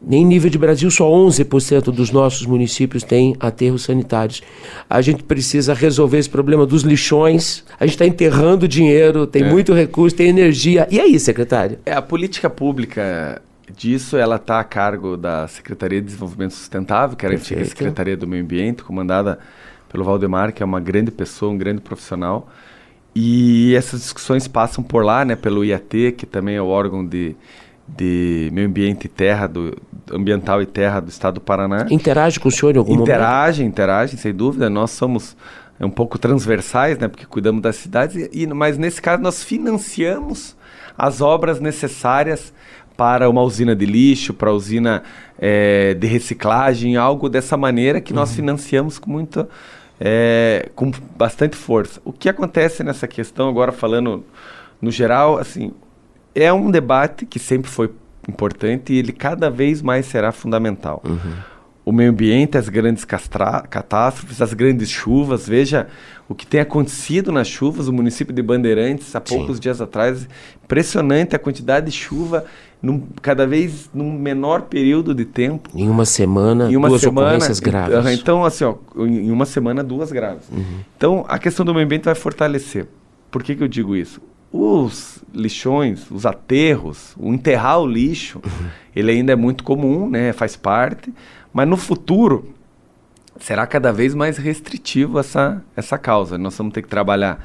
Em 0.08 0.24
nível 0.24 0.50
de 0.50 0.58
Brasil, 0.58 0.90
só 0.90 1.08
11% 1.10 1.84
dos 1.84 2.10
nossos 2.10 2.46
municípios 2.46 3.02
têm 3.02 3.34
aterros 3.40 3.84
sanitários. 3.84 4.42
A 4.88 5.00
gente 5.00 5.22
precisa 5.22 5.72
resolver 5.72 6.18
esse 6.18 6.28
problema 6.28 6.66
dos 6.66 6.82
lixões. 6.82 7.64
A 7.80 7.86
gente 7.86 7.94
está 7.94 8.06
enterrando 8.06 8.68
dinheiro, 8.68 9.26
tem 9.26 9.42
é. 9.42 9.50
muito 9.50 9.72
recurso, 9.72 10.14
tem 10.14 10.28
energia. 10.28 10.86
E 10.90 11.00
aí, 11.00 11.18
secretário? 11.18 11.78
É, 11.86 11.92
a 11.92 12.02
política 12.02 12.50
pública 12.50 13.40
disso 13.74 14.16
ela 14.16 14.36
está 14.36 14.60
a 14.60 14.64
cargo 14.64 15.16
da 15.16 15.48
Secretaria 15.48 16.00
de 16.00 16.06
Desenvolvimento 16.06 16.52
Sustentável, 16.52 17.16
que 17.16 17.24
era 17.24 17.34
a 17.34 17.38
antiga 17.38 17.64
Secretaria 17.64 18.16
do 18.16 18.26
Meio 18.26 18.42
Ambiente, 18.42 18.84
comandada 18.84 19.38
pelo 19.88 20.04
Valdemar, 20.04 20.52
que 20.52 20.62
é 20.62 20.66
uma 20.66 20.78
grande 20.78 21.10
pessoa, 21.10 21.50
um 21.50 21.58
grande 21.58 21.80
profissional. 21.80 22.48
E 23.14 23.74
essas 23.74 24.00
discussões 24.00 24.46
passam 24.46 24.84
por 24.84 25.02
lá, 25.02 25.24
né, 25.24 25.34
pelo 25.34 25.64
IAT, 25.64 26.12
que 26.12 26.26
também 26.26 26.56
é 26.56 26.62
o 26.62 26.66
órgão 26.66 27.04
de 27.04 27.34
de 27.88 28.50
meio 28.52 28.66
ambiente 28.66 29.04
e 29.04 29.08
terra 29.08 29.46
do 29.46 29.76
ambiental 30.12 30.62
e 30.62 30.66
terra 30.66 31.00
do 31.00 31.08
estado 31.08 31.34
do 31.34 31.40
Paraná. 31.40 31.86
Interage 31.90 32.38
com 32.40 32.48
o 32.48 32.52
senhor 32.52 32.74
em 32.74 32.78
algum 32.78 33.02
interage, 33.02 33.60
momento? 33.60 33.72
Interage, 33.72 34.16
sem 34.16 34.34
dúvida. 34.34 34.70
Nós 34.70 34.90
somos 34.90 35.36
um 35.80 35.90
pouco 35.90 36.18
transversais, 36.18 36.98
né, 36.98 37.06
porque 37.08 37.26
cuidamos 37.26 37.60
das 37.60 37.76
cidades, 37.76 38.30
e, 38.32 38.46
mas 38.46 38.78
nesse 38.78 39.00
caso 39.02 39.22
nós 39.22 39.42
financiamos 39.42 40.56
as 40.96 41.20
obras 41.20 41.60
necessárias 41.60 42.52
para 42.96 43.28
uma 43.28 43.42
usina 43.42 43.76
de 43.76 43.84
lixo, 43.84 44.32
para 44.32 44.50
usina 44.50 45.02
é, 45.38 45.92
de 45.92 46.06
reciclagem, 46.06 46.96
algo 46.96 47.28
dessa 47.28 47.56
maneira 47.56 48.00
que 48.00 48.12
uhum. 48.12 48.20
nós 48.20 48.34
financiamos 48.34 48.98
com 48.98 49.10
muita, 49.10 49.46
é, 50.00 50.70
com 50.74 50.90
bastante 51.14 51.56
força. 51.56 52.00
O 52.04 52.12
que 52.12 52.28
acontece 52.28 52.82
nessa 52.82 53.06
questão 53.06 53.50
agora 53.50 53.70
falando 53.70 54.24
no 54.80 54.90
geral, 54.90 55.38
assim, 55.38 55.72
é 56.36 56.52
um 56.52 56.70
debate 56.70 57.24
que 57.24 57.38
sempre 57.38 57.70
foi 57.70 57.90
importante 58.28 58.92
e 58.92 58.98
ele 58.98 59.10
cada 59.10 59.48
vez 59.48 59.80
mais 59.80 60.04
será 60.06 60.30
fundamental. 60.30 61.02
Uhum. 61.04 61.32
O 61.84 61.92
meio 61.92 62.10
ambiente, 62.10 62.58
as 62.58 62.68
grandes 62.68 63.04
catástrofes, 63.04 64.42
as 64.42 64.52
grandes 64.52 64.90
chuvas. 64.90 65.48
Veja 65.48 65.86
o 66.28 66.34
que 66.34 66.44
tem 66.44 66.58
acontecido 66.60 67.30
nas 67.30 67.46
chuvas. 67.46 67.86
O 67.86 67.92
município 67.92 68.34
de 68.34 68.42
Bandeirantes, 68.42 69.14
há 69.14 69.20
poucos 69.20 69.56
Sim. 69.56 69.62
dias 69.62 69.80
atrás, 69.80 70.28
impressionante 70.64 71.36
a 71.36 71.38
quantidade 71.38 71.86
de 71.86 71.92
chuva, 71.92 72.44
num, 72.82 73.06
cada 73.22 73.46
vez 73.46 73.88
num 73.94 74.12
menor 74.12 74.62
período 74.62 75.14
de 75.14 75.24
tempo. 75.24 75.70
Em 75.72 75.88
uma 75.88 76.04
semana, 76.04 76.70
em 76.70 76.76
uma 76.76 76.88
duas 76.88 77.00
semana, 77.00 77.28
ocorrências 77.28 77.60
graves. 77.60 78.18
Então, 78.18 78.44
assim, 78.44 78.64
ó, 78.64 78.74
em 78.98 79.30
uma 79.30 79.46
semana, 79.46 79.84
duas 79.84 80.10
graves. 80.10 80.48
Uhum. 80.50 80.80
Então, 80.96 81.24
a 81.28 81.38
questão 81.38 81.64
do 81.64 81.72
meio 81.72 81.86
ambiente 81.86 82.04
vai 82.04 82.16
fortalecer. 82.16 82.88
Por 83.30 83.44
que, 83.44 83.54
que 83.54 83.62
eu 83.62 83.68
digo 83.68 83.94
isso? 83.94 84.20
Os 84.52 85.22
lixões, 85.32 86.10
os 86.10 86.24
aterros, 86.24 87.14
o 87.18 87.32
enterrar 87.32 87.80
o 87.80 87.86
lixo, 87.86 88.40
uhum. 88.44 88.68
ele 88.94 89.10
ainda 89.10 89.32
é 89.32 89.36
muito 89.36 89.64
comum, 89.64 90.08
né? 90.08 90.32
Faz 90.32 90.56
parte, 90.56 91.12
mas 91.52 91.68
no 91.68 91.76
futuro 91.76 92.54
será 93.38 93.66
cada 93.66 93.92
vez 93.92 94.14
mais 94.14 94.38
restritivo 94.38 95.18
essa 95.18 95.62
essa 95.76 95.98
causa. 95.98 96.38
Nós 96.38 96.56
vamos 96.56 96.72
ter 96.72 96.82
que 96.82 96.88
trabalhar 96.88 97.44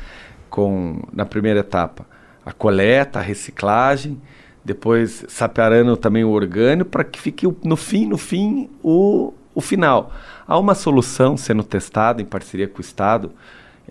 com 0.49 1.01
na 1.11 1.25
primeira 1.25 1.59
etapa 1.59 2.05
a 2.45 2.51
coleta, 2.51 3.19
a 3.19 3.21
reciclagem, 3.21 4.19
depois 4.63 5.25
separando 5.27 5.95
também 5.97 6.23
o 6.23 6.29
orgânico 6.29 6.89
para 6.89 7.03
que 7.03 7.19
fique 7.19 7.47
no 7.63 7.75
fim, 7.75 8.05
no 8.05 8.17
fim 8.17 8.69
o 8.83 9.33
o 9.53 9.59
final. 9.59 10.13
Há 10.47 10.57
uma 10.57 10.73
solução 10.73 11.35
sendo 11.35 11.63
testada 11.63 12.21
em 12.21 12.25
parceria 12.25 12.67
com 12.67 12.77
o 12.77 12.81
Estado 12.81 13.31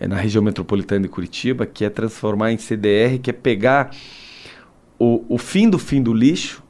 é, 0.00 0.08
na 0.08 0.16
região 0.16 0.42
metropolitana 0.42 1.02
de 1.02 1.08
Curitiba, 1.08 1.66
que 1.66 1.84
é 1.84 1.90
transformar 1.90 2.50
em 2.50 2.56
CDR, 2.56 3.18
que 3.22 3.28
é 3.28 3.32
pegar 3.34 3.94
o, 4.98 5.22
o 5.28 5.36
fim 5.36 5.68
do 5.68 5.78
fim 5.78 6.02
do 6.02 6.14
lixo, 6.14 6.62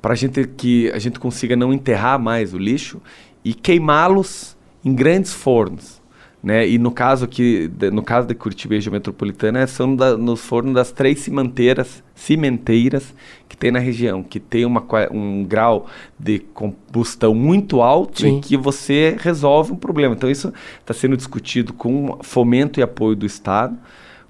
para 0.00 0.14
gente 0.14 0.46
que 0.46 0.90
a 0.90 0.98
gente 0.98 1.20
consiga 1.20 1.54
não 1.54 1.74
enterrar 1.74 2.18
mais 2.18 2.54
o 2.54 2.58
lixo 2.58 3.00
e 3.44 3.52
queimá-los 3.52 4.56
em 4.82 4.94
grandes 4.94 5.34
fornos. 5.34 5.99
Né? 6.42 6.66
E 6.66 6.78
no 6.78 6.90
caso 6.90 7.26
aqui, 7.26 7.70
no 7.92 8.02
caso 8.02 8.26
da 8.26 8.34
Curitiba 8.34 8.74
região 8.74 8.92
metropolitana, 8.92 9.66
são 9.66 9.94
da, 9.94 10.16
nos 10.16 10.40
fornos 10.40 10.72
das 10.72 10.90
três 10.90 11.20
cimenteiras, 11.20 12.02
cimenteiras 12.14 13.14
que 13.46 13.56
tem 13.56 13.70
na 13.70 13.78
região, 13.78 14.22
que 14.22 14.40
tem 14.40 14.64
uma, 14.64 14.82
um 15.10 15.44
grau 15.44 15.86
de 16.18 16.38
combustão 16.38 17.34
muito 17.34 17.82
alto 17.82 18.22
Sim. 18.22 18.38
e 18.38 18.40
que 18.40 18.56
você 18.56 19.16
resolve 19.18 19.72
um 19.72 19.76
problema. 19.76 20.14
Então 20.14 20.30
isso 20.30 20.52
está 20.80 20.94
sendo 20.94 21.14
discutido 21.14 21.74
com 21.74 22.18
fomento 22.22 22.80
e 22.80 22.82
apoio 22.82 23.14
do 23.14 23.26
Estado, 23.26 23.76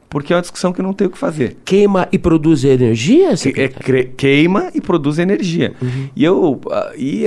porque 0.09 0.33
é 0.33 0.37
uma 0.37 0.42
discussão 0.42 0.73
que 0.73 0.83
não 0.83 0.92
tem 0.92 1.07
o 1.07 1.11
que 1.11 1.18
fazer. 1.18 1.59
Queima 1.64 2.09
e 2.11 2.18
produz 2.18 2.64
energia? 2.64 3.37
Que, 3.37 3.61
é, 3.61 4.03
queima 4.16 4.68
e 4.75 4.81
produz 4.81 5.20
energia. 5.20 5.75
Uhum. 5.81 6.09
E 6.16 6.25
eu... 6.25 6.55
Uh, 6.55 6.61
e, 6.99 7.27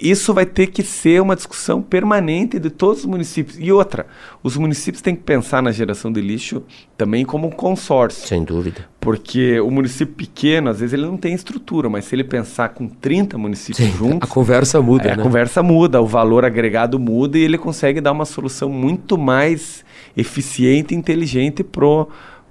isso 0.00 0.32
vai 0.32 0.46
ter 0.46 0.68
que 0.68 0.82
ser 0.82 1.20
uma 1.20 1.36
discussão 1.36 1.82
permanente 1.82 2.58
de 2.58 2.70
todos 2.70 3.00
os 3.00 3.06
municípios. 3.06 3.58
E 3.58 3.70
outra, 3.70 4.06
os 4.42 4.56
municípios 4.56 5.02
têm 5.02 5.14
que 5.14 5.22
pensar 5.22 5.62
na 5.62 5.70
geração 5.70 6.10
de 6.10 6.20
lixo 6.20 6.62
também 6.96 7.24
como 7.24 7.48
um 7.48 7.50
consórcio. 7.50 8.26
Sem 8.26 8.42
dúvida. 8.42 8.88
Porque 8.98 9.60
o 9.60 9.70
município 9.70 10.14
pequeno, 10.14 10.70
às 10.70 10.80
vezes, 10.80 10.94
ele 10.94 11.06
não 11.06 11.16
tem 11.16 11.34
estrutura, 11.34 11.88
mas 11.88 12.06
se 12.06 12.14
ele 12.14 12.24
pensar 12.24 12.70
com 12.70 12.88
30 12.88 13.36
municípios 13.36 13.88
Sim, 13.88 13.96
juntos. 13.96 14.28
A 14.28 14.32
conversa 14.32 14.80
muda. 14.80 15.04
É, 15.04 15.16
né? 15.16 15.20
A 15.20 15.24
conversa 15.24 15.62
muda, 15.62 16.00
o 16.00 16.06
valor 16.06 16.44
agregado 16.44 16.98
muda 16.98 17.38
e 17.38 17.42
ele 17.42 17.58
consegue 17.58 18.00
dar 18.00 18.12
uma 18.12 18.24
solução 18.24 18.68
muito 18.70 19.18
mais 19.18 19.84
eficiente 20.16 20.94
e 20.94 20.96
inteligente 20.96 21.62
pro, 21.62 22.08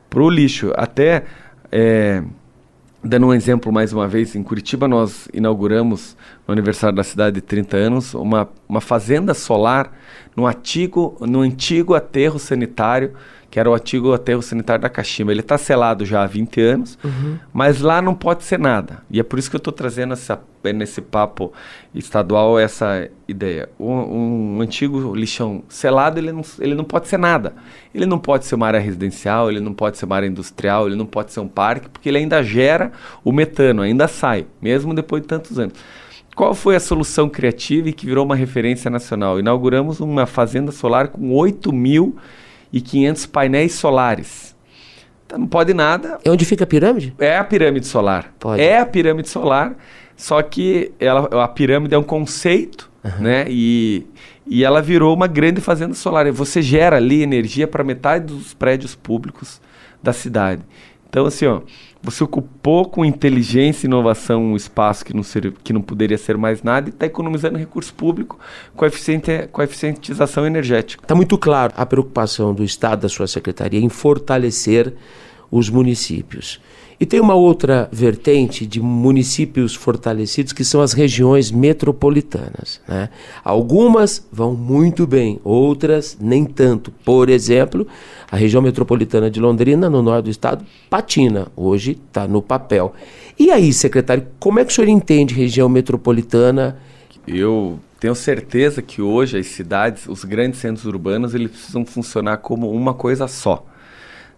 pro 0.10 0.30
lixo. 0.30 0.72
Até. 0.76 1.24
É, 1.72 2.24
Dando 3.02 3.28
um 3.28 3.34
exemplo 3.34 3.72
mais 3.72 3.94
uma 3.94 4.10
vez, 4.10 4.36
em 4.36 4.44
Curitiba 4.44 4.86
nós 4.86 5.30
inauguramos, 5.34 6.18
no 6.46 6.52
aniversário 6.52 6.98
da 6.98 7.04
cidade 7.04 7.36
de 7.36 7.42
30 7.42 7.78
anos, 7.78 8.14
uma, 8.14 8.50
uma 8.68 8.82
fazenda 8.82 9.34
solar 9.34 9.94
no 10.36 10.46
antigo, 10.46 11.16
no 11.22 11.40
antigo 11.40 11.94
aterro 11.94 12.38
sanitário 12.38 13.14
que 13.50 13.60
era 13.60 13.70
o 13.70 13.74
antigo 13.74 14.14
aterro 14.14 14.42
sanitário 14.42 14.82
da 14.82 14.90
Caxima. 14.90 15.32
Ele 15.32 15.40
está 15.40 15.58
selado 15.58 16.06
já 16.06 16.24
há 16.24 16.28
20 16.28 16.62
anos, 16.62 17.00
uhum. 17.04 17.38
mas 17.52 17.82
lá 17.82 18.02
não 18.02 18.14
pode 18.14 18.44
ser 18.44 18.60
nada. 18.60 19.02
E 19.10 19.20
é 19.20 19.24
por 19.24 19.40
isso 19.40 19.50
que 19.50 19.56
eu 19.56 19.60
estou 19.60 19.74
trazendo 19.74 20.14
essa, 20.14 20.40
nesse 20.76 21.02
papo 21.02 21.52
estadual 21.94 22.60
essa 22.60 23.10
ideia. 23.28 23.68
Um, 23.80 24.58
um, 24.58 24.62
antigo 24.62 25.16
lixão 25.16 25.64
selado, 25.68 26.20
ele 26.20 26.32
não, 26.32 26.44
ele 26.60 26.76
não 26.76 26.84
pode 26.84 27.08
ser 27.08 27.18
nada. 27.18 27.54
Ele 27.94 28.06
não 28.06 28.20
pode 28.20 28.46
ser 28.46 28.54
uma 28.54 28.68
área 28.68 28.80
residencial, 28.80 29.50
ele 29.50 29.60
não 29.60 29.74
pode 29.74 29.98
ser 29.98 30.06
uma 30.06 30.16
área 30.16 30.28
industrial, 30.28 30.86
ele 30.86 30.96
não 30.96 31.08
pode 31.08 31.34
ser 31.34 31.40
um 31.40 31.48
parque, 31.48 31.90
porque 31.90 32.08
ele 32.08 32.20
ainda 32.20 32.44
gera 32.44 32.92
o 33.24 33.32
metano, 33.32 33.82
ainda 33.82 34.08
sai, 34.08 34.46
mesmo 34.62 34.94
depois 34.94 35.24
de 35.24 35.28
tantos 35.28 35.58
anos. 35.58 35.74
Qual 36.36 36.54
foi 36.54 36.76
a 36.76 36.80
solução 36.80 37.28
criativa 37.28 37.90
e 37.90 37.94
que 37.94 38.06
virou 38.06 38.24
uma 38.24 38.36
referência 38.36 38.90
nacional? 38.90 39.40
Inauguramos 39.40 40.00
uma 40.00 40.26
fazenda 40.26 40.72
solar 40.72 41.10
com 41.10 41.34
8 41.34 41.74
mil 41.74 42.16
e 42.72 42.82
500 42.82 43.26
painéis 43.26 43.74
solares. 43.74 44.56
Então 45.26 45.38
não 45.38 45.48
pode 45.48 45.74
nada. 45.74 46.18
É 46.24 46.32
onde 46.32 46.44
fica 46.44 46.64
a 46.64 46.68
pirâmide? 46.68 47.14
É 47.20 47.38
a 47.38 47.44
pirâmide 47.44 47.86
solar. 47.86 48.34
Pode. 48.40 48.62
É 48.62 48.80
a 48.80 48.86
pirâmide 48.86 49.30
solar, 49.30 49.76
só 50.18 50.42
que 50.42 50.92
ela, 51.00 51.44
a 51.44 51.48
pirâmide 51.48 51.94
é 51.94 51.98
um 51.98 52.04
conceito, 52.04 52.90
uhum. 53.04 53.24
né? 53.24 53.46
E, 53.48 54.08
e 54.48 54.64
ela 54.64 54.82
virou 54.82 55.14
uma 55.14 55.28
grande 55.28 55.62
fazenda 55.62 55.94
solar. 55.94 56.32
Você 56.32 56.64
gera 56.64 56.98
ali 56.98 57.22
energia 57.22 57.68
para 57.68 57.84
metade 57.84 58.26
dos 58.26 58.56
prédios 58.56 58.96
públicos 58.96 59.62
da 60.02 60.14
cidade. 60.14 60.64
Então, 61.08 61.26
assim, 61.26 61.46
ó, 61.46 61.62
você 62.02 62.24
ocupou 62.24 62.86
com 62.86 63.04
inteligência 63.04 63.86
e 63.86 63.88
inovação 63.88 64.42
um 64.42 64.56
espaço 64.56 65.04
que 65.04 65.14
não, 65.14 65.22
ser, 65.22 65.52
que 65.64 65.74
não 65.74 65.82
poderia 65.82 66.18
ser 66.18 66.38
mais 66.38 66.64
nada 66.64 66.90
e 66.90 66.92
está 66.92 67.06
economizando 67.06 67.58
recurso 67.58 67.94
público 67.94 68.40
com 68.76 68.86
a, 68.86 68.88
eficiente, 68.88 69.48
com 69.52 69.62
a 69.62 69.66
eficientização 69.66 70.46
energética. 70.46 71.04
Está 71.04 71.14
muito 71.14 71.38
claro 71.38 71.74
a 71.76 71.86
preocupação 71.86 72.54
do 72.54 72.64
Estado, 72.64 73.02
da 73.02 73.10
sua 73.10 73.28
secretaria, 73.28 73.80
em 73.80 73.90
fortalecer 73.90 74.94
os 75.52 75.70
municípios. 75.70 76.62
E 77.00 77.06
tem 77.06 77.22
uma 77.22 77.34
outra 77.34 77.88
vertente 77.94 78.66
de 78.66 78.82
municípios 78.82 79.74
fortalecidos 79.74 80.52
que 80.52 80.66
são 80.66 80.82
as 80.82 80.92
regiões 80.92 81.50
metropolitanas. 81.50 82.82
Né? 82.86 83.08
Algumas 83.42 84.28
vão 84.30 84.54
muito 84.54 85.08
bem, 85.08 85.40
outras 85.42 86.18
nem 86.20 86.44
tanto. 86.44 86.92
Por 87.06 87.30
exemplo, 87.30 87.88
a 88.30 88.36
região 88.36 88.62
metropolitana 88.62 89.32
de 89.32 89.40
Londrina, 89.40 89.90
no 89.90 90.02
norte 90.02 90.26
do 90.26 90.30
estado, 90.30 90.66
patina. 90.90 91.48
Hoje 91.56 91.98
está 92.08 92.28
no 92.28 92.42
papel. 92.42 92.94
E 93.40 93.50
aí, 93.50 93.72
secretário, 93.72 94.28
como 94.38 94.60
é 94.60 94.66
que 94.66 94.72
o 94.74 94.76
senhor 94.76 94.90
entende 94.90 95.34
região 95.34 95.70
metropolitana? 95.70 96.78
Eu 97.26 97.80
tenho 97.98 98.14
certeza 98.14 98.82
que 98.82 99.02
hoje 99.02 99.38
as 99.38 99.48
cidades, 99.48 100.06
os 100.06 100.26
grandes 100.26 100.60
centros 100.60 100.86
urbanos, 100.86 101.34
eles 101.34 101.52
precisam 101.52 101.86
funcionar 101.86 102.38
como 102.38 102.70
uma 102.70 102.94
coisa 102.94 103.26
só. 103.26 103.66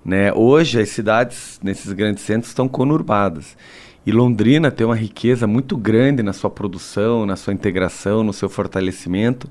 Né? 0.04 0.34
Hoje 0.34 0.82
as 0.82 0.90
cidades 0.90 1.60
nesses 1.64 1.92
grandes 1.94 2.24
centros 2.24 2.50
estão 2.52 2.68
conurbadas. 2.68 3.56
E 4.04 4.12
Londrina 4.12 4.72
tem 4.72 4.86
uma 4.86 4.96
riqueza 4.96 5.46
muito 5.46 5.78
grande 5.78 6.24
na 6.24 6.34
sua 6.34 6.50
produção, 6.50 7.24
na 7.24 7.36
sua 7.36 7.54
integração, 7.54 8.24
no 8.24 8.34
seu 8.34 8.50
fortalecimento. 8.50 9.48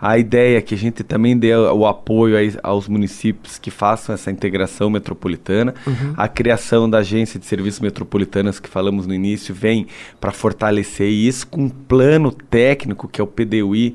A 0.00 0.18
ideia 0.18 0.58
é 0.58 0.60
que 0.60 0.74
a 0.74 0.78
gente 0.78 1.04
também 1.04 1.38
dê 1.38 1.54
o 1.54 1.86
apoio 1.86 2.36
aos 2.64 2.88
municípios 2.88 3.56
que 3.58 3.70
façam 3.70 4.12
essa 4.12 4.32
integração 4.32 4.90
metropolitana. 4.90 5.72
Uhum. 5.86 6.14
A 6.16 6.26
criação 6.26 6.90
da 6.90 6.98
agência 6.98 7.38
de 7.38 7.46
serviços 7.46 7.78
metropolitanas 7.78 8.58
que 8.58 8.68
falamos 8.68 9.06
no 9.06 9.14
início 9.14 9.54
vem 9.54 9.86
para 10.20 10.32
fortalecer 10.32 11.08
isso 11.08 11.46
com 11.46 11.66
um 11.66 11.68
plano 11.68 12.32
técnico 12.32 13.06
que 13.06 13.20
é 13.20 13.24
o 13.24 13.28
PDUI 13.28 13.94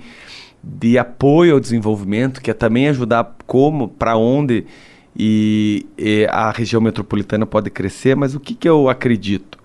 de 0.64 0.98
apoio 0.98 1.56
ao 1.56 1.60
desenvolvimento, 1.60 2.42
que 2.42 2.50
é 2.50 2.54
também 2.54 2.88
ajudar 2.88 3.36
como, 3.46 3.90
para 3.90 4.16
onde 4.16 4.66
e, 5.18 5.88
e, 5.98 6.28
a 6.30 6.52
região 6.52 6.80
metropolitana 6.80 7.46
pode 7.46 7.72
crescer, 7.72 8.16
mas 8.16 8.36
o 8.36 8.40
que, 8.40 8.54
que 8.54 8.70
eu 8.70 8.88
acredito? 8.88 9.58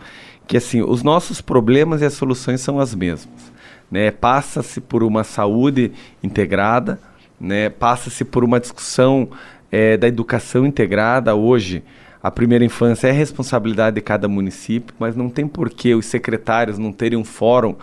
Que 0.47 0.57
assim, 0.57 0.81
os 0.81 1.03
nossos 1.03 1.43
problemas 1.43 2.01
e 2.01 2.07
as 2.07 2.15
soluções 2.15 2.63
são 2.63 2.81
as 2.81 2.95
mesmas. 2.95 3.53
Né? 3.91 4.11
Passa-se 4.11 4.81
por 4.81 5.03
uma 5.03 5.23
saúde 5.23 5.93
integrada, 6.23 6.99
né? 7.39 7.69
passa-se 7.69 8.25
por 8.25 8.43
uma 8.43 8.59
discussão 8.59 9.29
é, 9.71 9.99
da 9.99 10.09
educação 10.09 10.65
integrada. 10.65 11.35
Hoje, 11.35 11.83
a 12.23 12.31
primeira 12.31 12.65
infância 12.65 13.09
é 13.09 13.11
responsabilidade 13.11 13.97
de 13.97 14.01
cada 14.01 14.29
município, 14.29 14.95
mas 14.99 15.15
não 15.15 15.29
tem 15.29 15.47
por 15.47 15.69
que 15.69 15.95
os 15.95 16.07
secretários 16.07 16.79
não 16.79 16.93
terem 16.93 17.19
um 17.19 17.25
fórum 17.25 17.75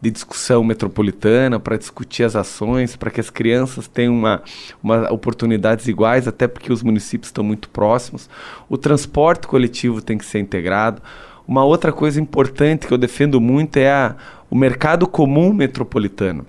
de 0.00 0.10
discussão 0.10 0.62
metropolitana 0.62 1.58
para 1.58 1.76
discutir 1.76 2.24
as 2.24 2.36
ações, 2.36 2.96
para 2.96 3.10
que 3.10 3.20
as 3.20 3.30
crianças 3.30 3.88
tenham 3.88 4.14
uma, 4.14 4.42
uma 4.82 5.12
oportunidades 5.12 5.88
iguais, 5.88 6.28
até 6.28 6.46
porque 6.46 6.72
os 6.72 6.82
municípios 6.82 7.28
estão 7.28 7.42
muito 7.42 7.68
próximos. 7.70 8.28
O 8.68 8.76
transporte 8.76 9.46
coletivo 9.46 10.02
tem 10.02 10.18
que 10.18 10.24
ser 10.24 10.38
integrado. 10.38 11.02
Uma 11.48 11.64
outra 11.64 11.92
coisa 11.92 12.20
importante 12.20 12.86
que 12.86 12.92
eu 12.92 12.98
defendo 12.98 13.40
muito 13.40 13.78
é 13.78 13.90
a, 13.90 14.16
o 14.50 14.56
mercado 14.56 15.06
comum 15.06 15.52
metropolitano. 15.52 16.46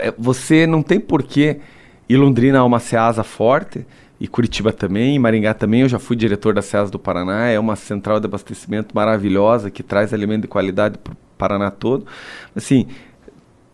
É, 0.00 0.14
você 0.16 0.66
não 0.66 0.82
tem 0.82 0.98
porquê 0.98 1.60
ir 2.08 2.16
Londrina 2.16 2.60
a 2.60 2.64
uma 2.64 2.78
Ceasa 2.78 3.22
forte, 3.22 3.84
e 4.18 4.26
Curitiba 4.26 4.72
também, 4.72 5.14
e 5.14 5.18
Maringá 5.18 5.52
também. 5.52 5.82
Eu 5.82 5.88
já 5.88 5.98
fui 5.98 6.16
diretor 6.16 6.54
da 6.54 6.62
Ceasa 6.62 6.90
do 6.90 6.98
Paraná, 6.98 7.48
é 7.48 7.58
uma 7.58 7.76
central 7.76 8.18
de 8.18 8.26
abastecimento 8.26 8.94
maravilhosa 8.94 9.70
que 9.70 9.82
traz 9.82 10.14
alimento 10.14 10.42
de 10.42 10.48
qualidade 10.48 10.98
Paraná 11.36 11.70
todo. 11.70 12.06
Assim, 12.54 12.86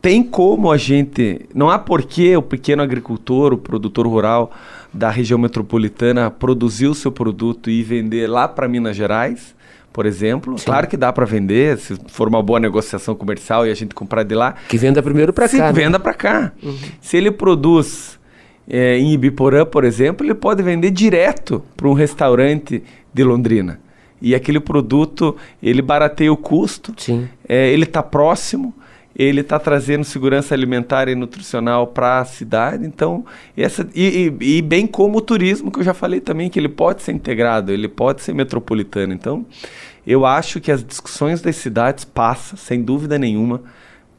tem 0.02 0.20
como 0.20 0.72
a 0.72 0.76
gente. 0.76 1.46
Não 1.54 1.70
há 1.70 1.78
porquê 1.78 2.36
o 2.36 2.42
pequeno 2.42 2.82
agricultor, 2.82 3.52
o 3.52 3.56
produtor 3.56 4.06
rural 4.06 4.50
da 4.92 5.08
região 5.08 5.38
metropolitana 5.38 6.28
produzir 6.28 6.88
o 6.88 6.94
seu 6.94 7.12
produto 7.12 7.70
e 7.70 7.82
vender 7.84 8.26
lá 8.26 8.48
para 8.48 8.66
Minas 8.66 8.96
Gerais, 8.96 9.54
por 9.92 10.04
exemplo. 10.04 10.58
Sim. 10.58 10.64
Claro 10.66 10.88
que 10.88 10.96
dá 10.96 11.12
para 11.12 11.24
vender, 11.24 11.78
se 11.78 11.96
for 12.08 12.26
uma 12.26 12.42
boa 12.42 12.58
negociação 12.58 13.14
comercial 13.14 13.64
e 13.64 13.70
a 13.70 13.74
gente 13.74 13.94
comprar 13.94 14.24
de 14.24 14.34
lá. 14.34 14.56
Que 14.68 14.76
venda 14.76 15.00
primeiro 15.00 15.32
para 15.32 15.48
cá. 15.48 15.56
Né? 15.58 15.72
Venda 15.72 16.00
para 16.00 16.14
cá. 16.14 16.52
Uhum. 16.60 16.76
Se 17.00 17.16
ele 17.16 17.30
produz 17.30 18.18
é, 18.68 18.98
em 18.98 19.12
Ibiporã, 19.12 19.64
por 19.64 19.84
exemplo, 19.84 20.26
ele 20.26 20.34
pode 20.34 20.64
vender 20.64 20.90
direto 20.90 21.62
para 21.76 21.88
um 21.88 21.92
restaurante 21.92 22.82
de 23.14 23.22
Londrina 23.22 23.78
e 24.22 24.36
aquele 24.36 24.60
produto 24.60 25.36
ele 25.60 25.82
barateia 25.82 26.32
o 26.32 26.36
custo, 26.36 26.94
é, 27.48 27.68
ele 27.70 27.82
está 27.82 28.02
próximo, 28.02 28.72
ele 29.14 29.40
está 29.40 29.58
trazendo 29.58 30.04
segurança 30.04 30.54
alimentar 30.54 31.08
e 31.08 31.14
nutricional 31.16 31.88
para 31.88 32.20
a 32.20 32.24
cidade, 32.24 32.86
então 32.86 33.26
essa 33.56 33.86
e, 33.94 34.32
e, 34.40 34.58
e, 34.58 34.62
bem 34.62 34.86
como 34.86 35.18
o 35.18 35.20
turismo 35.20 35.70
que 35.70 35.80
eu 35.80 35.84
já 35.84 35.92
falei 35.92 36.20
também 36.20 36.48
que 36.48 36.58
ele 36.58 36.68
pode 36.68 37.02
ser 37.02 37.12
integrado, 37.12 37.72
ele 37.72 37.88
pode 37.88 38.22
ser 38.22 38.32
metropolitano, 38.32 39.12
então 39.12 39.44
eu 40.06 40.24
acho 40.24 40.60
que 40.60 40.70
as 40.70 40.84
discussões 40.84 41.42
das 41.42 41.56
cidades 41.56 42.04
passam 42.04 42.56
sem 42.56 42.82
dúvida 42.82 43.18
nenhuma 43.18 43.60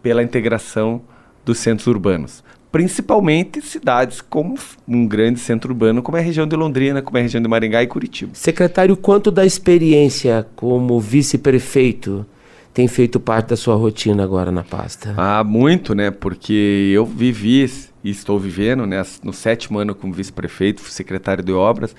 pela 0.01 0.21
integração 0.21 1.01
dos 1.45 1.57
centros 1.57 1.87
urbanos 1.87 2.43
principalmente 2.73 3.61
cidades 3.61 4.19
como 4.19 4.55
um 4.87 5.05
grande 5.05 5.39
centro 5.39 5.71
urbano, 5.71 6.01
como 6.01 6.17
é 6.17 6.21
a 6.21 6.23
região 6.23 6.47
de 6.47 6.55
Londrina, 6.55 7.03
como 7.03 7.15
é 7.19 7.19
a 7.19 7.23
região 7.23 7.39
de 7.39 7.47
Maringá 7.47 7.83
e 7.83 7.87
Curitiba. 7.87 8.31
Secretário, 8.33 8.97
quanto 8.97 9.29
da 9.29 9.45
experiência 9.45 10.47
como 10.55 10.99
vice-prefeito 10.99 12.25
tem 12.73 12.87
feito 12.87 13.19
parte 13.19 13.49
da 13.49 13.55
sua 13.55 13.75
rotina 13.75 14.23
agora 14.23 14.51
na 14.51 14.63
pasta? 14.63 15.13
Ah, 15.15 15.43
muito, 15.43 15.93
né? 15.93 16.09
Porque 16.09 16.89
eu 16.91 17.05
vivi 17.05 17.71
e 18.03 18.09
estou 18.09 18.39
vivendo, 18.39 18.87
né, 18.87 19.03
no 19.23 19.31
sétimo 19.31 19.77
ano 19.77 19.93
como 19.93 20.11
vice-prefeito, 20.11 20.81
secretário 20.81 21.43
de 21.43 21.53
obras, 21.53 21.95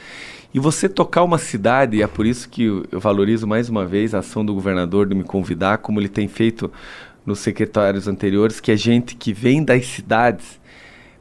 e 0.52 0.58
você 0.58 0.88
tocar 0.88 1.22
uma 1.22 1.38
cidade, 1.38 1.98
e 1.98 2.02
é 2.02 2.06
por 2.08 2.26
isso 2.26 2.48
que 2.48 2.64
eu 2.64 2.98
valorizo 2.98 3.46
mais 3.46 3.68
uma 3.68 3.86
vez 3.86 4.12
a 4.12 4.18
ação 4.18 4.44
do 4.44 4.52
governador 4.52 5.06
de 5.06 5.14
me 5.14 5.22
convidar, 5.22 5.78
como 5.78 6.00
ele 6.00 6.08
tem 6.08 6.26
feito 6.26 6.68
nos 7.24 7.38
secretários 7.38 8.08
anteriores, 8.08 8.58
que 8.58 8.72
é 8.72 8.76
gente 8.76 9.14
que 9.14 9.32
vem 9.32 9.64
das 9.64 9.86
cidades 9.86 10.63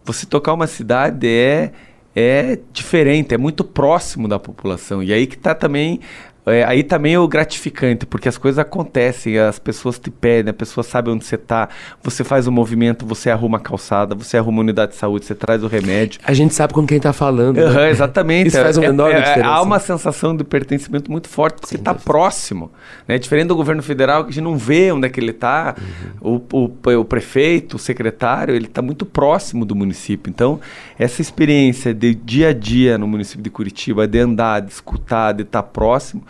você 0.05 0.25
tocar 0.25 0.53
uma 0.53 0.67
cidade 0.67 1.27
é, 1.27 1.71
é 2.15 2.59
diferente, 2.71 3.33
é 3.33 3.37
muito 3.37 3.63
próximo 3.63 4.27
da 4.27 4.37
população. 4.37 5.01
E 5.01 5.13
aí 5.13 5.25
que 5.25 5.35
está 5.35 5.55
também 5.55 5.99
é, 6.45 6.63
aí 6.65 6.83
também 6.83 7.13
é 7.13 7.19
o 7.19 7.27
gratificante, 7.27 8.05
porque 8.05 8.27
as 8.27 8.37
coisas 8.37 8.59
acontecem, 8.59 9.39
as 9.39 9.57
pessoas 9.57 9.97
te 9.97 10.11
pedem, 10.11 10.51
a 10.51 10.53
pessoa 10.53 10.83
sabe 10.83 11.09
onde 11.09 11.23
você 11.23 11.35
está, 11.35 11.69
você 12.03 12.23
faz 12.23 12.47
o 12.47 12.49
um 12.49 12.53
movimento, 12.53 13.05
você 13.05 13.29
arruma 13.29 13.57
a 13.57 13.61
calçada, 13.61 14.13
você 14.13 14.37
arruma 14.37 14.59
a 14.59 14.61
unidade 14.61 14.91
de 14.91 14.97
saúde, 14.97 15.25
você 15.25 15.33
traz 15.33 15.63
o 15.63 15.67
remédio. 15.67 16.19
A 16.23 16.33
gente 16.33 16.53
sabe 16.53 16.73
com 16.73 16.85
quem 16.85 16.97
está 16.97 17.13
falando. 17.13 17.57
Uhum, 17.57 17.73
né? 17.73 17.89
Exatamente. 17.89 18.47
Isso 18.47 18.59
faz 18.59 18.77
uma 18.77 18.85
é, 18.85 18.89
enorme 18.89 19.19
é, 19.19 19.21
diferença. 19.21 19.47
Há 19.47 19.61
uma 19.61 19.79
sensação 19.79 20.35
de 20.35 20.43
pertencimento 20.43 21.09
muito 21.09 21.29
forte, 21.29 21.61
porque 21.61 21.75
está 21.75 21.93
próximo. 21.93 22.71
Né? 23.07 23.17
Diferente 23.17 23.47
do 23.47 23.55
governo 23.55 23.81
federal, 23.81 24.25
que 24.25 24.31
a 24.31 24.33
gente 24.33 24.43
não 24.43 24.57
vê 24.57 24.91
onde 24.91 25.07
é 25.07 25.09
que 25.09 25.19
ele 25.21 25.31
está, 25.31 25.75
uhum. 26.21 26.41
o, 26.51 26.67
o, 26.89 26.99
o 26.99 27.05
prefeito, 27.05 27.77
o 27.77 27.79
secretário, 27.79 28.53
ele 28.53 28.65
está 28.65 28.81
muito 28.81 29.05
próximo 29.05 29.63
do 29.63 29.75
município. 29.75 30.29
Então, 30.29 30.59
essa 30.99 31.21
experiência 31.21 31.93
de 31.93 32.13
dia 32.13 32.49
a 32.49 32.53
dia 32.53 32.97
no 32.97 33.07
município 33.07 33.41
de 33.41 33.49
Curitiba, 33.49 34.05
de 34.05 34.19
andar, 34.19 34.59
de 34.59 34.71
escutar, 34.71 35.31
de 35.31 35.43
estar 35.43 35.61
tá 35.61 35.67
próximo, 35.67 36.21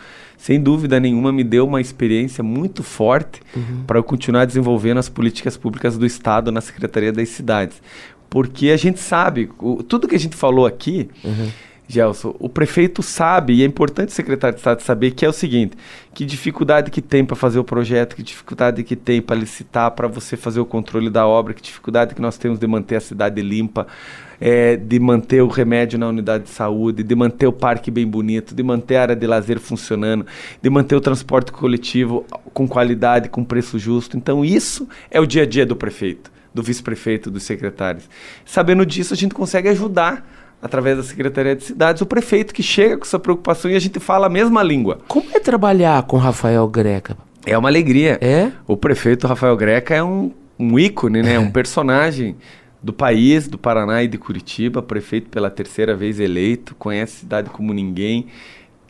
sem 0.44 0.60
dúvida 0.60 1.00
nenhuma, 1.00 1.32
me 1.32 1.42
deu 1.42 1.66
uma 1.66 1.80
experiência 1.80 2.44
muito 2.44 2.82
forte 2.82 3.40
uhum. 3.56 3.84
para 3.86 3.98
eu 3.98 4.04
continuar 4.04 4.44
desenvolvendo 4.44 4.98
as 4.98 5.08
políticas 5.08 5.56
públicas 5.56 5.96
do 5.96 6.04
Estado 6.04 6.52
na 6.52 6.60
Secretaria 6.60 7.10
das 7.10 7.30
Cidades. 7.30 7.80
Porque 8.28 8.68
a 8.68 8.76
gente 8.76 9.00
sabe, 9.00 9.48
o, 9.58 9.82
tudo 9.82 10.06
que 10.06 10.14
a 10.14 10.18
gente 10.18 10.36
falou 10.36 10.66
aqui, 10.66 11.08
uhum. 11.24 11.48
Gelson, 11.88 12.36
o 12.38 12.50
prefeito 12.50 13.02
sabe, 13.02 13.54
e 13.54 13.62
é 13.62 13.64
importante 13.64 14.10
o 14.10 14.12
secretário 14.12 14.54
de 14.54 14.60
Estado 14.60 14.82
saber 14.82 15.12
que 15.12 15.24
é 15.24 15.28
o 15.30 15.32
seguinte: 15.32 15.78
que 16.12 16.26
dificuldade 16.26 16.90
que 16.90 17.00
tem 17.00 17.24
para 17.24 17.36
fazer 17.36 17.58
o 17.58 17.64
projeto, 17.64 18.14
que 18.14 18.22
dificuldade 18.22 18.84
que 18.84 18.96
tem 18.96 19.22
para 19.22 19.36
licitar, 19.36 19.92
para 19.92 20.06
você 20.08 20.36
fazer 20.36 20.60
o 20.60 20.66
controle 20.66 21.08
da 21.08 21.26
obra, 21.26 21.54
que 21.54 21.62
dificuldade 21.62 22.14
que 22.14 22.20
nós 22.20 22.36
temos 22.36 22.58
de 22.58 22.66
manter 22.66 22.96
a 22.96 23.00
cidade 23.00 23.40
limpa, 23.40 23.86
é, 24.40 24.76
de 24.76 24.98
manter 24.98 25.42
o 25.42 25.48
remédio 25.48 25.98
na 25.98 26.08
unidade 26.08 26.44
de 26.44 26.50
saúde, 26.50 27.02
de 27.02 27.14
manter 27.14 27.46
o 27.46 27.52
parque 27.52 27.90
bem 27.90 28.06
bonito, 28.06 28.54
de 28.54 28.62
manter 28.62 28.96
a 28.96 29.02
área 29.02 29.16
de 29.16 29.26
lazer 29.26 29.58
funcionando, 29.58 30.26
de 30.60 30.70
manter 30.70 30.96
o 30.96 31.00
transporte 31.00 31.52
coletivo 31.52 32.24
com 32.52 32.66
qualidade, 32.66 33.28
com 33.28 33.44
preço 33.44 33.78
justo. 33.78 34.16
Então, 34.16 34.44
isso 34.44 34.88
é 35.10 35.20
o 35.20 35.26
dia 35.26 35.42
a 35.42 35.46
dia 35.46 35.66
do 35.66 35.76
prefeito, 35.76 36.30
do 36.52 36.62
vice-prefeito, 36.62 37.30
dos 37.30 37.42
secretários. 37.42 38.08
Sabendo 38.44 38.84
disso, 38.84 39.14
a 39.14 39.16
gente 39.16 39.34
consegue 39.34 39.68
ajudar 39.68 40.26
através 40.64 40.96
da 40.96 41.02
Secretaria 41.02 41.54
de 41.54 41.62
Cidades, 41.62 42.00
o 42.00 42.06
prefeito 42.06 42.54
que 42.54 42.62
chega 42.62 42.96
com 42.96 43.04
essa 43.04 43.18
preocupação 43.18 43.70
e 43.70 43.76
a 43.76 43.78
gente 43.78 44.00
fala 44.00 44.28
a 44.28 44.30
mesma 44.30 44.62
língua. 44.62 45.00
Como 45.06 45.26
é 45.34 45.38
trabalhar 45.38 46.02
com 46.04 46.16
Rafael 46.16 46.66
Greca? 46.68 47.18
É 47.44 47.56
uma 47.58 47.68
alegria. 47.68 48.18
É? 48.22 48.50
O 48.66 48.74
prefeito 48.74 49.26
Rafael 49.26 49.54
Greca 49.58 49.94
é 49.94 50.02
um, 50.02 50.32
um 50.58 50.78
ícone, 50.78 51.22
né? 51.22 51.38
um 51.38 51.50
personagem 51.50 52.36
do 52.84 52.92
país, 52.92 53.48
do 53.48 53.56
Paraná 53.56 54.02
e 54.02 54.08
de 54.08 54.18
Curitiba, 54.18 54.82
prefeito 54.82 55.30
pela 55.30 55.50
terceira 55.50 55.96
vez 55.96 56.20
eleito, 56.20 56.74
conhece 56.74 57.16
a 57.16 57.20
cidade 57.20 57.48
como 57.48 57.72
ninguém, 57.72 58.26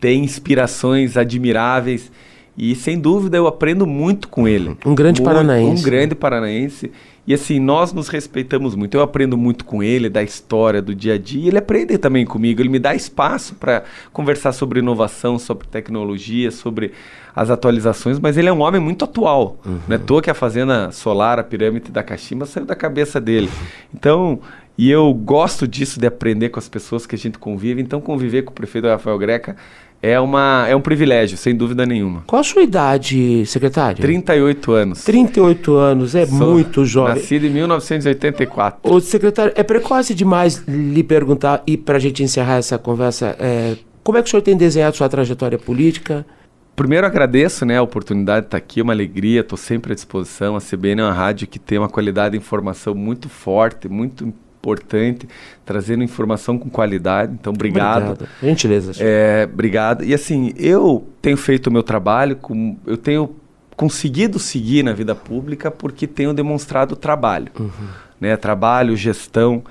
tem 0.01 0.24
inspirações 0.24 1.16
admiráveis 1.16 2.11
e 2.59 2.74
sem 2.74 2.99
dúvida 2.99 3.36
eu 3.36 3.47
aprendo 3.47 3.86
muito 3.86 4.26
com 4.26 4.49
ele. 4.49 4.76
Um 4.84 4.97
grande 4.97 5.20
muito, 5.20 5.32
paranaense. 5.32 5.80
Um 5.80 5.84
grande 5.84 6.14
paranaense. 6.16 6.90
E 7.27 7.33
assim, 7.33 7.59
nós 7.59 7.93
nos 7.93 8.09
respeitamos 8.09 8.75
muito. 8.75 8.97
Eu 8.97 9.03
aprendo 9.03 9.37
muito 9.37 9.64
com 9.64 9.83
ele, 9.83 10.11
da 10.11 10.22
história, 10.22 10.83
do 10.83 10.95
dia 10.95 11.14
a 11.14 11.18
dia. 11.18 11.45
E 11.45 11.49
ele 11.49 11.59
aprende 11.59 11.97
também 11.97 12.27
comigo. 12.27 12.61
Ele 12.61 12.68
me 12.68 12.79
dá 12.79 12.95
espaço 12.95 13.55
para 13.55 13.85
conversar 14.12 14.53
sobre 14.53 14.81
inovação, 14.81 15.39
sobre 15.39 15.66
tecnologia, 15.66 16.51
sobre 16.51 16.93
as 17.35 17.49
atualizações. 17.49 18.18
Mas 18.18 18.37
ele 18.37 18.49
é 18.49 18.53
um 18.53 18.61
homem 18.61 18.81
muito 18.81 19.05
atual. 19.05 19.59
Uhum. 19.64 19.79
Não 19.89 19.97
é 19.97 19.99
toa 19.99 20.20
que 20.20 20.31
a 20.31 20.35
Fazenda 20.35 20.93
Solar, 20.93 21.39
a 21.39 21.43
Pirâmide 21.45 21.91
da 21.91 22.03
Caximba, 22.03 22.45
saiu 22.45 22.66
da 22.66 22.77
cabeça 22.77 23.18
dele. 23.18 23.49
Então, 23.95 24.41
e 24.77 24.91
eu 24.91 25.14
gosto 25.14 25.66
disso, 25.66 25.99
de 25.99 26.07
aprender 26.07 26.51
com 26.51 26.59
as 26.59 26.68
pessoas 26.68 27.07
que 27.07 27.14
a 27.14 27.18
gente 27.18 27.39
convive. 27.39 27.81
Então, 27.81 28.03
conviver 28.03 28.43
com 28.43 28.51
o 28.51 28.55
prefeito 28.55 28.87
Rafael 28.87 29.16
Greca 29.16 29.57
é, 30.05 30.20
uma, 30.20 30.66
é 30.68 30.76
um 30.76 30.82
privilégio, 30.82 31.38
sem 31.38 31.57
dúvida 31.57 31.86
nenhuma. 31.86 32.24
Qual 32.26 32.38
a 32.38 32.44
sua 32.44 32.62
idade, 32.62 33.46
secretário? 33.46 34.02
38 34.02 34.72
anos. 34.72 35.05
38 35.05 35.74
anos, 35.76 36.14
é 36.14 36.26
Sou 36.26 36.52
muito 36.52 36.84
jovem. 36.84 37.14
Nascido 37.14 37.46
em 37.46 37.50
1984. 37.50 38.92
O 38.92 39.00
secretário, 39.00 39.55
é 39.57 39.62
precoce 39.62 40.14
demais 40.14 40.62
lhe 40.68 41.02
perguntar, 41.02 41.62
e 41.66 41.78
para 41.78 41.96
a 41.96 41.98
gente 41.98 42.22
encerrar 42.22 42.57
essa 42.57 42.76
conversa, 42.76 43.34
é, 43.40 43.76
como 44.02 44.18
é 44.18 44.22
que 44.22 44.28
o 44.28 44.30
senhor 44.30 44.42
tem 44.42 44.55
desenhado 44.55 44.94
sua 44.94 45.09
trajetória 45.09 45.59
política? 45.59 46.26
Primeiro 46.76 47.07
agradeço 47.07 47.64
né, 47.64 47.78
a 47.78 47.82
oportunidade 47.82 48.42
de 48.42 48.46
estar 48.48 48.59
aqui, 48.59 48.80
é 48.80 48.82
uma 48.82 48.92
alegria, 48.92 49.40
estou 49.40 49.57
sempre 49.57 49.92
à 49.92 49.94
disposição. 49.94 50.55
A 50.55 50.61
CBN 50.61 51.00
é 51.00 51.05
uma 51.05 51.12
rádio 51.12 51.46
que 51.46 51.59
tem 51.59 51.78
uma 51.78 51.88
qualidade 51.88 52.32
de 52.32 52.38
informação 52.38 52.94
muito 52.94 53.30
forte, 53.30 53.88
muito 53.88 54.34
importante, 54.64 55.28
trazendo 55.64 56.02
informação 56.02 56.58
com 56.58 56.70
qualidade. 56.70 57.36
Então, 57.38 57.52
obrigado. 57.52 58.12
obrigado. 58.12 58.28
Gentileza. 58.42 58.92
É, 58.98 59.46
obrigado. 59.52 60.02
E 60.02 60.14
assim, 60.14 60.52
eu 60.56 61.06
tenho 61.20 61.36
feito 61.36 61.66
o 61.66 61.72
meu 61.72 61.82
trabalho, 61.82 62.36
com, 62.36 62.76
eu 62.86 62.96
tenho 62.96 63.36
conseguido 63.76 64.38
seguir 64.38 64.82
na 64.82 64.92
vida 64.92 65.14
pública 65.14 65.70
porque 65.70 66.06
tenho 66.06 66.32
demonstrado 66.32 66.96
trabalho. 66.96 67.48
Uhum. 67.58 67.70
Né? 68.20 68.36
Trabalho, 68.36 68.96
gestão. 68.96 69.62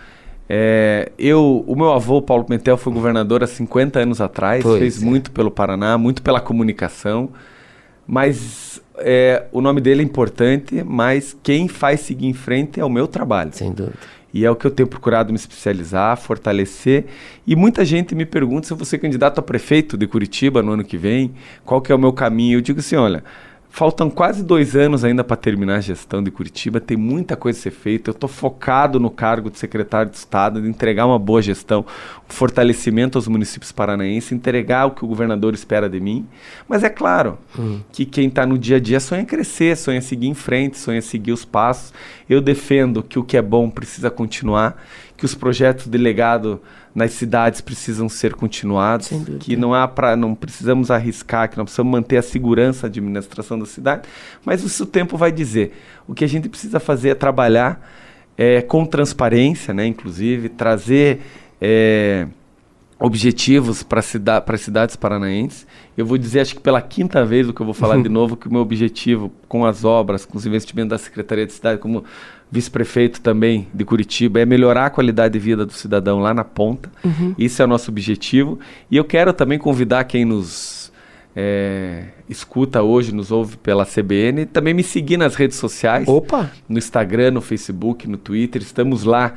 É, 0.47 1.11
eu, 1.17 1.63
o 1.65 1.75
meu 1.75 1.91
avô, 1.91 2.21
Paulo 2.21 2.43
Pimentel, 2.43 2.77
foi 2.77 2.93
governador 2.93 3.43
há 3.43 3.47
50 3.47 3.99
anos 3.99 4.21
atrás, 4.21 4.61
pois 4.61 4.79
fez 4.79 5.01
é. 5.01 5.05
muito 5.05 5.31
pelo 5.31 5.49
Paraná, 5.49 5.97
muito 5.97 6.21
pela 6.21 6.39
comunicação, 6.39 7.29
mas 8.05 8.81
é, 8.97 9.45
o 9.51 9.61
nome 9.61 9.81
dele 9.81 10.01
é 10.01 10.05
importante, 10.05 10.83
mas 10.83 11.35
quem 11.41 11.67
faz 11.67 12.01
seguir 12.01 12.27
em 12.27 12.33
frente 12.33 12.79
é 12.79 12.85
o 12.85 12.89
meu 12.89 13.07
trabalho. 13.07 13.51
Sem 13.53 13.71
dúvida. 13.71 13.97
E 14.33 14.43
é 14.43 14.49
o 14.49 14.55
que 14.55 14.65
eu 14.65 14.71
tenho 14.71 14.87
procurado 14.87 15.31
me 15.31 15.37
especializar, 15.37 16.17
fortalecer. 16.17 17.05
E 17.45 17.55
muita 17.55 17.85
gente 17.85 18.15
me 18.15 18.25
pergunta 18.25 18.65
se 18.65 18.73
eu 18.73 18.77
vou 18.77 18.85
ser 18.85 18.97
candidato 18.97 19.37
a 19.39 19.41
prefeito 19.43 19.95
de 19.95 20.07
Curitiba 20.07 20.63
no 20.63 20.71
ano 20.71 20.83
que 20.83 20.97
vem, 20.97 21.33
qual 21.63 21.79
que 21.79 21.91
é 21.91 21.95
o 21.95 21.99
meu 21.99 22.11
caminho. 22.11 22.57
Eu 22.57 22.61
digo 22.61 22.79
assim, 22.79 22.95
olha, 22.95 23.23
Faltam 23.75 24.07
quase 24.07 24.43
dois 24.43 24.75
anos 24.75 25.03
ainda 25.03 25.23
para 25.23 25.35
terminar 25.35 25.77
a 25.77 25.81
gestão 25.81 26.21
de 26.21 26.29
Curitiba, 26.29 26.79
tem 26.79 26.95
muita 26.95 27.35
coisa 27.35 27.57
a 27.57 27.61
ser 27.63 27.71
feita. 27.71 28.11
Eu 28.11 28.13
estou 28.13 28.29
focado 28.29 28.99
no 28.99 29.09
cargo 29.09 29.49
de 29.49 29.57
secretário 29.57 30.11
de 30.11 30.17
Estado, 30.17 30.61
de 30.61 30.69
entregar 30.69 31.07
uma 31.07 31.17
boa 31.17 31.41
gestão, 31.41 31.83
fortalecimento 32.27 33.17
aos 33.17 33.27
municípios 33.27 33.71
paranaenses, 33.71 34.31
entregar 34.31 34.85
o 34.85 34.91
que 34.91 35.03
o 35.03 35.07
governador 35.07 35.55
espera 35.55 35.89
de 35.89 35.99
mim. 35.99 36.27
Mas 36.69 36.83
é 36.83 36.89
claro 36.89 37.39
uhum. 37.57 37.81
que 37.91 38.05
quem 38.05 38.27
está 38.27 38.45
no 38.45 38.59
dia 38.59 38.77
a 38.77 38.79
dia 38.79 38.99
sonha 38.99 39.25
crescer, 39.25 39.75
sonha 39.75 40.01
seguir 40.01 40.27
em 40.27 40.35
frente, 40.35 40.77
sonha 40.77 41.01
seguir 41.01 41.31
os 41.31 41.43
passos. 41.43 41.91
Eu 42.29 42.41
defendo 42.41 43.01
que 43.01 43.17
o 43.17 43.23
que 43.23 43.37
é 43.37 43.41
bom 43.41 43.71
precisa 43.71 44.11
continuar, 44.11 44.79
que 45.17 45.25
os 45.25 45.33
projetos 45.33 45.87
de 45.87 45.97
legado 45.97 46.61
nas 46.93 47.11
cidades 47.11 47.59
precisam 47.59 48.07
ser 48.07 48.35
continuados, 48.35 49.09
que 49.39 49.55
não 49.55 49.73
há 49.73 49.87
para 49.87 50.15
não 50.15 50.35
precisamos 50.35 50.91
arriscar, 50.91 51.49
que 51.49 51.57
não 51.57 51.65
precisamos 51.65 51.91
manter 51.91 52.17
a 52.17 52.21
segurança 52.21 52.83
da 52.83 52.87
administração 52.87 53.57
da 53.57 53.65
cidade, 53.65 54.07
mas 54.45 54.63
isso 54.63 54.83
o 54.83 54.85
tempo 54.85 55.17
vai 55.17 55.31
dizer. 55.31 55.73
O 56.07 56.13
que 56.13 56.23
a 56.23 56.27
gente 56.27 56.47
precisa 56.47 56.79
fazer 56.79 57.09
é 57.09 57.15
trabalhar 57.15 57.81
é, 58.37 58.61
com 58.61 58.85
transparência, 58.85 59.73
né, 59.73 59.85
inclusive 59.87 60.49
trazer 60.49 61.21
é, 61.59 62.27
objetivos 62.99 63.83
para 63.83 64.01
cida 64.01 64.43
as 64.45 64.61
cidades 64.61 64.95
paranaenses. 64.95 65.67
Eu 65.97 66.05
vou 66.05 66.17
dizer, 66.17 66.39
acho 66.41 66.55
que 66.55 66.61
pela 66.61 66.81
quinta 66.81 67.25
vez, 67.25 67.49
o 67.49 67.53
que 67.53 67.61
eu 67.61 67.65
vou 67.65 67.73
falar 67.73 68.01
de 68.01 68.07
novo, 68.09 68.37
que 68.37 68.47
o 68.47 68.51
meu 68.51 68.61
objetivo 68.61 69.31
com 69.47 69.65
as 69.65 69.83
obras, 69.83 70.25
com 70.25 70.37
os 70.37 70.45
investimentos 70.45 70.89
da 70.89 70.97
Secretaria 70.97 71.45
de 71.45 71.53
Cidade, 71.53 71.79
como 71.79 72.03
vice-prefeito 72.53 73.19
também 73.19 73.67
de 73.73 73.83
Curitiba, 73.83 74.39
é 74.39 74.45
melhorar 74.45 74.85
a 74.85 74.89
qualidade 74.91 75.33
de 75.33 75.39
vida 75.39 75.65
do 75.65 75.73
cidadão 75.73 76.19
lá 76.19 76.35
na 76.35 76.43
ponta. 76.43 76.91
Uhum. 77.03 77.33
Isso 77.35 77.59
é 77.63 77.65
o 77.65 77.67
nosso 77.67 77.89
objetivo. 77.89 78.59
E 78.91 78.95
eu 78.95 79.03
quero 79.03 79.33
também 79.33 79.57
convidar 79.57 80.03
quem 80.03 80.23
nos 80.23 80.91
é, 81.35 82.03
escuta 82.29 82.83
hoje, 82.83 83.11
nos 83.11 83.31
ouve 83.31 83.57
pela 83.57 83.83
CBN, 83.83 84.45
também 84.45 84.71
me 84.71 84.83
seguir 84.83 85.17
nas 85.17 85.33
redes 85.33 85.57
sociais. 85.57 86.07
Opa! 86.07 86.51
No 86.69 86.77
Instagram, 86.77 87.31
no 87.31 87.41
Facebook, 87.41 88.07
no 88.07 88.17
Twitter. 88.17 88.61
Estamos 88.61 89.03
lá 89.03 89.33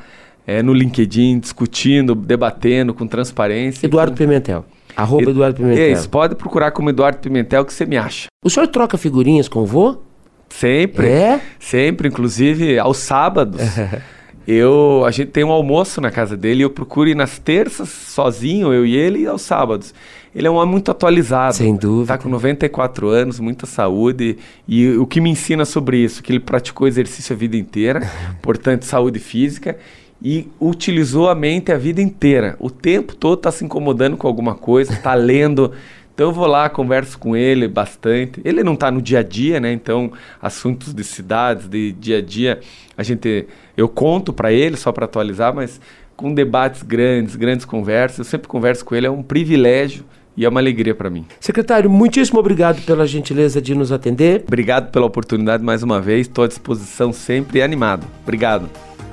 é, 0.47 0.63
no 0.63 0.75
LinkedIn 0.75 1.39
discutindo, 1.39 2.15
debatendo 2.15 2.93
com 2.93 3.07
transparência. 3.07 3.87
Eduardo 3.87 4.13
com... 4.13 4.19
Pimentel. 4.19 4.67
Arroba 4.95 5.31
Eduardo 5.31 5.57
Pimentel. 5.57 5.93
Isso, 5.93 6.11
pode 6.11 6.35
procurar 6.35 6.71
como 6.71 6.91
Eduardo 6.91 7.17
Pimentel 7.17 7.65
que 7.65 7.73
você 7.73 7.87
me 7.87 7.97
acha. 7.97 8.27
O 8.45 8.51
senhor 8.51 8.67
troca 8.69 8.99
figurinhas 8.99 9.49
com 9.49 9.61
o 9.61 9.67
vô? 9.67 10.03
Sempre. 10.49 11.09
É? 11.09 11.41
Sempre, 11.59 12.09
inclusive 12.09 12.79
aos 12.79 12.99
sábados. 12.99 13.61
eu, 14.47 15.05
a 15.07 15.11
gente 15.11 15.31
tem 15.31 15.45
um 15.45 15.51
almoço 15.51 16.01
na 16.01 16.11
casa 16.11 16.37
dele 16.37 16.61
e 16.61 16.63
eu 16.63 16.71
procuro 16.71 17.09
ir 17.09 17.15
nas 17.15 17.39
terças 17.39 17.89
sozinho, 17.89 18.73
eu 18.73 18.87
e 18.87 18.97
ele, 18.97 19.21
e 19.21 19.27
aos 19.27 19.43
sábados. 19.43 19.93
Ele 20.35 20.47
é 20.47 20.51
um 20.51 20.57
homem 20.57 20.71
muito 20.71 20.91
atualizado. 20.91 21.57
Sem 21.57 21.75
dúvida. 21.75 22.15
Está 22.15 22.19
com 22.19 22.29
94 22.29 23.09
anos, 23.09 23.41
muita 23.41 23.65
saúde. 23.65 24.37
E 24.69 24.91
o 24.91 25.07
que 25.07 25.19
me 25.19 25.31
ensina 25.31 25.65
sobre 25.65 25.97
isso? 25.97 26.23
Que 26.23 26.31
ele 26.31 26.41
praticou 26.41 26.87
exercício 26.87 27.35
a 27.35 27.39
vida 27.39 27.57
inteira, 27.57 28.03
portanto, 28.43 28.85
saúde 28.85 29.19
física, 29.19 29.79
e 30.23 30.47
utilizou 30.61 31.31
a 31.31 31.35
mente 31.35 31.73
a 31.73 31.79
vida 31.79 32.03
inteira. 32.03 32.55
O 32.59 32.71
tempo 32.71 33.15
todo 33.15 33.39
está 33.39 33.51
se 33.51 33.65
incomodando 33.65 34.17
com 34.19 34.27
alguma 34.27 34.55
coisa, 34.55 34.93
está 34.93 35.15
lendo, 35.15 35.73
então 36.17 36.29
eu 36.29 36.33
vou 36.33 36.47
lá, 36.47 36.71
converso 36.71 37.19
com 37.19 37.37
ele 37.37 37.69
bastante. 37.69 38.41
Ele 38.43 38.65
não 38.65 38.73
está 38.73 38.91
no 38.91 39.03
dia 39.03 39.19
a 39.19 39.23
dia, 39.23 39.61
né? 39.61 39.71
Então, 39.71 40.11
assuntos 40.41 40.95
de 40.95 41.05
cidades, 41.05 41.69
de 41.69 41.93
dia 41.93 42.19
a 42.19 42.23
dia, 42.23 42.61
a 42.97 43.03
gente 43.03 43.47
eu 43.77 43.87
conto 43.87 44.33
para 44.33 44.51
ele 44.51 44.79
só 44.79 44.91
para 44.93 45.05
atualizar, 45.05 45.55
mas 45.55 45.79
com 46.17 46.33
debates 46.33 46.83
grandes, 46.83 47.37
grandes 47.37 47.67
conversas. 47.67 48.21
Eu 48.21 48.25
sempre 48.25 48.49
converso 48.49 48.83
com 48.83 48.97
ele, 48.97 49.07
é 49.07 49.11
um 49.11 49.23
privilégio 49.23 50.07
e 50.35 50.47
é 50.47 50.49
uma 50.49 50.59
alegria 50.59 50.95
para 50.95 51.11
mim. 51.11 51.27
Secretário, 51.39 51.91
muitíssimo 51.91 52.41
obrigado 52.41 52.81
pela 52.87 53.07
gentileza 53.07 53.61
de 53.61 53.75
nos 53.75 53.93
atender. 53.93 54.43
Obrigado 54.47 54.91
pela 54.91 55.05
oportunidade 55.05 55.63
mais 55.63 55.83
uma 55.83 56.01
vez, 56.01 56.23
estou 56.23 56.45
à 56.45 56.49
disposição 56.49 57.13
sempre 57.13 57.59
e 57.59 57.63
animado. 57.63 58.07
Obrigado. 58.23 58.71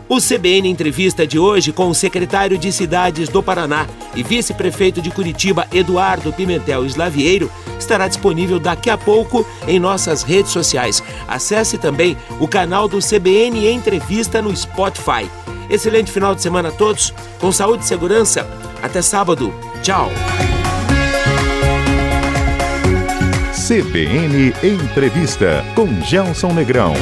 O 0.08 0.20
CBN 0.20 0.70
Entrevista 0.70 1.26
de 1.26 1.40
hoje 1.40 1.72
com 1.72 1.88
o 1.88 1.96
secretário 1.96 2.58
de 2.58 2.72
Cidades 2.72 3.30
do 3.30 3.42
Paraná 3.42 3.88
e 4.16 4.22
vice-prefeito 4.22 5.02
de 5.02 5.10
Curitiba, 5.10 5.68
Eduardo 5.72 6.34
Pimentel 6.34 6.86
Slavieiro, 6.86 7.50
estará 7.80 8.08
disponível 8.08 8.60
daqui 8.60 8.90
a 8.90 8.98
pouco 8.98 9.46
em 9.68 9.80
nossas 9.80 10.22
redes 10.22 10.52
sociais. 10.52 11.02
Acesse 11.28 11.78
também 11.78 12.18
o 12.40 12.48
canal 12.48 12.88
do 12.88 13.00
CBN 13.00 13.68
Entrevista 13.68 14.42
no 14.42 14.56
Spotify. 14.56 15.30
Excelente 15.70 16.12
final 16.12 16.36
de 16.36 16.42
semana 16.42 16.70
a 16.70 16.72
todos, 16.72 17.14
com 17.40 17.52
saúde 17.52 17.84
e 17.84 17.88
segurança. 17.88 18.48
Até 18.82 19.02
sábado. 19.02 19.54
Tchau. 19.82 20.12
CBN 23.66 24.54
Entrevista 24.62 25.64
com 25.74 25.88
Gelson 26.02 26.54
Negrão. 26.54 26.94